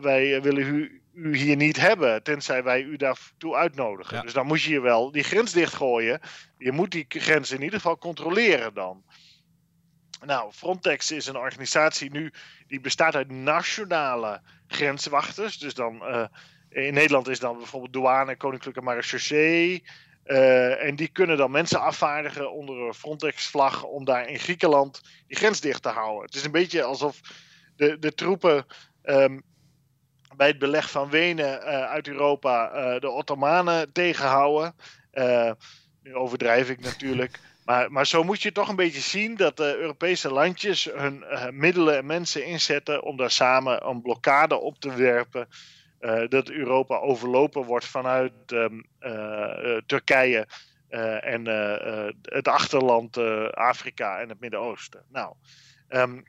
wij 0.00 0.42
willen 0.42 0.62
u, 0.62 1.02
u, 1.14 1.36
hier 1.36 1.56
niet 1.56 1.76
hebben, 1.76 2.22
tenzij 2.22 2.62
wij 2.62 2.82
u 2.82 2.96
daartoe 2.96 3.54
uitnodigen. 3.54 4.22
Dus 4.22 4.32
dan 4.32 4.46
moet 4.46 4.62
je 4.62 4.70
je 4.70 4.80
wel 4.80 5.10
die 5.10 5.22
grens 5.22 5.52
dichtgooien. 5.52 6.20
Je 6.58 6.72
moet 6.72 6.90
die 6.90 7.04
grens 7.08 7.50
in 7.50 7.62
ieder 7.62 7.80
geval 7.80 7.98
controleren 7.98 8.74
dan. 8.74 9.04
Nou, 10.24 10.52
Frontex 10.52 11.10
is 11.10 11.26
een 11.26 11.36
organisatie 11.36 12.10
nu 12.10 12.32
die 12.66 12.80
bestaat 12.80 13.14
uit 13.14 13.30
nationale 13.30 14.40
grenswachters. 14.66 15.58
Dus 15.58 15.74
dan 15.74 16.02
in 16.68 16.94
Nederland 16.94 17.28
is 17.28 17.40
dan 17.40 17.56
bijvoorbeeld 17.56 17.92
douane, 17.92 18.36
koninklijke 18.36 18.82
marechaussee. 18.82 19.82
Uh, 20.26 20.84
en 20.84 20.96
die 20.96 21.08
kunnen 21.08 21.36
dan 21.36 21.50
mensen 21.50 21.80
afvaardigen 21.80 22.52
onder 22.52 22.76
een 22.76 22.94
Frontex-vlag 22.94 23.84
om 23.84 24.04
daar 24.04 24.28
in 24.28 24.38
Griekenland 24.38 25.02
die 25.26 25.36
grens 25.36 25.60
dicht 25.60 25.82
te 25.82 25.88
houden. 25.88 26.24
Het 26.24 26.34
is 26.34 26.44
een 26.44 26.50
beetje 26.50 26.82
alsof 26.82 27.20
de, 27.76 27.98
de 27.98 28.14
troepen 28.14 28.66
um, 29.04 29.42
bij 30.36 30.46
het 30.46 30.58
beleg 30.58 30.90
van 30.90 31.10
Wenen 31.10 31.60
uh, 31.60 31.82
uit 31.82 32.08
Europa 32.08 32.74
uh, 32.74 33.00
de 33.00 33.10
Ottomanen 33.10 33.92
tegenhouden. 33.92 34.74
nu 36.02 36.14
overdrijf 36.14 36.70
ik 36.70 36.80
natuurlijk. 36.80 37.38
Maar, 37.64 37.92
maar 37.92 38.06
zo 38.06 38.22
moet 38.22 38.42
je 38.42 38.52
toch 38.52 38.68
een 38.68 38.76
beetje 38.76 39.00
zien 39.00 39.36
dat 39.36 39.56
de 39.56 39.76
Europese 39.76 40.32
landjes 40.32 40.84
hun 40.94 41.24
middelen 41.50 41.96
en 41.96 42.06
mensen 42.06 42.44
inzetten 42.44 43.02
om 43.02 43.16
daar 43.16 43.30
samen 43.30 43.86
een 43.88 44.02
blokkade 44.02 44.60
op 44.60 44.80
te 44.80 44.94
werpen 44.94 45.48
dat 46.28 46.50
Europa 46.50 46.98
overlopen 46.98 47.64
wordt 47.64 47.86
vanuit 47.86 48.32
um, 48.52 48.84
uh, 49.00 49.76
Turkije 49.86 50.46
en 51.20 51.46
het 52.22 52.48
achterland 52.48 53.18
Afrika 53.52 54.20
en 54.20 54.28
het 54.28 54.40
Midden-Oosten. 54.40 55.04
Nou, 55.08 55.34
um, 55.88 56.22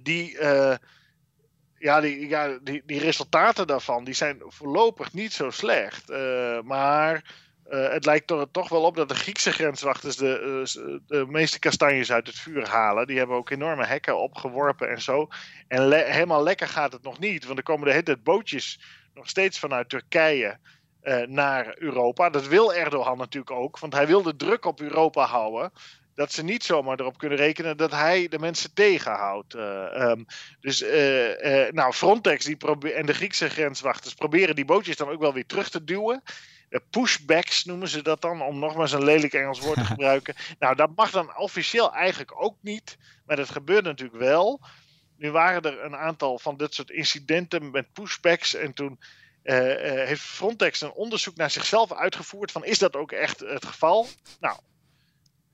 die, 0.00 0.36
ja, 1.78 2.00
die, 2.00 2.28
ja, 2.28 2.58
die, 2.62 2.82
die 2.86 3.00
resultaten 3.00 3.66
daarvan 3.66 4.04
die 4.04 4.14
zijn 4.14 4.42
voorlopig 4.46 5.12
niet 5.12 5.32
zo 5.32 5.50
slecht. 5.50 6.08
maar 6.62 7.24
uh, 7.68 7.90
het 7.90 8.04
lijkt 8.04 8.30
er 8.30 8.50
toch 8.50 8.68
wel 8.68 8.82
op 8.82 8.96
dat 8.96 9.08
de 9.08 9.14
Griekse 9.14 9.52
grenswachters 9.52 10.16
de, 10.16 10.62
uh, 10.76 10.98
de 11.06 11.26
meeste 11.26 11.58
kastanjes 11.58 12.12
uit 12.12 12.26
het 12.26 12.38
vuur 12.38 12.68
halen. 12.68 13.06
Die 13.06 13.18
hebben 13.18 13.36
ook 13.36 13.50
enorme 13.50 13.84
hekken 13.84 14.18
opgeworpen 14.18 14.90
en 14.90 15.02
zo. 15.02 15.28
En 15.68 15.86
le 15.86 15.96
helemaal 15.96 16.42
lekker 16.42 16.68
gaat 16.68 16.92
het 16.92 17.02
nog 17.02 17.18
niet. 17.18 17.44
Want 17.44 17.58
er 17.58 17.64
komen 17.64 17.86
de 17.86 17.92
hele 17.92 18.16
bootjes 18.16 18.80
nog 19.14 19.28
steeds 19.28 19.58
vanuit 19.58 19.88
Turkije 19.88 20.58
naar 21.26 21.74
Europa. 21.78 22.30
Dat 22.30 22.46
wil 22.46 22.74
Erdogan 22.74 23.18
natuurlijk 23.18 23.50
ook. 23.50 23.78
Want 23.78 23.92
hij 23.92 24.06
wil 24.06 24.22
de 24.22 24.36
druk 24.36 24.64
op 24.64 24.80
Europa 24.80 25.24
houden. 25.24 25.72
Dat 26.14 26.32
ze 26.32 26.44
niet 26.44 26.64
zomaar 26.64 27.00
erop 27.00 27.18
kunnen 27.18 27.38
rekenen 27.38 27.76
dat 27.76 27.90
hij 27.90 28.28
de 28.28 28.38
mensen 28.38 28.74
tegenhoudt. 28.74 29.54
Um, 29.54 30.26
dus 30.60 30.84
nou, 31.70 31.92
Frontex 31.92 32.44
die 32.44 32.92
en 32.92 33.06
de 33.06 33.14
Griekse 33.14 33.48
grenswachters 33.48 34.14
proberen 34.14 34.54
die 34.54 34.64
bootjes 34.64 34.96
dan 34.96 35.08
ook 35.08 35.20
wel 35.20 35.32
weer 35.32 35.46
terug 35.46 35.68
te 35.68 35.84
duwen 35.84 36.22
pushbacks 36.90 37.64
noemen 37.64 37.88
ze 37.88 38.02
dat 38.02 38.20
dan, 38.20 38.42
om 38.42 38.58
nogmaals 38.58 38.92
een 38.92 39.04
lelijk 39.04 39.32
Engels 39.32 39.60
woord 39.60 39.78
te 39.78 39.84
gebruiken. 39.94 40.34
nou, 40.58 40.74
dat 40.74 40.90
mag 40.96 41.10
dan 41.10 41.36
officieel 41.36 41.94
eigenlijk 41.94 42.42
ook 42.42 42.56
niet, 42.60 42.96
maar 43.26 43.36
dat 43.36 43.50
gebeurt 43.50 43.84
natuurlijk 43.84 44.18
wel. 44.18 44.60
Nu 45.16 45.30
waren 45.30 45.62
er 45.62 45.84
een 45.84 45.96
aantal 45.96 46.38
van 46.38 46.56
dit 46.56 46.74
soort 46.74 46.90
incidenten 46.90 47.70
met 47.70 47.92
pushbacks 47.92 48.54
en 48.54 48.72
toen 48.72 48.98
uh, 49.42 49.56
uh, 49.56 50.06
heeft 50.06 50.22
Frontex 50.22 50.80
een 50.80 50.92
onderzoek 50.92 51.36
naar 51.36 51.50
zichzelf 51.50 51.92
uitgevoerd 51.92 52.52
van 52.52 52.64
is 52.64 52.78
dat 52.78 52.96
ook 52.96 53.12
echt 53.12 53.40
het 53.40 53.66
geval? 53.66 54.06
Nou, 54.40 54.58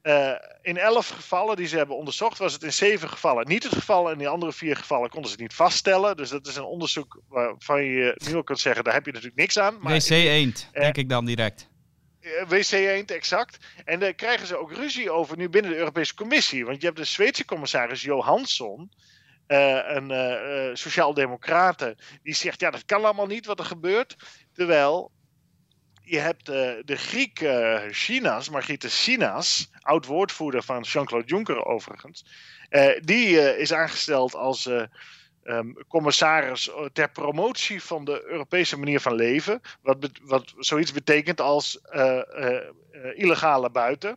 uh, 0.04 0.32
in 0.62 0.76
elf 0.76 1.08
gevallen 1.08 1.56
die 1.56 1.66
ze 1.66 1.76
hebben 1.76 1.96
onderzocht, 1.96 2.38
was 2.38 2.52
het 2.52 2.62
in 2.62 2.72
zeven 2.72 3.08
gevallen 3.08 3.48
niet 3.48 3.62
het 3.62 3.74
geval. 3.74 4.06
En 4.06 4.12
in 4.12 4.18
die 4.18 4.28
andere 4.28 4.52
vier 4.52 4.76
gevallen 4.76 5.10
konden 5.10 5.30
ze 5.30 5.36
het 5.36 5.42
niet 5.42 5.54
vaststellen. 5.54 6.16
Dus 6.16 6.30
dat 6.30 6.46
is 6.46 6.56
een 6.56 6.64
onderzoek 6.64 7.22
waarvan 7.28 7.84
je 7.84 8.20
nu 8.26 8.34
al 8.34 8.42
kunt 8.42 8.60
zeggen, 8.60 8.84
daar 8.84 8.94
heb 8.94 9.06
je 9.06 9.12
natuurlijk 9.12 9.38
niks 9.38 9.58
aan. 9.58 9.78
WC 9.80 10.10
Eend, 10.10 10.68
uh, 10.72 10.80
denk 10.80 10.96
ik 10.96 11.08
dan 11.08 11.24
direct. 11.24 11.68
Uh, 12.20 12.48
WC 12.48 12.70
Eend, 12.70 13.10
exact. 13.10 13.58
En 13.84 14.00
daar 14.00 14.14
krijgen 14.14 14.46
ze 14.46 14.56
ook 14.56 14.72
ruzie 14.72 15.10
over 15.10 15.36
nu 15.36 15.48
binnen 15.48 15.70
de 15.70 15.76
Europese 15.76 16.14
Commissie. 16.14 16.64
Want 16.64 16.80
je 16.80 16.86
hebt 16.86 16.98
de 16.98 17.04
Zweedse 17.04 17.44
commissaris 17.44 18.02
Johansson. 18.02 18.92
een 19.46 20.76
sociaal-democrate, 20.76 21.96
die 22.22 22.34
zegt: 22.34 22.60
Ja, 22.60 22.70
dat 22.70 22.84
kan 22.84 23.04
allemaal 23.04 23.26
niet 23.26 23.46
wat 23.46 23.58
er 23.58 23.64
gebeurt. 23.64 24.16
Terwijl 24.52 25.12
je 26.04 26.18
hebt 26.18 26.48
uh, 26.48 26.54
de 26.84 26.96
Griek 26.96 27.40
uh, 27.40 27.80
Chinas, 27.90 28.48
Margriete 28.48 28.90
Sinas, 28.90 29.70
oud-woordvoerder 29.84 30.62
van 30.62 30.82
Jean-Claude 30.82 31.26
Juncker 31.26 31.64
overigens. 31.64 32.24
Uh, 32.70 32.90
die 33.00 33.56
is 33.56 33.72
aangesteld 33.72 34.34
als 34.34 34.66
um, 35.44 35.76
commissaris 35.88 36.70
ter 36.92 37.10
promotie 37.10 37.82
van 37.82 38.04
de 38.04 38.24
Europese 38.26 38.78
manier 38.78 39.00
van 39.00 39.14
leven. 39.14 39.60
Wat, 39.82 40.10
wat 40.22 40.54
zoiets 40.58 40.92
betekent 40.92 41.40
als 41.40 41.80
illegale 43.14 43.70
buiten. 43.70 44.16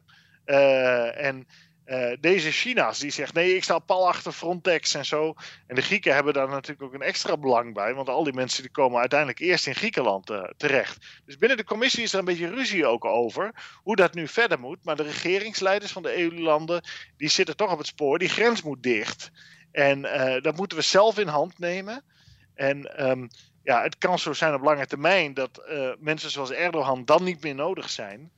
en 1.16 1.48
uh, 1.88 2.12
deze 2.20 2.52
China's 2.52 3.00
die 3.00 3.12
zegt 3.12 3.34
nee, 3.34 3.56
ik 3.56 3.64
sta 3.64 3.80
pal 3.80 4.08
achter 4.08 4.32
Frontex 4.32 4.94
en 4.94 5.06
zo. 5.06 5.34
En 5.68 5.76
de 5.76 5.82
Grieken 5.82 6.14
hebben 6.14 6.34
daar 6.34 6.50
natuurlijk 6.50 6.82
ook 6.82 6.94
een 6.94 7.02
extra 7.02 7.38
belang 7.38 7.74
bij, 7.74 7.94
want 7.94 8.10
al 8.10 8.24
die 8.24 8.34
mensen 8.34 8.62
die 8.62 8.72
komen 8.72 9.00
uiteindelijk 9.00 9.40
eerst 9.40 9.68
in 9.68 9.76
Griekenland 9.76 10.30
uh, 10.30 10.44
terecht. 10.58 11.06
Dus 11.26 11.38
binnen 11.38 11.58
de 11.58 11.64
commissie 11.64 12.04
is 12.04 12.14
er 12.14 12.20
een 12.20 12.26
beetje 12.26 12.50
ruzie 12.50 12.86
ook 12.86 13.06
over 13.06 13.52
hoe 13.84 13.96
dat 13.96 14.14
nu 14.14 14.28
verder 14.28 14.60
moet. 14.60 14.84
Maar 14.84 14.96
de 14.96 15.04
regeringsleiders 15.04 15.92
van 15.92 16.04
de 16.04 16.18
EU-landen 16.18 16.82
die 17.18 17.30
zitten 17.30 17.56
toch 17.56 17.72
op 17.72 17.78
het 17.78 17.88
spoor. 17.88 18.20
Die 18.20 18.30
grens 18.30 18.62
moet 18.62 18.84
dicht. 18.84 19.32
En 19.72 20.00
uh, 20.00 20.42
dat 20.42 20.56
moeten 20.56 20.78
we 20.78 20.84
zelf 20.84 21.18
in 21.18 21.28
hand 21.28 21.60
nemen. 21.60 22.04
En 22.54 23.08
um, 23.10 23.28
ja, 23.64 23.82
het 23.82 23.98
kan 23.98 24.20
zo 24.20 24.34
zijn 24.34 24.54
op 24.54 24.62
lange 24.62 24.88
termijn 24.88 25.34
dat 25.34 25.62
mensen 26.00 26.32
zoals 26.32 26.52
Erdogan 26.52 27.06
dan 27.06 27.24
niet 27.24 27.44
meer 27.44 27.56
nodig 27.56 27.90
zijn. 27.90 28.32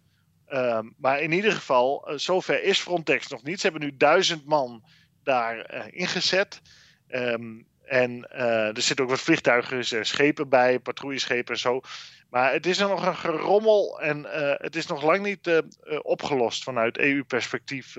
Um, 0.54 0.94
maar 0.98 1.20
in 1.22 1.32
ieder 1.32 1.52
geval, 1.52 2.12
uh, 2.12 2.18
zover 2.18 2.64
is 2.64 2.80
Frontex 2.80 3.28
nog 3.28 3.44
niet. 3.44 3.60
Ze 3.60 3.68
hebben 3.70 3.90
nu 3.90 3.98
duizend 3.98 4.46
man 4.46 4.84
daar 5.24 5.74
uh, 5.74 5.84
ingezet. 5.90 6.62
Um, 7.10 7.68
en 7.86 8.28
uh, 8.32 8.76
er 8.76 8.82
zitten 8.82 9.06
ook 9.06 9.12
wat 9.12 9.22
vliegtuigen, 9.22 10.06
schepen 10.06 10.50
bij, 10.50 10.80
patrouilleschepen 10.80 11.54
en 11.54 11.60
zo. 11.60 11.82
Maar 12.30 12.52
het 12.52 12.66
is 12.66 12.78
nog 12.78 13.06
een 13.06 13.16
gerommel 13.16 14.02
en 14.02 14.26
het 14.62 14.76
is 14.76 14.88
nog 14.88 15.04
lang 15.04 15.24
niet 15.24 15.64
opgelost 16.02 16.64
vanuit 16.64 16.98
EU-perspectief. 16.98 17.96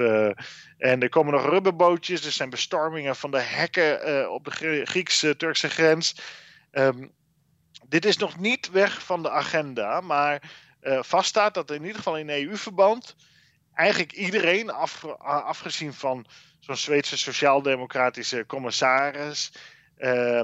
en 0.78 1.02
er 1.02 1.08
komen 1.08 1.32
nog 1.32 1.48
rubberbootjes, 1.48 2.24
er 2.24 2.32
zijn 2.32 2.50
bestormingen 2.50 3.16
van 3.16 3.30
de 3.30 3.40
hekken 3.40 4.32
op 4.32 4.44
de 4.44 4.84
Grieks-Turkse 4.84 5.68
grens. 5.68 6.14
Um, 6.72 7.12
dit 7.88 8.04
is 8.04 8.16
nog 8.16 8.38
niet 8.38 8.70
weg 8.70 9.04
van 9.04 9.22
de 9.22 9.30
agenda, 9.30 10.00
maar 10.00 10.42
vaststaat 10.82 11.54
dat 11.54 11.70
in 11.70 11.80
ieder 11.80 11.96
geval 11.96 12.18
in 12.18 12.30
EU-verband 12.30 13.16
eigenlijk 13.74 14.12
iedereen, 14.12 14.70
af, 14.70 15.04
afgezien 15.44 15.94
van 15.94 16.26
zo'n 16.58 16.76
Zweedse 16.76 17.18
sociaal-democratische 17.18 18.46
commissaris, 18.46 19.52
uh, 19.98 20.38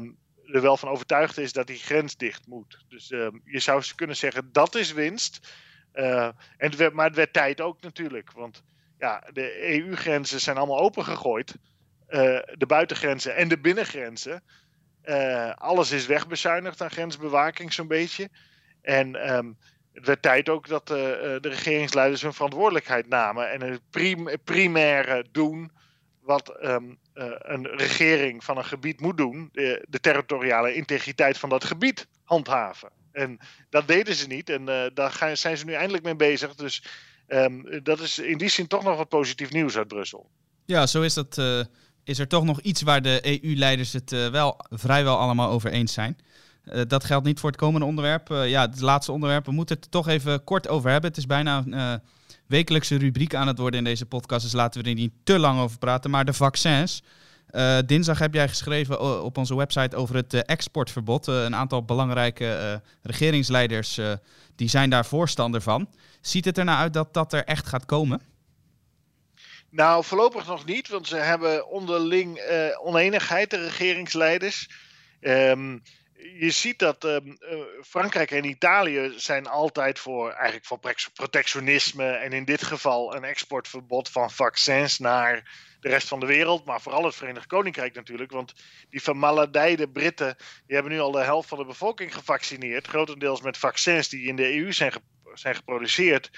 er 0.44 0.62
wel 0.62 0.76
van 0.76 0.88
overtuigd 0.88 1.38
is 1.38 1.52
dat 1.52 1.66
die 1.66 1.78
grens 1.78 2.16
dicht 2.16 2.46
moet. 2.46 2.84
Dus 2.88 3.10
uh, 3.10 3.28
je 3.44 3.58
zou 3.58 3.84
kunnen 3.94 4.16
zeggen 4.16 4.52
dat 4.52 4.74
is 4.74 4.92
winst. 4.92 5.54
Uh, 5.94 6.24
en 6.24 6.34
het 6.56 6.76
werd, 6.76 6.92
maar 6.92 7.06
het 7.06 7.16
werd 7.16 7.32
tijd 7.32 7.60
ook 7.60 7.80
natuurlijk, 7.80 8.32
want 8.32 8.62
ja, 8.98 9.24
de 9.32 9.74
EU-grenzen 9.74 10.40
zijn 10.40 10.56
allemaal 10.56 10.80
opengegooid. 10.80 11.54
de 12.54 12.64
buitengrenzen 12.66 13.36
en 13.36 13.48
de 13.48 13.58
binnengrenzen. 13.58 14.42
alles 15.54 15.90
is 15.90 16.06
wegbezuinigd 16.06 16.82
aan 16.82 16.90
grensbewaking 16.90 17.72
zo'n 17.72 17.88
beetje. 17.88 18.28
En 18.82 19.34
um, 19.34 19.58
het 20.02 20.22
tijd 20.22 20.48
ook 20.48 20.68
dat 20.68 20.90
uh, 20.90 20.96
de 20.96 21.38
regeringsleiders 21.42 22.22
hun 22.22 22.32
verantwoordelijkheid 22.32 23.08
namen 23.08 23.50
en 23.50 23.60
het 23.60 23.80
prim 23.90 24.28
primaire 24.44 25.26
doen 25.32 25.70
wat 26.20 26.56
um, 26.62 26.98
uh, 27.14 27.24
een 27.38 27.66
regering 27.66 28.44
van 28.44 28.56
een 28.56 28.64
gebied 28.64 29.00
moet 29.00 29.16
doen, 29.16 29.48
de, 29.52 30.00
territoriale 30.00 30.74
integriteit 30.74 31.38
van 31.38 31.48
dat 31.48 31.64
gebied 31.64 32.06
handhaven. 32.22 32.90
En 33.12 33.38
dat 33.70 33.88
deden 33.88 34.14
ze 34.14 34.26
niet 34.26 34.50
en 34.50 34.64
daar 34.94 35.30
zijn 35.32 35.56
ze 35.56 35.64
nu 35.64 35.72
eindelijk 35.72 36.04
mee 36.04 36.16
bezig. 36.16 36.54
Dus 36.54 36.84
um, 37.28 37.82
dat 37.82 38.00
is 38.00 38.18
in 38.18 38.38
die 38.38 38.48
zin 38.48 38.66
toch 38.66 38.82
nog 38.82 38.96
wat 38.96 39.08
positief 39.08 39.50
nieuws 39.50 39.76
uit 39.76 39.88
Brussel. 39.88 40.30
Ja, 40.64 40.86
zo 40.86 41.02
is 41.02 41.14
dat. 41.14 41.38
is 42.04 42.18
er 42.18 42.28
toch 42.28 42.44
nog 42.44 42.60
iets 42.60 42.82
waar 42.82 43.02
de 43.02 43.40
EU-leiders 43.42 43.92
het 43.92 44.10
wel 44.10 44.66
vrijwel 44.70 45.18
allemaal 45.18 45.50
over 45.50 45.70
eens 45.70 45.92
zijn. 45.92 46.18
Dat 46.86 47.04
geldt 47.04 47.26
niet 47.26 47.40
voor 47.40 47.50
het 47.50 47.58
komende 47.58 47.86
onderwerp. 47.86 48.28
ja, 48.28 48.60
het 48.60 48.80
laatste 48.80 49.12
onderwerp. 49.12 49.46
We 49.46 49.52
moeten 49.52 49.76
het 49.76 49.90
toch 49.90 50.08
even 50.08 50.44
kort 50.44 50.68
over 50.68 50.90
hebben. 50.90 51.08
Het 51.08 51.18
is 51.18 51.26
bijna 51.26 51.64
een 51.66 52.00
wekelijkse 52.46 52.96
rubriek 52.96 53.34
aan 53.34 53.46
het 53.46 53.58
worden 53.58 53.78
in 53.78 53.84
deze 53.84 54.06
podcast. 54.06 54.42
Dus 54.42 54.52
laten 54.52 54.82
we 54.82 54.88
er 54.88 54.94
niet 54.94 55.12
te 55.24 55.38
lang 55.38 55.60
over 55.60 55.78
praten. 55.78 56.10
Maar 56.10 56.24
de 56.24 56.32
vaccins. 56.32 57.02
Dinsdag 57.86 58.18
heb 58.18 58.34
jij 58.34 58.48
geschreven 58.48 59.22
op 59.22 59.38
onze 59.38 59.56
website 59.56 59.96
over 59.96 60.14
het 60.14 60.34
exportverbod. 60.34 61.26
een 61.26 61.54
aantal 61.54 61.84
belangrijke 61.84 62.80
regeringsleiders 63.02 64.00
die 64.56 64.68
zijn 64.68 64.90
daar 64.90 65.06
voorstander 65.06 65.60
van. 65.60 65.88
Ziet 66.20 66.44
het 66.44 66.58
er 66.58 66.64
nou 66.64 66.78
uit 66.78 66.92
dat 66.92 67.14
dat 67.14 67.32
er 67.32 67.44
echt 67.44 67.66
gaat 67.66 67.86
komen? 67.86 68.20
Nou, 69.70 70.04
voorlopig 70.04 70.46
nog 70.46 70.64
niet, 70.64 70.88
want 70.88 71.06
ze 71.06 71.16
hebben 71.16 71.68
onderling 71.68 72.40
oneenigheid, 72.82 73.50
de 73.50 73.62
regeringsleiders. 73.62 74.68
Um, 75.20 75.82
je 76.18 76.50
ziet 76.50 76.78
dat 76.78 77.04
um, 77.04 77.26
uh, 77.26 77.58
Frankrijk 77.82 78.30
en 78.30 78.44
Italië 78.44 79.12
zijn 79.16 79.46
altijd 79.46 79.98
voor, 79.98 80.30
eigenlijk 80.30 80.64
voor 80.66 80.80
protectionisme 81.14 82.10
en 82.10 82.32
in 82.32 82.44
dit 82.44 82.62
geval 82.62 83.16
een 83.16 83.24
exportverbod 83.24 84.08
van 84.08 84.30
vaccins 84.30 84.98
naar 84.98 85.64
de 85.80 85.88
rest 85.88 86.08
van 86.08 86.20
de 86.20 86.26
wereld, 86.26 86.64
maar 86.64 86.80
vooral 86.80 87.04
het 87.04 87.14
Verenigd 87.14 87.46
Koninkrijk 87.46 87.94
natuurlijk, 87.94 88.30
want 88.30 88.54
die 88.90 89.02
vermaledijde 89.02 89.88
Britten, 89.88 90.36
die 90.66 90.74
hebben 90.74 90.92
nu 90.92 91.00
al 91.00 91.10
de 91.10 91.22
helft 91.22 91.48
van 91.48 91.58
de 91.58 91.64
bevolking 91.64 92.14
gevaccineerd, 92.14 92.86
grotendeels 92.86 93.40
met 93.40 93.58
vaccins 93.58 94.08
die 94.08 94.26
in 94.26 94.36
de 94.36 94.56
EU 94.56 94.72
zijn, 94.72 94.92
zijn 95.34 95.54
geproduceerd, 95.54 96.30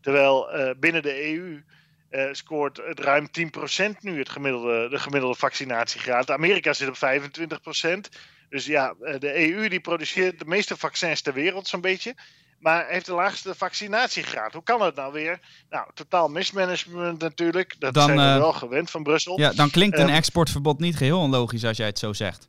terwijl 0.00 0.58
uh, 0.58 0.70
binnen 0.78 1.02
de 1.02 1.32
EU 1.32 1.62
uh, 2.10 2.28
scoort 2.32 2.76
het 2.76 3.00
ruim 3.00 3.28
10% 3.28 3.96
nu 4.00 4.18
het 4.18 4.28
gemiddelde, 4.28 4.88
de 4.88 4.98
gemiddelde 4.98 5.38
vaccinatiegraad. 5.38 6.30
Amerika 6.30 6.72
zit 6.72 6.88
op 6.88 6.96
25%. 6.96 8.18
Dus 8.52 8.66
ja, 8.66 8.94
eh, 9.00 9.18
de 9.18 9.52
EU 9.52 9.68
die 9.68 9.80
produceert 9.80 10.38
de 10.38 10.44
meeste 10.44 10.76
vaccins 10.76 11.20
ter 11.20 11.32
wereld 11.32 11.68
zo'n 11.68 11.80
beetje. 11.80 12.14
Maar 12.58 12.88
heeft 12.88 13.06
de 13.06 13.14
laagste 13.14 13.54
vaccinatiegraad. 13.54 14.52
Hoe 14.52 14.62
kan 14.62 14.82
het 14.82 14.94
nou 14.94 15.12
weer? 15.12 15.40
Nou, 15.70 15.90
totaal 15.94 16.28
mismanagement 16.28 17.20
natuurlijk. 17.20 17.74
Dat 17.78 17.94
zijn 17.94 18.16
we 18.16 18.22
uh, 18.22 18.36
wel 18.36 18.52
gewend 18.52 18.90
van 18.90 19.02
Brussel. 19.02 19.40
Ja, 19.40 19.52
dan 19.52 19.70
klinkt 19.70 19.98
een 19.98 20.08
exportverbod 20.08 20.78
niet 20.78 20.96
geheel 20.96 21.18
onlogisch 21.18 21.64
als 21.64 21.76
jij 21.76 21.86
het 21.86 21.98
zo 21.98 22.12
zegt. 22.12 22.48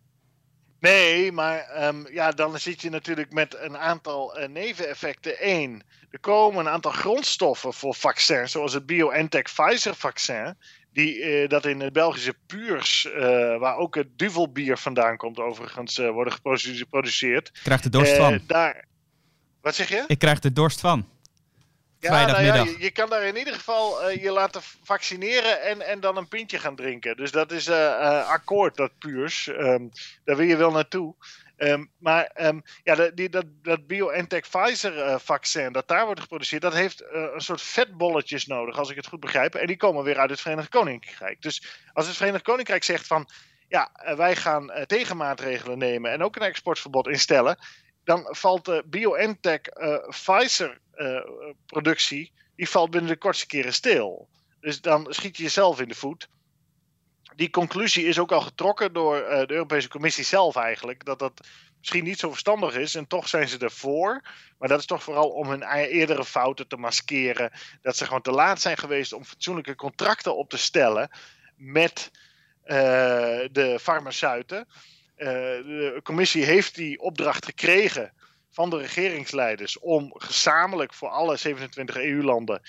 Nee, 0.79 1.31
maar 1.31 1.87
um, 1.87 2.07
ja, 2.11 2.31
dan 2.31 2.59
zit 2.59 2.81
je 2.81 2.89
natuurlijk 2.89 3.33
met 3.33 3.57
een 3.59 3.77
aantal 3.77 4.39
uh, 4.39 4.47
neveneffecten. 4.47 5.35
Eén, 5.39 5.83
er 6.09 6.19
komen 6.19 6.65
een 6.65 6.71
aantal 6.71 6.91
grondstoffen 6.91 7.73
voor 7.73 7.95
vaccins, 7.95 8.51
zoals 8.51 8.73
het 8.73 8.85
BioNTech 8.85 9.43
Pfizer 9.43 9.95
vaccin. 9.95 10.57
Die 10.93 11.17
uh, 11.17 11.49
dat 11.49 11.65
in 11.65 11.79
het 11.79 11.93
Belgische 11.93 12.35
Puurs, 12.45 13.05
uh, 13.05 13.13
waar 13.57 13.77
ook 13.77 13.95
het 13.95 14.17
duvelbier 14.17 14.77
vandaan 14.77 15.17
komt, 15.17 15.39
overigens 15.39 15.97
worden 15.97 16.33
geproduceerd. 16.33 17.51
Krijgt 17.63 17.83
de 17.83 17.89
dorst 17.89 18.15
van. 18.15 18.39
Daar... 18.47 18.85
Wat 19.61 19.75
zeg 19.75 19.89
je? 19.89 20.03
Ik 20.07 20.19
krijg 20.19 20.39
de 20.39 20.53
dorst 20.53 20.79
van. 20.79 21.07
Ja, 22.03 22.25
nou 22.25 22.43
ja 22.43 22.55
je, 22.55 22.75
je, 22.79 22.91
kan 22.91 23.09
daar 23.09 23.23
in 23.23 23.37
ieder 23.37 23.53
geval 23.53 24.09
uh, 24.09 24.23
je 24.23 24.31
laten 24.31 24.61
vaccineren 24.83 25.61
en, 25.61 25.87
en 25.87 25.99
dan 25.99 26.17
een 26.17 26.27
pintje 26.27 26.59
gaan 26.59 26.75
drinken. 26.75 27.17
Dus 27.17 27.31
dat 27.31 27.51
is 27.51 27.67
uh, 27.67 28.27
akkoord, 28.27 28.75
dat 28.75 28.91
puurs. 28.99 29.47
Um, 29.47 29.91
daar 30.23 30.35
wil 30.35 30.45
je 30.45 30.55
wel 30.55 30.71
naartoe. 30.71 31.15
Um, 31.57 31.91
maar 31.97 32.31
um, 32.41 32.61
ja, 32.83 32.95
dat, 32.95 33.17
dat, 33.31 33.45
dat 33.61 33.87
BioNTech 33.87 34.49
Pfizer 34.49 35.19
vaccin 35.19 35.71
dat 35.71 35.87
daar 35.87 36.05
wordt 36.05 36.19
geproduceerd, 36.19 36.61
dat 36.61 36.73
heeft 36.73 37.03
een 37.11 37.41
soort 37.41 37.61
vetbolletjes 37.61 38.45
nodig, 38.45 38.77
als 38.77 38.89
ik 38.89 38.95
het 38.95 39.07
goed 39.07 39.19
begrijp. 39.19 39.55
En 39.55 39.67
die 39.67 39.77
komen 39.77 40.03
weer 40.03 40.19
uit 40.19 40.29
het 40.29 40.41
Verenigd 40.41 40.69
Koninkrijk. 40.69 41.41
Dus 41.41 41.81
als 41.93 42.07
het 42.07 42.15
Verenigd 42.15 42.43
Koninkrijk 42.43 42.83
zegt 42.83 43.07
van 43.07 43.29
ja, 43.67 43.91
wij 44.15 44.35
gaan 44.35 44.71
tegenmaatregelen 44.85 45.77
nemen 45.77 46.11
en 46.11 46.23
ook 46.23 46.35
een 46.35 46.41
exportverbod 46.41 47.07
instellen, 47.07 47.57
dan 48.03 48.27
valt 48.29 48.65
de 48.65 48.83
BioNTech 48.85 49.61
Pfizer 50.09 50.81
eh, 50.93 51.25
productie, 51.65 52.31
die 52.55 52.69
valt 52.69 52.91
binnen 52.91 53.11
de 53.11 53.17
kortste 53.17 53.47
keren 53.47 53.73
stil. 53.73 54.29
Dus 54.59 54.81
dan 54.81 55.05
schiet 55.09 55.37
je 55.37 55.43
jezelf 55.43 55.81
in 55.81 55.87
de 55.87 55.95
voet. 55.95 56.29
Die 57.35 57.49
conclusie 57.49 58.05
is 58.05 58.19
ook 58.19 58.31
al 58.31 58.41
getrokken 58.41 58.93
door 58.93 59.17
uh, 59.21 59.27
de 59.29 59.53
Europese 59.53 59.87
Commissie 59.87 60.23
zelf 60.23 60.55
eigenlijk. 60.55 61.05
Dat 61.05 61.19
dat 61.19 61.47
misschien 61.79 62.03
niet 62.03 62.19
zo 62.19 62.29
verstandig 62.29 62.75
is 62.75 62.95
en 62.95 63.07
toch 63.07 63.27
zijn 63.27 63.47
ze 63.47 63.57
ervoor. 63.57 64.21
Maar 64.57 64.69
dat 64.69 64.79
is 64.79 64.85
toch 64.85 65.03
vooral 65.03 65.29
om 65.29 65.49
hun 65.49 65.63
eerdere 65.71 66.25
fouten 66.25 66.67
te 66.67 66.77
maskeren. 66.77 67.51
Dat 67.81 67.97
ze 67.97 68.05
gewoon 68.05 68.21
te 68.21 68.31
laat 68.31 68.61
zijn 68.61 68.77
geweest 68.77 69.13
om 69.13 69.25
fatsoenlijke 69.25 69.75
contracten 69.75 70.35
op 70.35 70.49
te 70.49 70.57
stellen 70.57 71.09
met 71.55 72.11
uh, 72.65 72.77
de 73.51 73.77
farmaceuten. 73.81 74.67
Uh, 75.17 75.27
de 75.27 75.99
commissie 76.03 76.43
heeft 76.43 76.75
die 76.75 76.99
opdracht 76.99 77.45
gekregen 77.45 78.13
van 78.49 78.69
de 78.69 78.77
regeringsleiders 78.77 79.79
om 79.79 80.13
gezamenlijk 80.17 80.93
voor 80.93 81.09
alle 81.09 81.37
27 81.37 81.95
EU-landen 81.95 82.61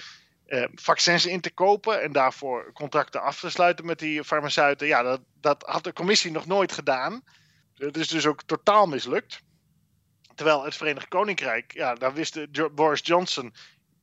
eh, 0.47 0.65
vaccins 0.75 1.27
in 1.27 1.41
te 1.41 1.51
kopen 1.51 2.03
en 2.03 2.13
daarvoor 2.13 2.73
contracten 2.73 3.23
af 3.23 3.41
te 3.41 3.51
sluiten 3.51 3.87
met 3.87 3.99
die 3.99 4.25
farmaceuten. 4.25 4.87
Ja, 4.87 5.03
dat, 5.03 5.21
dat 5.41 5.63
had 5.67 5.85
de 5.85 5.93
commissie 5.93 6.31
nog 6.31 6.47
nooit 6.47 6.73
gedaan. 6.73 7.23
Het 7.75 7.97
is 7.97 8.09
dus 8.09 8.27
ook 8.27 8.43
totaal 8.43 8.87
mislukt. 8.87 9.43
Terwijl 10.35 10.65
het 10.65 10.77
Verenigd 10.77 11.09
Koninkrijk, 11.09 11.73
ja, 11.73 11.95
daar 11.95 12.15
wist 12.15 12.39
Boris 12.75 13.01
Johnson, 13.03 13.55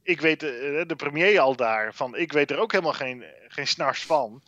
ik 0.03 0.21
weet 0.21 0.39
de, 0.39 0.51
eh, 0.51 0.87
de 0.87 0.95
premier 0.95 1.39
al 1.39 1.55
daar, 1.55 1.93
van 1.93 2.15
ik 2.15 2.31
weet 2.31 2.51
er 2.51 2.59
ook 2.59 2.71
helemaal 2.71 2.93
geen, 2.93 3.25
geen 3.47 3.67
snars 3.67 4.03
van, 4.03 4.43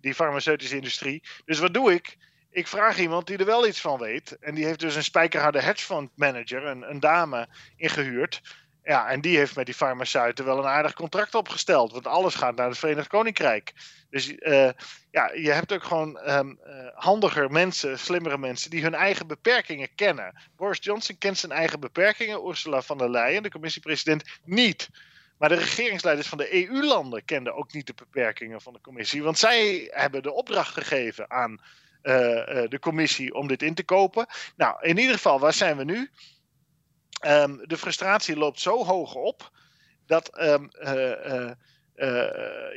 die 0.00 0.14
farmaceutische 0.14 0.76
industrie. 0.76 1.22
Dus 1.44 1.58
wat 1.58 1.74
doe 1.74 1.92
ik? 1.92 2.16
ik 2.50 2.66
vraag 2.66 2.98
iemand 2.98 3.26
die 3.26 3.36
er 3.36 3.44
wel 3.44 3.66
iets 3.66 3.80
van 3.80 3.98
weet. 3.98 4.38
En 4.38 4.54
die 4.54 4.64
heeft 4.64 4.80
dus 4.80 4.94
een 4.94 5.04
spijkerharde 5.04 5.62
hedgefund 5.62 6.10
manager, 6.14 6.64
een, 6.64 6.90
een 6.90 7.00
dame, 7.00 7.48
ingehuurd. 7.76 8.40
Ja, 8.88 9.08
en 9.08 9.20
die 9.20 9.36
heeft 9.36 9.56
met 9.56 9.66
die 9.66 9.74
farmaceuten 9.74 10.44
wel 10.44 10.58
een 10.58 10.64
aardig 10.64 10.94
contract 10.94 11.34
opgesteld. 11.34 11.92
Want 11.92 12.06
alles 12.06 12.34
gaat 12.34 12.56
naar 12.56 12.68
het 12.68 12.78
Verenigd 12.78 13.08
Koninkrijk. 13.08 13.72
Dus 14.10 14.28
uh, 14.28 14.68
ja, 15.10 15.32
je 15.32 15.50
hebt 15.50 15.72
ook 15.72 15.82
gewoon 15.82 16.30
um, 16.30 16.58
uh, 16.66 16.88
handiger 16.94 17.50
mensen, 17.50 17.98
slimmere 17.98 18.38
mensen, 18.38 18.70
die 18.70 18.82
hun 18.82 18.94
eigen 18.94 19.26
beperkingen 19.26 19.94
kennen. 19.94 20.42
Boris 20.56 20.78
Johnson 20.80 21.18
kent 21.18 21.38
zijn 21.38 21.52
eigen 21.52 21.80
beperkingen. 21.80 22.48
Ursula 22.48 22.82
von 22.82 22.98
der 22.98 23.10
Leyen, 23.10 23.42
de 23.42 23.50
commissiepresident, 23.50 24.24
niet. 24.44 24.88
Maar 25.38 25.48
de 25.48 25.54
regeringsleiders 25.54 26.28
van 26.28 26.38
de 26.38 26.68
EU-landen 26.68 27.24
kenden 27.24 27.54
ook 27.54 27.72
niet 27.72 27.86
de 27.86 27.94
beperkingen 27.94 28.60
van 28.60 28.72
de 28.72 28.80
commissie. 28.80 29.22
Want 29.22 29.38
zij 29.38 29.88
hebben 29.90 30.22
de 30.22 30.32
opdracht 30.32 30.72
gegeven 30.72 31.30
aan 31.30 31.50
uh, 31.52 32.14
de 32.68 32.78
commissie 32.80 33.34
om 33.34 33.48
dit 33.48 33.62
in 33.62 33.74
te 33.74 33.84
kopen. 33.84 34.26
Nou, 34.56 34.76
in 34.80 34.98
ieder 34.98 35.14
geval, 35.14 35.40
waar 35.40 35.52
zijn 35.52 35.76
we 35.76 35.84
nu? 35.84 36.10
Um, 37.26 37.60
de 37.66 37.76
frustratie 37.76 38.36
loopt 38.36 38.60
zo 38.60 38.84
hoog 38.84 39.14
op 39.14 39.50
dat 40.06 40.40
um, 40.40 40.68
uh, 40.80 41.50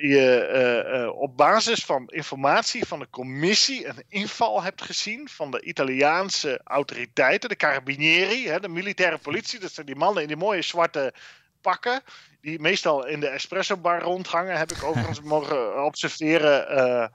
je 0.02 1.14
op 1.16 1.38
basis 1.38 1.86
van 1.86 2.08
informatie 2.08 2.86
van 2.86 3.00
de 3.00 3.10
commissie 3.10 3.88
een 3.88 4.04
inval 4.08 4.64
hebt 4.64 4.82
gezien 4.82 5.30
van 5.30 5.52
de 5.52 5.62
Italiaanse 5.62 6.62
autoriteiten, 6.64 7.50
de 7.50 7.56
Carabinieri, 7.56 8.48
hè, 8.48 8.60
de 8.60 8.68
militaire 8.68 9.18
politie. 9.18 9.60
Dat 9.60 9.72
zijn 9.72 9.86
die 9.86 9.96
mannen 9.96 10.22
in 10.22 10.28
die 10.28 10.38
mooie 10.38 10.62
zwarte 10.62 11.14
pakken, 11.62 12.02
die 12.42 12.60
meestal 12.60 13.06
in 13.08 13.20
de 13.20 13.28
espresso 13.28 13.78
bar 13.78 14.02
rondhangen, 14.02 14.58
heb 14.58 14.72
ik 14.72 14.84
overigens 14.84 15.22
mogen 15.36 15.84
observeren. 15.86 17.12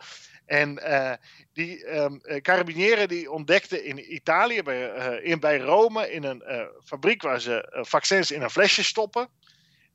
En 0.47 0.78
uh, 0.82 1.12
die 1.53 1.97
um, 1.97 2.20
carabinieri 2.42 3.07
die 3.07 3.30
ontdekten 3.30 3.84
in 3.84 4.14
Italië, 4.14 4.62
bij, 4.62 4.97
uh, 4.97 5.30
in, 5.30 5.40
bij 5.40 5.59
Rome, 5.59 6.11
in 6.11 6.24
een 6.24 6.42
uh, 6.47 6.62
fabriek 6.84 7.22
waar 7.22 7.40
ze 7.40 7.82
vaccins 7.86 8.30
in 8.30 8.42
een 8.42 8.51
flesje 8.51 8.84
stoppen, 8.84 9.28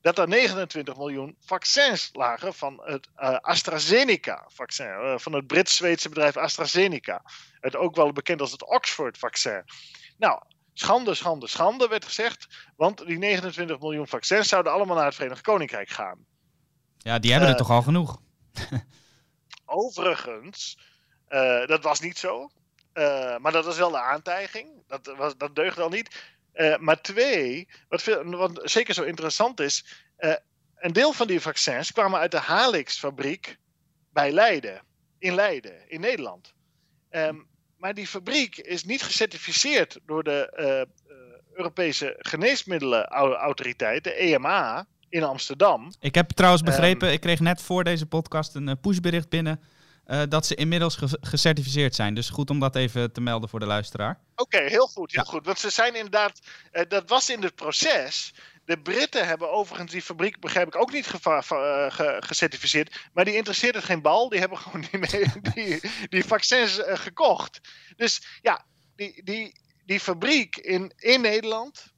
dat 0.00 0.18
er 0.18 0.28
29 0.28 0.96
miljoen 0.96 1.36
vaccins 1.40 2.10
lagen 2.12 2.54
van 2.54 2.80
het 2.84 3.08
AstraZeneca-vaccin, 3.40 5.18
van 5.18 5.32
het 5.32 5.46
Brits-Zweedse 5.46 6.08
bedrijf 6.08 6.36
AstraZeneca. 6.36 7.22
Het 7.60 7.76
ook 7.76 7.96
wel 7.96 8.12
bekend 8.12 8.40
als 8.40 8.52
het 8.52 8.66
Oxford-vaccin. 8.66 9.64
Nou, 10.18 10.42
schande, 10.72 11.14
schande, 11.14 11.46
schande 11.46 11.88
werd 11.88 12.04
gezegd, 12.04 12.46
want 12.76 13.06
die 13.06 13.18
29 13.18 13.80
miljoen 13.80 14.08
vaccins 14.08 14.48
zouden 14.48 14.72
allemaal 14.72 14.96
naar 14.96 15.04
het 15.04 15.14
Verenigd 15.14 15.42
Koninkrijk 15.42 15.88
gaan. 15.88 16.18
Ja, 16.98 17.18
die 17.18 17.30
hebben 17.30 17.48
er 17.48 17.56
toch 17.56 17.70
al 17.70 17.82
genoeg. 17.82 18.20
Overigens, 19.72 20.78
uh, 21.28 21.66
dat 21.66 21.82
was 21.82 22.00
niet 22.00 22.18
zo. 22.18 22.50
Uh, 22.94 23.36
maar 23.38 23.52
dat 23.52 23.64
was 23.64 23.78
wel 23.78 23.90
de 23.90 24.00
aantijging. 24.00 24.82
Dat, 24.86 25.14
was, 25.16 25.36
dat 25.36 25.54
deugde 25.54 25.82
al 25.82 25.88
niet. 25.88 26.24
Uh, 26.54 26.76
maar 26.76 27.00
twee, 27.00 27.68
wat, 27.88 28.04
wat, 28.24 28.60
zeker 28.62 28.94
zo 28.94 29.02
interessant 29.02 29.60
is. 29.60 29.84
een 30.76 30.92
deel 30.92 31.12
van 31.12 31.26
die 31.26 31.40
vaccins 31.40 31.92
kwamen 31.92 32.20
uit 32.20 32.30
de 32.30 32.38
Halix-fabriek 32.38 33.56
bij 34.12 34.32
Leiden. 34.32 34.82
In 35.18 35.34
Leiden, 35.34 35.88
in 35.88 36.00
Nederland. 36.00 36.54
Um, 37.10 37.48
maar 37.76 37.94
die 37.94 38.06
fabriek 38.06 38.56
is 38.56 38.84
niet 38.84 39.02
gecertificeerd 39.02 39.98
door 40.06 40.22
de 40.22 40.86
Europese 41.52 42.14
Geneesmiddelenautoriteit, 42.18 44.04
de 44.04 44.14
EMA 44.14 44.86
in 45.12 45.22
Amsterdam. 45.22 45.92
Ik 46.00 46.14
heb 46.14 46.30
trouwens 46.30 46.62
ehm, 46.62 46.70
begrepen, 46.70 47.12
ik 47.12 47.20
kreeg 47.20 47.40
net 47.40 47.62
voor 47.62 47.84
deze 47.84 48.06
podcast 48.06 48.54
een 48.54 48.80
pushbericht 48.80 49.28
binnen. 49.28 49.60
uh, 50.06 50.22
dat 50.28 50.46
ze 50.46 50.54
inmiddels 50.54 50.96
ge 50.96 51.18
gecertificeerd 51.20 51.94
zijn. 51.94 52.14
Dus 52.14 52.30
goed 52.30 52.50
om 52.50 52.60
dat 52.60 52.76
even 52.76 53.12
te 53.12 53.20
melden 53.20 53.48
voor 53.48 53.60
de 53.60 53.66
luisteraar. 53.66 54.20
Oké, 54.36 54.58
heel 54.58 54.86
goed, 54.86 55.12
heel 55.12 55.24
goed. 55.24 55.46
Want 55.46 55.58
ze 55.58 55.70
zijn 55.70 55.94
inderdaad, 55.94 56.40
uh, 56.72 56.82
dat 56.88 57.08
was 57.08 57.30
in 57.30 57.42
het 57.42 57.54
proces. 57.54 58.34
De 58.64 58.78
Britten 58.78 59.26
hebben 59.26 59.52
overigens 59.52 59.92
die 59.92 60.02
fabriek, 60.02 60.40
begrijp 60.40 60.66
ik, 60.66 60.76
ook 60.76 60.92
niet 60.92 61.06
ge 61.06 62.16
gecertificeerd. 62.20 63.08
Maar 63.12 63.24
die 63.24 63.34
interesseert 63.34 63.74
het 63.74 63.84
geen 63.84 64.02
bal. 64.02 64.28
Die 64.28 64.40
hebben 64.40 64.58
gewoon 64.64 64.84
die, 64.90 65.42
die, 65.54 65.80
die 66.08 66.24
vaccins 66.24 66.78
uh, 66.78 66.84
gekocht. 66.96 67.60
Dus 67.96 68.22
ja, 68.42 68.64
die, 68.96 69.24
die, 69.24 69.60
die 69.86 70.00
fabriek 70.00 70.56
in, 70.56 70.92
in 70.96 71.20
Nederland 71.20 71.91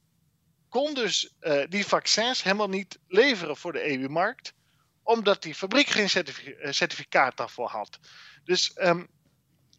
kon 0.69 0.93
dus 0.93 1.33
die 1.69 1.85
vaccins 1.85 2.43
helemaal 2.43 2.69
niet 2.69 2.99
leveren 3.07 3.57
voor 3.57 3.73
de 3.73 3.97
EU-markt 3.97 4.53
omdat 5.05 5.41
die 5.41 5.55
fabriek 5.55 5.87
geen 5.87 6.09
eh, 6.09 6.71
certificaat 6.71 7.37
daarvoor 7.37 7.69
had. 7.69 7.99
Dus 8.43 8.71
um, 8.75 9.07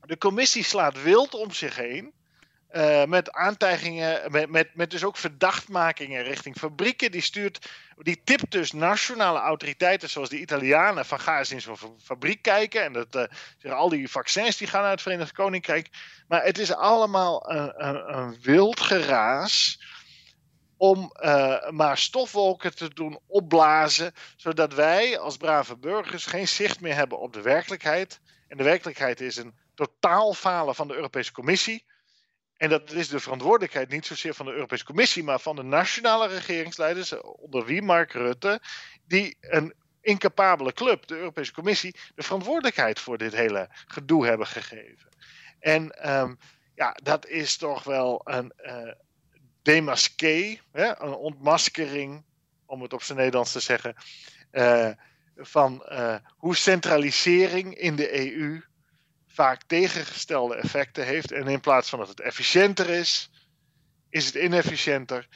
de 0.00 0.18
commissie 0.18 0.64
slaat 0.64 1.02
wild 1.02 1.34
om 1.34 1.52
zich 1.52 1.76
heen. 1.76 2.14
Uh, 2.72 3.04
met 3.04 3.32
aantijgingen, 3.32 4.32
met, 4.50 4.74
met, 4.74 4.90
dus 4.90 5.04
ook 5.04 5.16
verdachtmakingen 5.16 6.22
richting 6.22 6.56
fabrieken. 6.56 7.10
Die, 7.10 7.20
stuurt, 7.20 7.70
die 7.96 8.20
tipt 8.24 8.50
dus 8.50 8.72
nationale 8.72 9.38
autoriteiten, 9.38 10.10
zoals 10.10 10.28
de 10.28 10.40
Italianen, 10.40 11.04
van 11.04 11.20
ga 11.20 11.38
eens 11.38 11.50
in 11.50 11.60
zo'n 11.60 11.98
fabriek 12.02 12.42
kijken. 12.42 12.82
En 12.82 12.92
dat, 12.92 13.28
al 13.62 13.88
die 13.88 14.10
vaccins 14.10 14.56
die 14.56 14.66
gaan 14.66 14.82
naar 14.82 14.90
het 14.90 15.02
Verenigd 15.02 15.32
Koninkrijk. 15.32 15.88
Maar 16.28 16.44
het 16.44 16.58
is 16.58 16.72
allemaal 16.72 17.50
een, 17.50 18.16
een 18.16 18.40
wild 18.42 18.80
geraas 18.80 19.78
om 20.76 21.12
uh, 21.20 21.70
maar 21.70 21.98
stofwolken 21.98 22.76
te 22.76 22.94
doen 22.94 23.18
opblazen, 23.26 24.12
zodat 24.36 24.74
wij 24.74 25.18
als 25.18 25.36
brave 25.36 25.76
burgers 25.76 26.26
geen 26.26 26.48
zicht 26.48 26.80
meer 26.80 26.94
hebben 26.94 27.18
op 27.18 27.32
de 27.32 27.42
werkelijkheid. 27.42 28.20
En 28.48 28.56
de 28.56 28.64
werkelijkheid 28.64 29.20
is 29.20 29.36
een 29.36 29.54
totaal 29.74 30.34
falen 30.34 30.74
van 30.74 30.88
de 30.88 30.94
Europese 30.94 31.32
Commissie. 31.32 31.84
En 32.56 32.68
dat 32.68 32.90
is 32.90 33.08
de 33.08 33.20
verantwoordelijkheid 33.20 33.88
niet 33.88 34.06
zozeer 34.06 34.34
van 34.34 34.46
de 34.46 34.52
Europese 34.52 34.84
Commissie, 34.84 35.24
maar 35.24 35.40
van 35.40 35.56
de 35.56 35.62
nationale 35.62 36.26
regeringsleiders, 36.26 37.20
onder 37.20 37.64
wie 37.64 37.82
Mark 37.82 38.12
Rutte, 38.12 38.60
die 39.06 39.36
een 39.40 39.74
incapabele 40.00 40.72
club, 40.72 41.06
de 41.06 41.16
Europese 41.16 41.52
Commissie, 41.52 41.96
de 42.14 42.22
verantwoordelijkheid 42.22 43.00
voor 43.00 43.18
dit 43.18 43.32
hele 43.32 43.68
gedoe 43.70 44.26
hebben 44.26 44.46
gegeven. 44.46 45.08
En 45.58 46.10
um, 46.10 46.38
ja, 46.74 46.96
dat 47.02 47.26
is 47.26 47.56
toch 47.56 47.84
wel 47.84 48.20
een, 48.24 48.52
uh, 48.56 48.92
demasqué, 49.66 50.60
hè, 50.72 51.00
een 51.00 51.14
ontmaskering, 51.14 52.24
om 52.66 52.82
het 52.82 52.92
op 52.92 53.02
zijn 53.02 53.18
Nederlands 53.18 53.52
te 53.52 53.60
zeggen, 53.60 53.94
uh, 54.52 54.90
van 55.36 55.86
uh, 55.88 56.16
hoe 56.36 56.56
centralisering 56.56 57.74
in 57.74 57.96
de 57.96 58.34
EU 58.34 58.62
vaak 59.26 59.62
tegengestelde 59.62 60.54
effecten 60.54 61.04
heeft. 61.04 61.32
En 61.32 61.48
in 61.48 61.60
plaats 61.60 61.88
van 61.88 61.98
dat 61.98 62.08
het 62.08 62.20
efficiënter 62.20 62.90
is, 62.90 63.30
is 64.08 64.26
het 64.26 64.34
inefficiënter. 64.34 65.28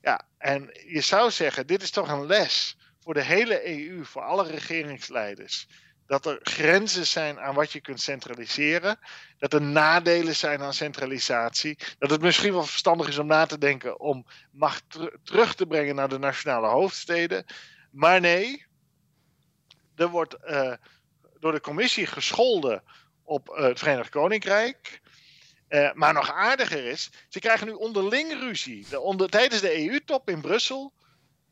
Ja, 0.00 0.28
en 0.38 0.70
je 0.86 1.00
zou 1.00 1.30
zeggen, 1.30 1.66
dit 1.66 1.82
is 1.82 1.90
toch 1.90 2.08
een 2.08 2.26
les 2.26 2.76
voor 3.00 3.14
de 3.14 3.24
hele 3.24 3.68
EU, 3.68 4.04
voor 4.04 4.22
alle 4.22 4.46
regeringsleiders 4.46 5.66
dat 6.06 6.26
er 6.26 6.38
grenzen 6.42 7.06
zijn 7.06 7.40
aan 7.40 7.54
wat 7.54 7.72
je 7.72 7.80
kunt 7.80 8.00
centraliseren. 8.00 8.98
Dat 9.38 9.52
er 9.52 9.62
nadelen 9.62 10.36
zijn 10.36 10.62
aan 10.62 10.74
centralisatie. 10.74 11.78
Dat 11.98 12.10
het 12.10 12.20
misschien 12.20 12.52
wel 12.52 12.64
verstandig 12.64 13.08
is 13.08 13.18
om 13.18 13.26
na 13.26 13.46
te 13.46 13.58
denken 13.58 14.00
om 14.00 14.26
macht 14.50 14.84
terug 15.22 15.54
te 15.54 15.66
brengen 15.66 15.94
naar 15.94 16.08
de 16.08 16.18
nationale 16.18 16.66
hoofdsteden. 16.66 17.44
Maar 17.90 18.20
nee, 18.20 18.66
er 19.94 20.08
wordt 20.08 20.36
uh, 20.44 20.72
door 21.40 21.52
de 21.52 21.60
commissie 21.60 22.06
gescholden 22.06 22.82
op 23.22 23.48
uh, 23.48 23.64
het 23.64 23.78
Verenigd 23.78 24.10
Koninkrijk. 24.10 25.00
Uh, 25.68 25.92
maar 25.92 26.12
nog 26.12 26.32
aardiger 26.32 26.84
is, 26.84 27.10
ze 27.28 27.38
krijgen 27.38 27.66
nu 27.66 27.72
onderling 27.72 28.32
ruzie. 28.32 28.86
De 28.88 29.00
onder, 29.00 29.28
tijdens 29.28 29.60
de 29.60 29.88
EU-top 29.88 30.28
in 30.28 30.40
Brussel 30.40 30.92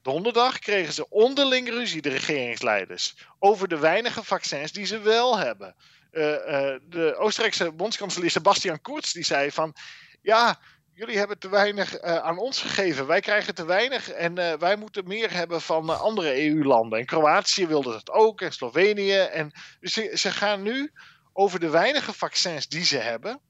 Donderdag 0.05 0.59
kregen 0.59 0.93
ze 0.93 1.09
onderling 1.09 1.69
ruzie, 1.69 2.03
de 2.03 2.09
regeringsleiders, 2.09 3.15
over 3.39 3.69
de 3.69 3.79
weinige 3.79 4.25
vaccins 4.25 4.73
die 4.73 4.87
ze 4.87 4.99
wel 4.99 5.39
hebben. 5.39 5.75
Uh, 6.13 6.31
uh, 6.31 6.75
de 6.89 7.17
Oostenrijkse 7.19 7.73
bondskanselier 7.73 8.31
Sebastian 8.31 8.81
Kurz 8.81 9.13
die 9.13 9.25
zei 9.25 9.51
van, 9.51 9.75
ja, 10.23 10.61
jullie 10.95 11.19
hebben 11.19 11.39
te 11.39 11.49
weinig 11.49 12.03
uh, 12.03 12.17
aan 12.17 12.39
ons 12.39 12.61
gegeven. 12.61 13.07
Wij 13.07 13.21
krijgen 13.21 13.55
te 13.55 13.65
weinig 13.65 14.11
en 14.11 14.59
wij 14.59 14.77
moeten 14.77 15.07
meer 15.07 15.33
hebben 15.33 15.61
van 15.61 16.01
andere 16.01 16.45
EU-landen. 16.45 16.99
En 16.99 17.07
Kroatië 17.07 17.67
wilde 17.67 17.91
dat 17.91 18.11
ook 18.11 18.41
en 18.41 18.53
Slovenië. 18.53 19.19
En, 19.19 19.53
dus 19.81 19.93
ze 19.93 20.31
gaan 20.31 20.63
nu 20.63 20.93
over 21.33 21.61
de 21.61 21.71
weinige 21.71 22.13
vaccins 22.13 22.69
die 22.69 22.85
ze 22.85 22.99
hebben 22.99 23.41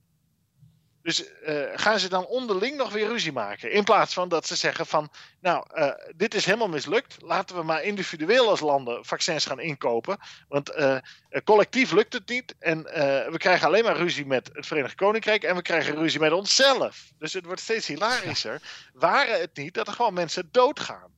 dus 1.05 1.25
uh, 1.47 1.65
gaan 1.75 1.99
ze 1.99 2.09
dan 2.09 2.27
onderling 2.27 2.77
nog 2.77 2.93
weer 2.93 3.07
ruzie 3.07 3.33
maken? 3.33 3.73
In 3.73 3.85
plaats 3.85 4.15
van 4.15 4.29
dat 4.29 4.47
ze 4.47 4.57
zeggen 4.57 4.87
van, 4.87 5.11
nou, 5.41 5.67
uh, 5.75 5.91
dit 6.17 6.35
is 6.35 6.45
helemaal 6.45 6.69
mislukt. 6.69 7.17
Laten 7.23 7.57
we 7.57 7.63
maar 7.63 7.83
individueel 7.83 8.49
als 8.49 8.61
landen 8.61 9.05
vaccins 9.05 9.47
gaan 9.47 9.61
inkopen. 9.61 10.19
Want 10.49 10.77
uh, 10.77 10.97
collectief 11.45 11.93
lukt 11.93 12.13
het 12.13 12.29
niet. 12.29 12.55
En 12.59 12.83
we 13.31 13.35
krijgen 13.37 13.67
alleen 13.67 13.85
maar 13.85 13.97
ruzie 13.97 14.27
met 14.27 14.51
het 14.53 14.67
Verenigd 14.67 14.95
Koninkrijk. 14.95 15.43
En 15.43 15.57
we 15.57 15.63
krijgen 15.63 15.95
ruzie 15.95 16.21
met 16.21 16.33
onszelf. 16.33 17.13
Dus 17.19 17.33
het 17.33 17.45
wordt 17.45 17.61
steeds 17.61 17.87
hilarischer. 17.87 18.63
Waren 18.93 19.41
het 19.41 19.57
niet 19.57 19.75
dat 19.75 19.87
er 19.87 19.93
gewoon 19.95 20.15
mensen 20.15 20.49
doodgaan? 20.51 21.13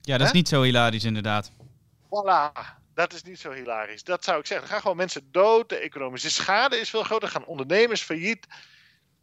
Ja, 0.00 0.12
dat 0.12 0.20
He? 0.20 0.26
is 0.26 0.32
niet 0.32 0.48
zo 0.48 0.62
hilarisch 0.62 1.04
inderdaad. 1.04 1.50
Voilà. 2.04 2.52
Dat 2.94 3.12
is 3.12 3.22
niet 3.22 3.40
zo 3.40 3.50
hilarisch. 3.50 4.04
Dat 4.04 4.24
zou 4.24 4.38
ik 4.38 4.46
zeggen. 4.46 4.66
Er 4.66 4.72
gaan 4.72 4.82
gewoon 4.82 4.96
mensen 4.96 5.28
dood. 5.30 5.68
De 5.68 5.76
economische 5.76 6.30
schade 6.30 6.76
is 6.76 6.90
veel 6.90 7.02
groter. 7.02 7.28
Er 7.28 7.34
gaan 7.34 7.46
ondernemers 7.46 8.02
failliet. 8.02 8.46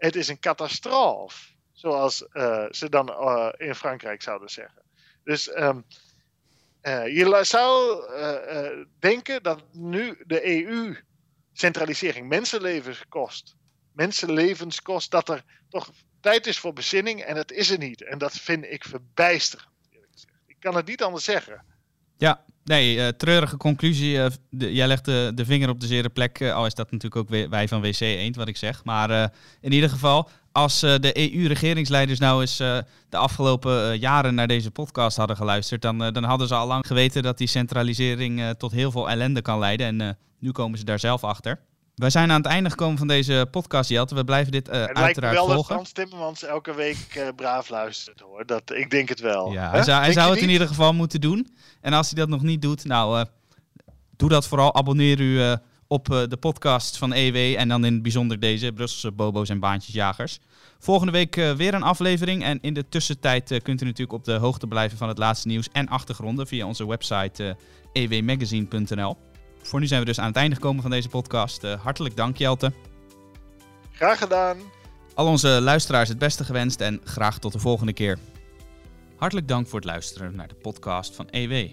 Het 0.02 0.16
is 0.16 0.28
een 0.28 0.40
catastrofe, 0.40 1.54
zoals 1.72 2.26
uh, 2.34 2.66
ze 2.70 2.90
dan 2.90 3.10
uh, 3.10 3.50
in 3.58 3.76
Frankrijk 3.76 4.22
zouden 4.22 4.50
zeggen. 4.50 4.82
Dus 5.24 5.58
um, 5.58 5.86
uh, 6.82 7.08
je 7.08 7.44
zou 7.44 8.04
denken 9.00 9.44
dat 9.44 9.64
nu 9.72 10.24
de 10.26 10.66
EU 10.66 10.96
centralisering 11.54 12.28
mensenlevens 12.28 13.06
kost, 13.10 13.56
mensenlevens 13.92 14.82
kost, 14.82 15.12
dat 15.12 15.30
er 15.30 15.44
toch 15.70 15.92
tijd 16.22 16.48
is 16.48 16.60
voor 16.60 16.74
bezinning 16.74 17.22
en 17.22 17.36
dat 17.36 17.52
is 17.52 17.70
er 17.70 17.78
niet. 17.78 18.04
En 18.04 18.18
dat 18.18 18.34
vind 18.34 18.66
ik 18.66 18.84
verbijsterend. 18.84 19.70
Ik 20.46 20.56
kan 20.60 20.76
het 20.76 20.88
niet 20.88 21.04
anders 21.04 21.24
zeggen. 21.24 21.66
Ja, 22.18 22.46
nee, 22.64 22.96
uh, 22.96 23.08
treurige 23.08 23.58
conclusie. 23.58 24.20
De, 24.50 24.74
jij 24.74 24.88
legt 24.88 25.06
de, 25.06 25.32
de 25.36 25.46
vinger 25.46 25.70
op 25.70 25.80
de 25.80 25.88
zere 25.88 26.10
plek. 26.10 26.40
Uh, 26.40 26.54
al 26.54 26.66
is 26.66 26.74
dat 26.74 26.92
natuurlijk 26.92 27.22
ook 27.22 27.50
wij 27.50 27.68
van 27.68 27.82
WC 27.82 28.00
Eend, 28.00 28.36
wat 28.36 28.48
ik 28.48 28.58
zeg. 28.58 28.84
Maar 28.84 29.32
in 29.62 29.72
ieder 29.72 29.90
geval, 29.90 30.30
als 30.52 30.80
de 30.80 31.34
EU-regeringsleiders 31.34 32.20
nou 32.20 32.42
eens 32.42 32.58
de 32.58 33.18
afgelopen 33.18 34.00
jaren 34.00 34.36
naar 34.36 34.48
deze 34.48 34.72
podcast 34.72 35.18
hadden 35.18 35.36
geluisterd, 35.36 35.82
dan, 35.82 35.98
dan 35.98 36.24
hadden 36.24 36.48
ze 36.48 36.56
al 36.56 36.68
lang 36.68 36.88
geweten 36.88 37.24
dat 37.24 37.38
die 37.38 37.48
centralisering 37.48 38.54
tot 38.58 38.72
heel 38.72 38.92
veel 38.92 39.10
ellende 39.10 39.42
kan 39.42 39.60
leiden. 39.60 40.00
En 40.00 40.18
nu 40.40 40.52
komen 40.52 40.78
ze 40.78 40.86
daar 40.86 41.00
zelf 41.00 41.24
achter. 41.24 41.60
Wij 42.02 42.10
zijn 42.10 42.32
aan 42.32 42.38
het 42.38 42.52
einde 42.52 42.70
gekomen 42.70 42.98
van 42.98 43.08
deze 43.08 43.48
podcast, 43.52 43.90
Jelte. 43.90 44.16
We 44.16 44.24
blijven 44.24 44.52
dit 44.52 44.68
uh, 44.68 44.74
het 44.74 44.82
uiteraard 44.82 45.20
lijkt 45.20 45.36
wel 45.36 45.46
volgen. 45.46 45.56
dat 45.56 45.66
Frans 45.66 45.92
Timmermans 45.92 46.44
elke 46.44 46.76
week 46.76 47.16
uh, 47.18 47.28
braaf 47.36 47.70
luistert, 47.70 48.20
hoor. 48.20 48.46
Dat, 48.46 48.72
ik 48.74 48.90
denk 48.90 49.10
het 49.10 49.20
wel. 49.20 49.52
Ja, 49.52 49.70
hij 49.70 49.84
zou, 49.84 50.02
hij 50.02 50.12
zou 50.12 50.26
het 50.26 50.36
niet? 50.36 50.44
in 50.44 50.50
ieder 50.50 50.68
geval 50.68 50.94
moeten 50.94 51.22
doen. 51.22 51.56
En 51.82 51.94
als 51.94 52.10
hij 52.10 52.20
dat 52.20 52.30
nog 52.30 52.42
niet 52.42 52.62
doet, 52.62 52.86
nou, 52.86 53.20
uh, 53.20 53.26
doe 54.16 54.30
dat 54.30 54.48
vooral. 54.48 54.76
Abonneer 54.76 55.20
u 55.20 55.58
op 55.88 56.06
de 56.06 56.38
podcast 56.40 56.98
van 56.98 57.14
EW 57.14 57.36
en 57.58 57.68
dan 57.68 57.86
in 57.86 57.94
het 57.94 58.02
bijzonder 58.02 58.40
deze, 58.40 58.72
Brusselse 58.72 59.12
Bobo's 59.12 59.50
en 59.50 59.60
Baantjesjagers. 59.60 60.40
Volgende 60.80 61.12
week 61.12 61.36
weer 61.36 61.74
een 61.74 61.84
aflevering. 61.84 62.44
En 62.44 62.62
in 62.62 62.74
de 62.74 62.90
tussentijd 62.90 63.60
kunt 63.64 63.82
u 63.82 63.86
natuurlijk 63.86 64.18
op 64.18 64.24
de 64.24 64.34
hoogte 64.34 64.68
blijven 64.68 64.98
van 64.98 65.08
het 65.08 65.18
laatste 65.18 65.48
nieuws 65.48 65.68
en 65.72 65.88
achtergronden 65.88 66.48
via 66.48 66.66
onze 66.66 66.88
website 66.88 67.58
ewmagazine.nl. 67.94 69.18
Voor 69.62 69.80
nu 69.80 69.88
zijn 69.88 70.00
we 70.00 70.06
dus 70.06 70.20
aan 70.20 70.28
het 70.28 70.36
einde 70.36 70.56
gekomen 70.56 70.82
van 70.82 70.92
deze 70.92 71.10
podcast. 71.10 71.64
Uh, 71.64 71.82
hartelijk 71.82 72.16
dank, 72.16 72.38
Jelte. 72.38 72.74
Graag 73.92 74.18
gedaan. 74.18 74.58
Al 75.14 75.28
onze 75.28 75.48
luisteraars 75.48 76.10
het 76.10 76.18
beste 76.18 76.44
gewenst 76.44 76.82
en 76.82 77.02
graag 77.04 77.40
tot 77.40 77.52
de 77.52 77.60
volgende 77.60 77.94
keer. 77.94 78.20
Hartelijk 79.16 79.48
dank 79.48 79.68
voor 79.68 79.80
het 79.80 79.88
luisteren 79.88 80.36
naar 80.36 80.48
de 80.48 80.56
podcast 80.56 81.16
van 81.16 81.30
EW. 81.30 81.68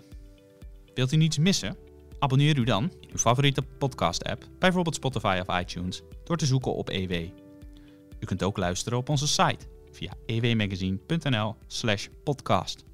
Wilt 0.94 1.12
u 1.12 1.16
niets 1.16 1.38
missen? 1.38 1.76
Abonneer 2.18 2.58
u 2.58 2.64
dan 2.64 2.92
in 3.00 3.08
uw 3.10 3.18
favoriete 3.18 3.62
podcast-app, 3.62 4.44
bijvoorbeeld 4.58 4.94
Spotify 4.94 5.42
of 5.46 5.60
iTunes, 5.60 6.02
door 6.24 6.36
te 6.36 6.46
zoeken 6.46 6.74
op 6.74 6.88
EW. 6.88 7.12
U 8.20 8.26
kunt 8.26 8.42
ook 8.42 8.56
luisteren 8.56 8.98
op 8.98 9.08
onze 9.08 9.28
site 9.28 9.66
via 9.92 10.12
ewmagazine.nl/podcast. 10.26 12.84